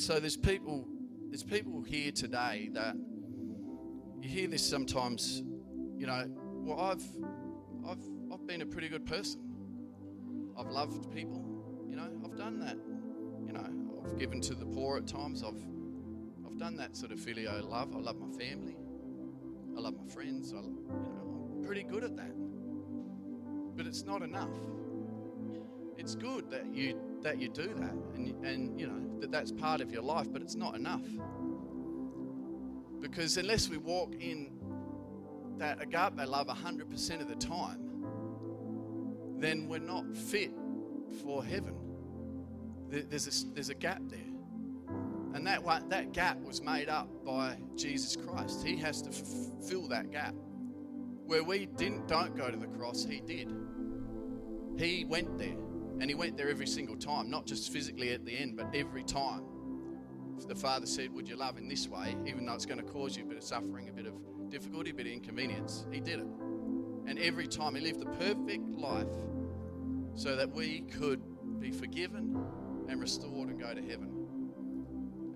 so 0.03 0.19
there's 0.19 0.37
people, 0.37 0.85
there's 1.29 1.45
people 1.45 1.81
here 1.81 2.11
today 2.11 2.69
that 2.73 2.97
you 4.21 4.29
hear 4.29 4.49
this 4.49 4.69
sometimes, 4.69 5.45
you 5.97 6.09
know, 6.09 6.25
well 6.29 6.81
I've 6.81 7.05
I've 7.89 8.03
I've 8.33 8.45
been 8.45 8.63
a 8.63 8.67
pretty 8.67 8.89
good 8.89 9.07
person. 9.07 9.41
I've 10.59 10.67
loved 10.67 11.09
people, 11.15 11.45
you 11.89 11.95
know, 11.95 12.09
I've 12.25 12.37
done 12.37 12.59
that. 12.61 12.77
You 13.47 13.53
know, 13.53 13.65
I've 14.05 14.19
given 14.19 14.41
to 14.41 14.57
the 14.57 14.67
poor 14.67 14.97
at 14.97 15.07
times. 15.07 15.45
I've 15.45 15.63
I've 16.45 16.59
done 16.59 16.77
that 16.79 16.97
sort 16.97 17.13
of 17.13 17.21
filial 17.21 17.63
love. 17.63 17.95
I 17.95 18.01
love 18.01 18.19
my 18.19 18.37
family. 18.37 18.77
I 19.77 19.81
love 19.81 19.95
my 19.95 20.13
friends. 20.13 20.53
I, 20.53 20.57
you 20.57 20.63
know, 20.91 21.55
I'm 21.59 21.65
pretty 21.65 21.85
good 21.85 22.03
at 22.03 22.17
that. 22.17 22.35
But 23.77 23.87
it's 23.87 24.03
not 24.03 24.23
enough. 24.23 24.51
It's 25.97 26.17
good 26.17 26.51
that 26.51 26.75
you 26.75 26.99
that 27.23 27.39
you 27.39 27.49
do 27.49 27.69
that, 27.77 27.95
and 28.17 28.45
and 28.45 28.81
you 28.81 28.89
know 28.89 29.12
that's 29.33 29.51
part 29.51 29.81
of 29.81 29.91
your 29.91 30.03
life, 30.03 30.33
but 30.33 30.43
it's 30.43 30.55
not 30.55 30.77
enough. 30.77 31.03
Because 33.01 33.37
unless 33.37 33.69
we 33.69 33.79
walk 33.79 34.15
in 34.21 34.53
that 35.59 35.83
agape 35.83 36.29
love 36.29 36.47
100% 36.47 37.21
of 37.21 37.29
the 37.29 37.37
time, 37.37 37.79
then 39.39 39.69
we're 39.69 39.79
not 39.79 40.17
fit 40.17 40.53
for 41.23 41.45
heaven. 41.45 41.75
There's 42.89 43.27
a, 43.27 43.55
there's 43.55 43.71
a 43.71 43.75
gap 43.75 44.03
there. 44.07 44.21
And 45.35 45.47
that, 45.47 45.65
that 45.89 46.13
gap 46.13 46.39
was 46.43 46.63
made 46.63 46.89
up 46.89 47.09
by 47.25 47.57
Jesus 47.75 48.17
Christ. 48.17 48.65
He 48.65 48.77
has 48.77 49.01
to 49.03 49.11
f- 49.11 49.69
fill 49.69 49.89
that 49.89 50.11
gap. 50.11 50.35
Where 51.25 51.43
we 51.43 51.67
didn't, 51.67 52.07
don't 52.07 52.37
go 52.37 52.51
to 52.51 52.57
the 52.57 52.67
cross, 52.67 53.05
He 53.05 53.21
did. 53.21 53.51
He 54.77 55.07
went 55.07 55.39
there. 55.39 55.57
And 56.03 56.11
He 56.11 56.17
went 56.17 56.37
there 56.37 56.51
every 56.51 56.67
single 56.67 56.97
time, 56.97 57.31
not 57.31 57.47
just 57.47 57.73
physically 57.73 58.11
at 58.11 58.27
the 58.27 58.33
end, 58.33 58.57
but 58.57 58.75
every 58.75 59.05
time. 59.05 59.45
The 60.49 60.55
Father 60.57 60.85
said, 60.85 61.13
Would 61.15 61.29
you 61.29 61.37
love 61.37 61.59
in 61.59 61.69
this 61.69 61.87
way, 61.87 62.17
even 62.27 62.45
though 62.45 62.55
it's 62.55 62.67
going 62.67 62.85
to 62.85 62.93
cause 62.93 63.17
you 63.17 63.23
a 63.23 63.27
bit 63.27 63.37
of 63.37 63.45
suffering, 63.45 63.89
a 63.89 63.93
bit 63.93 64.07
of 64.07 64.15
difficulty, 64.51 64.91
a 64.91 64.95
bit 64.95 65.07
of 65.07 65.13
inconvenience? 65.13 65.87
He 65.93 66.01
did 66.01 66.19
it. 66.19 66.27
And 67.07 67.21
every 67.21 67.47
time 67.47 67.77
He 67.77 67.81
lived 67.83 68.01
the 68.01 68.07
perfect 68.07 68.69
life 68.71 69.15
so 70.17 70.35
that 70.35 70.51
we 70.51 70.81
could 70.91 71.23
be 71.61 71.71
forgiven 71.71 72.37
and 72.89 73.01
restored 73.01 73.51
and 73.51 73.61
go 73.61 73.73
to 73.73 73.81
heaven. 73.81 74.27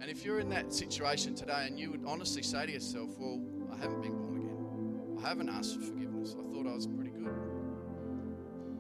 And 0.01 0.11
if 0.11 0.25
you're 0.25 0.41
in 0.41 0.49
that 0.49 0.75
situation 0.75 1.37
today 1.37 1.67
and 1.69 1.79
you 1.79 1.93
would 1.93 2.03
honestly 2.05 2.43
say 2.43 2.67
to 2.67 2.73
yourself, 2.73 3.17
Well, 3.21 3.41
I 3.73 3.77
haven't 3.77 4.03
been 4.03 4.17
born 4.17 4.39
again, 4.39 5.25
I 5.25 5.29
haven't 5.29 5.49
asked 5.49 5.77
for 5.77 5.83
forgiveness, 5.83 6.35
I 6.37 6.43
thought 6.53 6.67
I 6.67 6.75
was 6.75 6.89
pretty 6.89 7.11
good. 7.11 7.31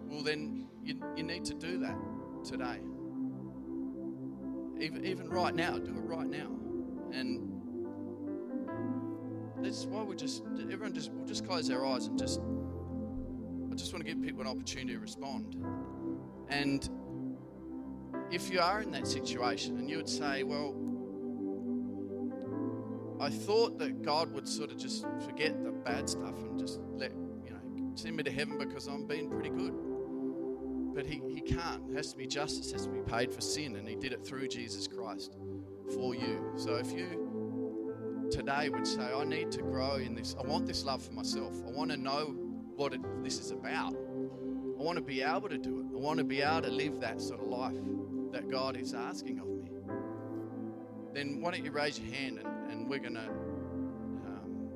Well, 0.08 0.24
then 0.24 0.65
you, 0.86 0.94
you 1.16 1.22
need 1.24 1.44
to 1.46 1.54
do 1.54 1.78
that 1.80 1.96
today. 2.44 2.78
Even, 4.80 5.04
even 5.04 5.28
right 5.28 5.54
now, 5.54 5.78
do 5.78 5.90
it 5.90 6.00
right 6.00 6.26
now. 6.26 6.48
And 7.12 7.52
that's 9.62 9.86
why 9.86 10.02
we 10.02 10.14
just, 10.14 10.42
everyone 10.60 10.94
just, 10.94 11.10
we'll 11.12 11.26
just 11.26 11.46
close 11.46 11.70
our 11.70 11.84
eyes 11.84 12.06
and 12.06 12.18
just, 12.18 12.40
I 12.40 13.74
just 13.74 13.92
want 13.92 14.06
to 14.06 14.12
give 14.12 14.22
people 14.22 14.42
an 14.42 14.46
opportunity 14.46 14.92
to 14.94 15.00
respond. 15.00 15.56
And 16.48 16.88
if 18.30 18.50
you 18.50 18.60
are 18.60 18.80
in 18.82 18.92
that 18.92 19.08
situation 19.08 19.78
and 19.78 19.90
you 19.90 19.96
would 19.96 20.08
say, 20.08 20.44
well, 20.44 20.74
I 23.18 23.30
thought 23.30 23.78
that 23.78 24.02
God 24.02 24.30
would 24.32 24.46
sort 24.46 24.70
of 24.70 24.76
just 24.76 25.04
forget 25.24 25.64
the 25.64 25.72
bad 25.72 26.08
stuff 26.08 26.36
and 26.42 26.58
just 26.58 26.80
let, 26.94 27.12
you 27.44 27.50
know, 27.50 27.92
send 27.94 28.16
me 28.16 28.22
to 28.22 28.30
heaven 28.30 28.58
because 28.58 28.86
I'm 28.86 29.06
being 29.06 29.30
pretty 29.30 29.50
good. 29.50 29.72
But 30.96 31.04
he, 31.04 31.20
he 31.28 31.42
can't. 31.42 31.90
It 31.90 31.96
has 31.96 32.10
to 32.12 32.16
be 32.16 32.26
justice, 32.26 32.72
has 32.72 32.86
to 32.86 32.90
be 32.90 33.00
paid 33.00 33.30
for 33.30 33.42
sin, 33.42 33.76
and 33.76 33.86
he 33.86 33.96
did 33.96 34.14
it 34.14 34.26
through 34.26 34.48
Jesus 34.48 34.88
Christ 34.88 35.36
for 35.94 36.14
you. 36.14 36.52
So 36.56 36.76
if 36.76 36.90
you 36.90 38.28
today 38.30 38.70
would 38.70 38.86
say, 38.86 39.02
I 39.02 39.24
need 39.24 39.52
to 39.52 39.62
grow 39.62 39.96
in 39.96 40.14
this, 40.14 40.34
I 40.42 40.46
want 40.48 40.66
this 40.66 40.86
love 40.86 41.04
for 41.04 41.12
myself, 41.12 41.54
I 41.66 41.70
want 41.70 41.90
to 41.90 41.98
know 41.98 42.34
what 42.76 42.94
it, 42.94 43.02
this 43.22 43.38
is 43.38 43.50
about, 43.50 43.92
I 43.92 44.82
want 44.82 44.96
to 44.96 45.04
be 45.04 45.20
able 45.20 45.50
to 45.50 45.58
do 45.58 45.80
it, 45.80 45.86
I 45.94 46.00
want 46.00 46.16
to 46.16 46.24
be 46.24 46.40
able 46.40 46.62
to 46.62 46.70
live 46.70 46.98
that 47.00 47.20
sort 47.20 47.40
of 47.40 47.46
life 47.46 47.76
that 48.32 48.50
God 48.50 48.78
is 48.78 48.94
asking 48.94 49.38
of 49.38 49.48
me, 49.48 49.70
then 51.12 51.42
why 51.42 51.50
don't 51.50 51.62
you 51.62 51.72
raise 51.72 52.00
your 52.00 52.10
hand 52.14 52.38
and, 52.38 52.70
and 52.72 52.88
we're 52.88 53.00
gonna 53.00 53.28
um, 54.24 54.70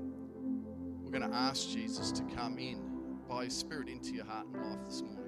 we're 1.03 1.18
gonna 1.18 1.35
ask 1.35 1.71
Jesus 1.71 2.12
to 2.12 2.23
come 2.25 2.59
in 2.59 2.79
by 3.27 3.45
His 3.45 3.57
Spirit 3.57 3.89
into 3.89 4.12
your 4.12 4.27
heart 4.27 4.47
and 4.53 4.62
life 4.62 4.85
this 4.85 5.01
morning. 5.01 5.20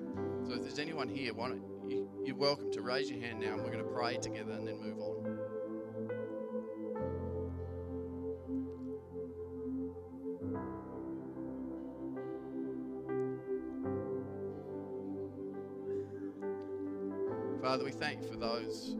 So 0.52 0.56
if 0.58 0.64
there's 0.64 0.78
anyone 0.78 1.08
here, 1.08 1.32
why 1.32 1.48
don't 1.48 1.62
you, 1.88 2.10
you're 2.26 2.36
welcome 2.36 2.70
to 2.72 2.82
raise 2.82 3.10
your 3.10 3.18
hand 3.22 3.40
now, 3.40 3.54
and 3.54 3.62
we're 3.62 3.72
going 3.72 3.82
to 3.82 3.90
pray 3.90 4.18
together 4.18 4.52
and 4.52 4.68
then 4.68 4.78
move 4.82 4.98
on. 4.98 5.38
Father, 17.62 17.82
we 17.86 17.92
thank 17.92 18.20
you 18.20 18.28
for 18.28 18.36
those, 18.36 18.94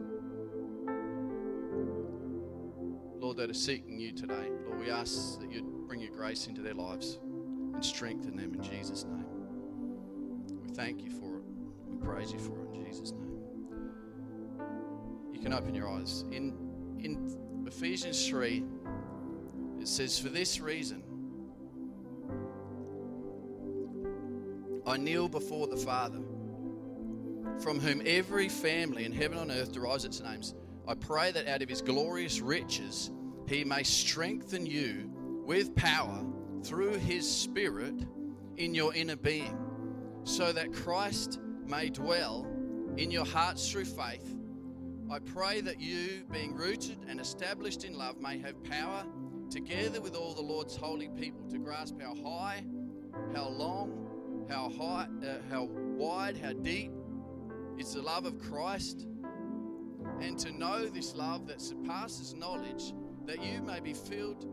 Lord, 3.19 3.37
that 3.37 3.51
are 3.51 3.53
seeking 3.53 3.99
you 3.99 4.11
today. 4.11 4.49
Lord, 4.65 4.79
we 4.79 4.89
ask 4.89 5.39
that 5.39 5.51
you'd 5.51 5.87
bring 5.87 5.99
your 5.99 6.15
grace 6.15 6.47
into 6.47 6.63
their 6.63 6.73
lives 6.73 7.19
and 7.21 7.85
strengthen 7.85 8.37
them 8.37 8.55
in 8.55 8.63
Jesus' 8.63 9.03
name. 9.03 9.27
We 10.63 10.69
thank 10.73 11.03
you 11.03 11.11
for 11.11 11.32
praise 12.03 12.31
you 12.31 12.39
for 12.39 12.59
it 12.59 12.75
in 12.75 12.85
Jesus' 12.85 13.11
name. 13.11 13.39
You 15.31 15.39
can 15.39 15.53
open 15.53 15.73
your 15.73 15.89
eyes. 15.89 16.25
In, 16.31 16.55
in 16.99 17.65
Ephesians 17.65 18.27
3, 18.27 18.63
it 19.79 19.87
says, 19.87 20.19
For 20.19 20.29
this 20.29 20.59
reason, 20.59 21.03
I 24.85 24.97
kneel 24.97 25.29
before 25.29 25.67
the 25.67 25.77
Father 25.77 26.19
from 27.59 27.79
whom 27.79 28.01
every 28.05 28.49
family 28.49 29.05
in 29.05 29.11
heaven 29.11 29.37
and 29.37 29.51
earth 29.51 29.71
derives 29.71 30.05
its 30.05 30.21
names. 30.21 30.55
I 30.87 30.95
pray 30.95 31.31
that 31.31 31.47
out 31.47 31.61
of 31.61 31.69
his 31.69 31.81
glorious 31.81 32.41
riches 32.41 33.11
he 33.47 33.63
may 33.63 33.83
strengthen 33.83 34.65
you 34.65 35.09
with 35.45 35.75
power 35.75 36.25
through 36.63 36.95
his 36.95 37.29
Spirit 37.29 37.95
in 38.57 38.73
your 38.75 38.93
inner 38.93 39.15
being, 39.15 39.57
so 40.23 40.51
that 40.51 40.73
Christ 40.73 41.39
may 41.67 41.89
dwell 41.89 42.47
in 42.97 43.11
your 43.11 43.25
hearts 43.25 43.71
through 43.71 43.85
faith. 43.85 44.35
I 45.11 45.19
pray 45.19 45.61
that 45.61 45.79
you, 45.79 46.23
being 46.31 46.55
rooted 46.55 46.97
and 47.07 47.19
established 47.19 47.83
in 47.83 47.97
love, 47.97 48.19
may 48.19 48.39
have 48.39 48.63
power 48.63 49.05
together 49.49 50.01
with 50.01 50.15
all 50.15 50.33
the 50.33 50.41
Lord's 50.41 50.75
holy 50.75 51.09
people 51.09 51.47
to 51.49 51.57
grasp 51.57 51.95
how 52.01 52.15
high, 52.15 52.63
how 53.35 53.49
long, 53.49 54.45
how 54.49 54.69
high, 54.69 55.07
uh, 55.23 55.35
how 55.49 55.65
wide, 55.65 56.37
how 56.37 56.53
deep 56.53 56.91
is 57.77 57.93
the 57.93 58.01
love 58.01 58.25
of 58.25 58.39
Christ 58.39 59.07
and 60.21 60.37
to 60.39 60.51
know 60.51 60.87
this 60.87 61.15
love 61.15 61.47
that 61.47 61.61
surpasses 61.61 62.33
knowledge, 62.33 62.93
that 63.25 63.43
you 63.43 63.61
may 63.61 63.79
be 63.79 63.93
filled 63.93 64.45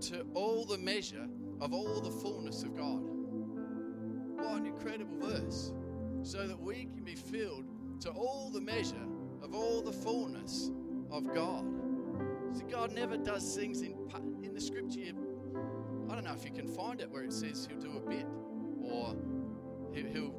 to 0.00 0.26
all 0.34 0.64
the 0.64 0.78
measure 0.78 1.26
of 1.60 1.72
all 1.72 2.00
the 2.00 2.10
fullness 2.10 2.62
of 2.62 2.76
God. 2.76 3.00
What 3.02 4.60
an 4.60 4.66
incredible 4.66 5.16
verse. 5.20 5.72
So 6.22 6.46
that 6.46 6.58
we 6.58 6.86
can 6.94 7.02
be 7.04 7.14
filled 7.14 7.64
to 8.00 8.10
all 8.10 8.50
the 8.50 8.60
measure 8.60 9.06
of 9.42 9.54
all 9.54 9.82
the 9.82 9.92
fullness 9.92 10.70
of 11.10 11.32
God. 11.34 11.64
See, 12.52 12.64
God 12.70 12.92
never 12.92 13.16
does 13.16 13.56
things 13.56 13.82
in, 13.82 13.94
in 14.42 14.54
the 14.54 14.60
scripture. 14.60 15.00
I 16.10 16.14
don't 16.14 16.24
know 16.24 16.34
if 16.34 16.44
you 16.44 16.52
can 16.52 16.68
find 16.68 17.00
it 17.00 17.10
where 17.10 17.24
it 17.24 17.32
says 17.32 17.66
He'll 17.68 17.80
do 17.80 17.96
a 17.96 18.08
bit 18.08 18.26
or 18.82 19.16
He'll, 19.92 20.34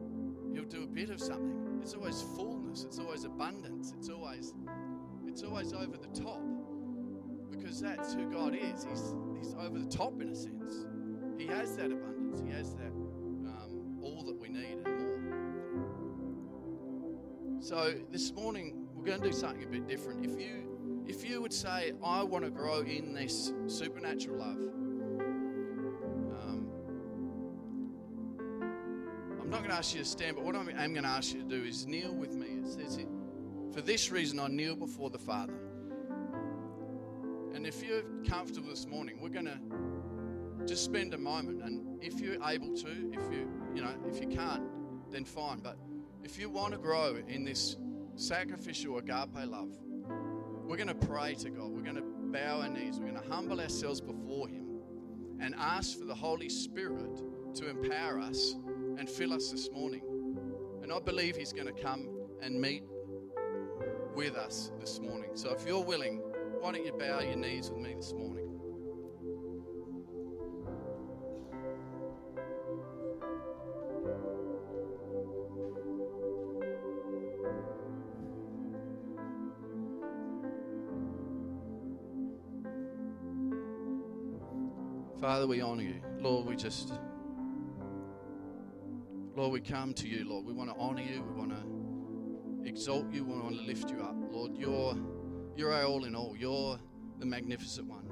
he'll, 0.53 0.65
do 0.65 0.83
a 0.83 0.87
bit 0.87 1.09
of 1.09 1.19
something. 1.19 1.79
It's 1.81 1.93
always 1.93 2.21
fullness, 2.35 2.83
it's 2.83 2.97
always 2.97 3.23
abundance, 3.23 3.93
it's 3.97 4.09
always, 4.09 4.53
it's 5.27 5.43
always 5.43 5.73
over 5.73 5.97
the 5.97 6.07
top 6.19 6.41
because 7.51 7.81
that's 7.81 8.13
who 8.13 8.31
God 8.31 8.55
is. 8.55 8.85
He's, 8.89 9.13
he's 9.37 9.53
over 9.53 9.77
the 9.77 9.89
top 9.89 10.21
in 10.21 10.29
a 10.29 10.35
sense. 10.35 10.85
He 11.37 11.45
has 11.47 11.75
that 11.77 11.91
abundance, 11.91 12.41
He 12.41 12.51
has 12.51 12.73
that 12.75 12.91
um, 12.91 13.99
all 14.01 14.23
that 14.23 14.39
we 14.39 14.49
need 14.49 14.77
and 14.85 14.99
more. 15.01 15.12
So 17.63 17.95
this 18.11 18.33
morning, 18.33 18.89
we're 18.93 19.05
going 19.05 19.21
to 19.21 19.29
do 19.29 19.33
something 19.33 19.63
a 19.63 19.67
bit 19.67 19.87
different. 19.87 20.25
If 20.25 20.37
you 20.37 21.05
if 21.07 21.23
you 21.23 21.41
would 21.41 21.53
say, 21.53 21.93
I 22.03 22.21
want 22.21 22.43
to 22.43 22.51
grow 22.51 22.81
in 22.81 23.13
this 23.13 23.53
supernatural 23.67 24.37
love, 24.37 24.57
um, 26.41 26.67
I'm 29.39 29.49
not 29.49 29.59
going 29.59 29.69
to 29.69 29.77
ask 29.77 29.93
you 29.95 30.01
to 30.01 30.05
stand, 30.05 30.35
but 30.35 30.43
what 30.43 30.57
I 30.57 30.59
am 30.59 30.91
going 30.91 31.03
to 31.03 31.09
ask 31.09 31.33
you 31.33 31.41
to 31.41 31.47
do 31.47 31.63
is 31.63 31.87
kneel 31.87 32.13
with 32.13 32.35
me. 32.35 32.47
It 32.47 32.67
says, 32.67 32.97
it, 32.97 33.07
For 33.73 33.79
this 33.79 34.11
reason, 34.11 34.41
I 34.41 34.49
kneel 34.49 34.75
before 34.75 35.09
the 35.09 35.19
Father. 35.19 35.55
And 37.55 37.65
if 37.65 37.81
you're 37.81 38.03
comfortable 38.27 38.71
this 38.71 38.87
morning, 38.87 39.21
we're 39.21 39.29
going 39.29 39.45
to 39.45 40.65
just 40.65 40.83
spend 40.83 41.13
a 41.13 41.17
moment. 41.17 41.63
And 41.63 42.03
if 42.03 42.19
you're 42.19 42.43
able 42.43 42.75
to, 42.75 42.89
if 43.13 43.31
you, 43.31 43.49
you 43.73 43.81
know, 43.81 43.95
if 44.05 44.19
you 44.19 44.27
can't, 44.27 44.63
then 45.11 45.23
fine. 45.23 45.59
But 45.59 45.77
if 46.23 46.39
you 46.39 46.49
want 46.49 46.73
to 46.73 46.79
grow 46.79 47.17
in 47.27 47.43
this 47.43 47.75
sacrificial 48.15 48.97
agape 48.97 49.45
love, 49.45 49.69
we're 50.65 50.77
going 50.77 50.87
to 50.87 50.95
pray 50.95 51.35
to 51.35 51.49
God. 51.49 51.69
We're 51.69 51.81
going 51.81 51.97
to 51.97 52.01
bow 52.01 52.61
our 52.61 52.69
knees. 52.69 52.97
We're 52.99 53.11
going 53.11 53.21
to 53.21 53.29
humble 53.29 53.59
ourselves 53.59 53.99
before 53.99 54.47
Him 54.47 54.65
and 55.39 55.53
ask 55.55 55.99
for 55.99 56.05
the 56.05 56.15
Holy 56.15 56.49
Spirit 56.49 57.21
to 57.55 57.69
empower 57.69 58.19
us 58.19 58.55
and 58.97 59.09
fill 59.09 59.33
us 59.33 59.51
this 59.51 59.69
morning. 59.71 60.01
And 60.81 60.91
I 60.91 60.99
believe 60.99 61.35
He's 61.35 61.53
going 61.53 61.67
to 61.67 61.81
come 61.81 62.07
and 62.41 62.59
meet 62.59 62.83
with 64.15 64.35
us 64.35 64.71
this 64.79 64.99
morning. 64.99 65.31
So 65.33 65.53
if 65.53 65.67
you're 65.67 65.83
willing, 65.83 66.21
why 66.59 66.71
don't 66.71 66.85
you 66.85 66.93
bow 66.93 67.19
your 67.19 67.35
knees 67.35 67.69
with 67.69 67.79
me 67.79 67.93
this 67.95 68.13
morning? 68.13 68.42
Father, 85.43 85.55
we 85.55 85.59
honor 85.59 85.83
you. 85.83 86.01
Lord, 86.19 86.45
we 86.45 86.55
just, 86.55 86.93
Lord, 89.35 89.51
we 89.51 89.59
come 89.59 89.93
to 89.95 90.07
you, 90.07 90.23
Lord. 90.25 90.45
We 90.45 90.53
want 90.53 90.69
to 90.69 90.75
honor 90.77 91.01
you. 91.01 91.21
We 91.21 91.37
want 91.37 91.51
to 91.51 92.65
exalt 92.65 93.11
you. 93.11 93.25
We 93.25 93.33
want 93.33 93.55
to 93.57 93.61
lift 93.63 93.91
you 93.91 93.99
up. 93.99 94.15
Lord, 94.31 94.55
you're, 94.55 94.95
you're 95.57 95.73
our 95.73 95.83
all 95.83 96.05
in 96.05 96.15
all. 96.15 96.33
You're 96.37 96.79
the 97.19 97.25
magnificent 97.25 97.89
one. 97.89 98.09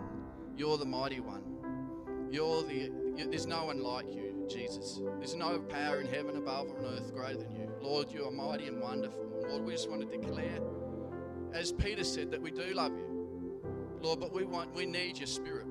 You're 0.57 0.77
the 0.77 0.83
mighty 0.83 1.21
one. 1.21 2.27
You're 2.29 2.63
the, 2.63 2.91
you, 3.15 3.27
there's 3.29 3.47
no 3.47 3.63
one 3.63 3.81
like 3.81 4.13
you, 4.13 4.45
Jesus. 4.49 4.99
There's 5.19 5.35
no 5.35 5.57
power 5.57 6.01
in 6.01 6.07
heaven 6.07 6.35
above 6.35 6.67
or 6.67 6.79
on 6.79 6.83
earth 6.83 7.13
greater 7.15 7.37
than 7.37 7.51
you. 7.53 7.71
Lord, 7.79 8.11
you 8.11 8.25
are 8.25 8.31
mighty 8.31 8.67
and 8.67 8.81
wonderful. 8.81 9.25
Lord, 9.47 9.63
we 9.63 9.71
just 9.71 9.89
want 9.89 10.01
to 10.01 10.17
declare, 10.17 10.59
as 11.53 11.71
Peter 11.71 12.03
said, 12.03 12.29
that 12.31 12.41
we 12.41 12.51
do 12.51 12.73
love 12.73 12.91
you. 12.91 13.61
Lord, 14.01 14.19
but 14.19 14.33
we 14.33 14.43
want, 14.43 14.75
we 14.75 14.85
need 14.85 15.17
your 15.17 15.27
spirit 15.27 15.70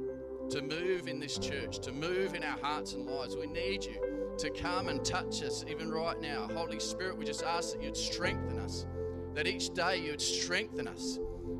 to 0.50 0.62
move 0.62 1.06
in 1.06 1.20
this 1.20 1.38
church, 1.38 1.78
to 1.78 1.92
move 1.92 2.34
in 2.34 2.42
our 2.42 2.58
hearts 2.60 2.94
and 2.94 3.06
lives. 3.06 3.36
We 3.36 3.46
need 3.46 3.84
you 3.84 4.34
to 4.38 4.50
come 4.50 4.88
and 4.88 5.04
touch 5.04 5.42
us 5.42 5.64
even 5.68 5.90
right 5.90 6.20
now. 6.20 6.48
Holy 6.52 6.80
Spirit, 6.80 7.16
we 7.16 7.24
just 7.24 7.44
ask 7.44 7.72
that 7.72 7.82
you'd 7.82 7.96
strengthen 7.96 8.58
us, 8.58 8.86
that 9.34 9.46
each 9.46 9.72
day 9.74 9.98
you'd 9.98 10.20
strengthen 10.20 10.88
us 10.88 11.18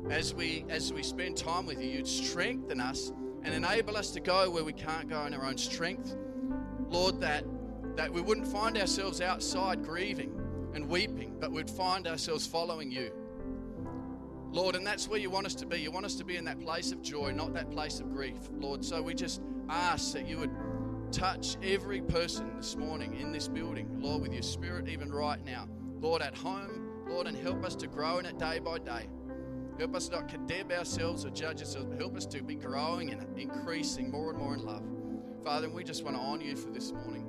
as 0.09 0.33
we 0.33 0.65
as 0.69 0.91
we 0.91 1.03
spend 1.03 1.37
time 1.37 1.65
with 1.65 1.81
you. 1.81 1.89
You'd 1.89 2.07
strengthen 2.07 2.81
us 2.81 3.11
and 3.43 3.53
enable 3.53 3.95
us 3.95 4.11
to 4.11 4.19
go 4.19 4.49
where 4.49 4.63
we 4.63 4.73
can't 4.73 5.09
go 5.09 5.25
in 5.25 5.33
our 5.33 5.45
own 5.45 5.57
strength. 5.57 6.15
Lord, 6.89 7.21
that 7.21 7.45
that 7.95 8.11
we 8.11 8.21
wouldn't 8.21 8.47
find 8.47 8.77
ourselves 8.77 9.21
outside 9.21 9.83
grieving 9.83 10.33
and 10.73 10.87
weeping, 10.87 11.37
but 11.39 11.51
we'd 11.51 11.69
find 11.69 12.07
ourselves 12.07 12.45
following 12.45 12.91
you. 12.91 13.11
Lord, 14.51 14.75
and 14.75 14.85
that's 14.85 15.07
where 15.07 15.19
you 15.19 15.29
want 15.29 15.45
us 15.45 15.55
to 15.55 15.65
be. 15.65 15.79
You 15.79 15.91
want 15.91 16.05
us 16.05 16.15
to 16.15 16.25
be 16.25 16.35
in 16.35 16.45
that 16.45 16.59
place 16.59 16.91
of 16.91 17.01
joy, 17.01 17.31
not 17.31 17.53
that 17.53 17.71
place 17.71 17.99
of 17.99 18.11
grief, 18.11 18.49
Lord. 18.51 18.83
So 18.83 19.01
we 19.01 19.13
just 19.13 19.41
ask 19.69 20.13
that 20.13 20.27
you 20.27 20.37
would 20.39 20.51
touch 21.11 21.57
every 21.63 22.01
person 22.01 22.55
this 22.57 22.75
morning 22.75 23.19
in 23.19 23.31
this 23.31 23.47
building, 23.47 23.87
Lord, 24.01 24.21
with 24.21 24.33
your 24.33 24.43
spirit, 24.43 24.89
even 24.89 25.11
right 25.11 25.43
now. 25.45 25.67
Lord, 25.99 26.21
at 26.21 26.35
home, 26.35 27.05
Lord, 27.07 27.27
and 27.27 27.37
help 27.37 27.63
us 27.63 27.75
to 27.75 27.87
grow 27.87 28.17
in 28.17 28.25
it 28.25 28.37
day 28.37 28.59
by 28.59 28.79
day. 28.79 29.07
Help 29.79 29.95
us 29.95 30.09
not 30.09 30.27
condemn 30.27 30.71
ourselves 30.71 31.25
or 31.25 31.29
judge 31.29 31.59
ourselves, 31.59 31.87
but 31.89 31.97
help 31.97 32.17
us 32.17 32.25
to 32.27 32.43
be 32.43 32.55
growing 32.55 33.11
and 33.11 33.25
increasing 33.39 34.11
more 34.11 34.31
and 34.31 34.39
more 34.39 34.53
in 34.53 34.65
love. 34.65 34.83
Father, 35.43 35.67
and 35.67 35.75
we 35.75 35.83
just 35.83 36.03
want 36.03 36.15
to 36.15 36.21
honor 36.21 36.43
you 36.43 36.55
for 36.55 36.69
this 36.69 36.91
morning. 36.91 37.27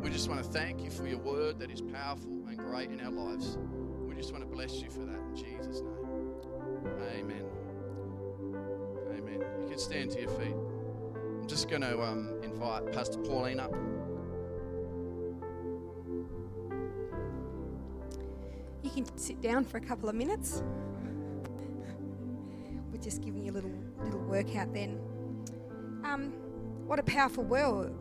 We 0.00 0.10
just 0.10 0.28
want 0.28 0.42
to 0.42 0.50
thank 0.50 0.82
you 0.82 0.90
for 0.90 1.06
your 1.06 1.18
word 1.18 1.58
that 1.60 1.70
is 1.70 1.80
powerful 1.80 2.30
and 2.48 2.58
great 2.58 2.90
in 2.90 3.00
our 3.00 3.12
lives. 3.12 3.56
We 4.00 4.14
just 4.14 4.32
want 4.32 4.42
to 4.42 4.50
bless 4.50 4.80
you 4.80 4.90
for 4.90 5.00
that 5.00 5.18
in 5.18 5.36
Jesus' 5.36 5.80
name. 5.80 6.01
Amen. 6.86 7.44
Amen. 9.16 9.44
You 9.60 9.68
can 9.68 9.78
stand 9.78 10.10
to 10.12 10.20
your 10.20 10.30
feet. 10.30 10.54
I'm 11.40 11.46
just 11.46 11.68
going 11.68 11.82
to 11.82 12.00
um, 12.02 12.34
invite 12.42 12.92
Pastor 12.92 13.18
Pauline 13.18 13.60
up. 13.60 13.72
You 18.82 18.90
can 18.90 19.16
sit 19.16 19.40
down 19.40 19.64
for 19.64 19.78
a 19.78 19.80
couple 19.80 20.08
of 20.08 20.14
minutes. 20.14 20.62
We're 22.92 23.00
just 23.00 23.22
giving 23.22 23.44
you 23.44 23.52
a 23.52 23.54
little 23.54 23.72
little 24.04 24.20
workout 24.20 24.74
then. 24.74 25.00
Um, 26.04 26.32
what 26.86 26.98
a 26.98 27.02
powerful 27.02 27.44
word, 27.44 27.94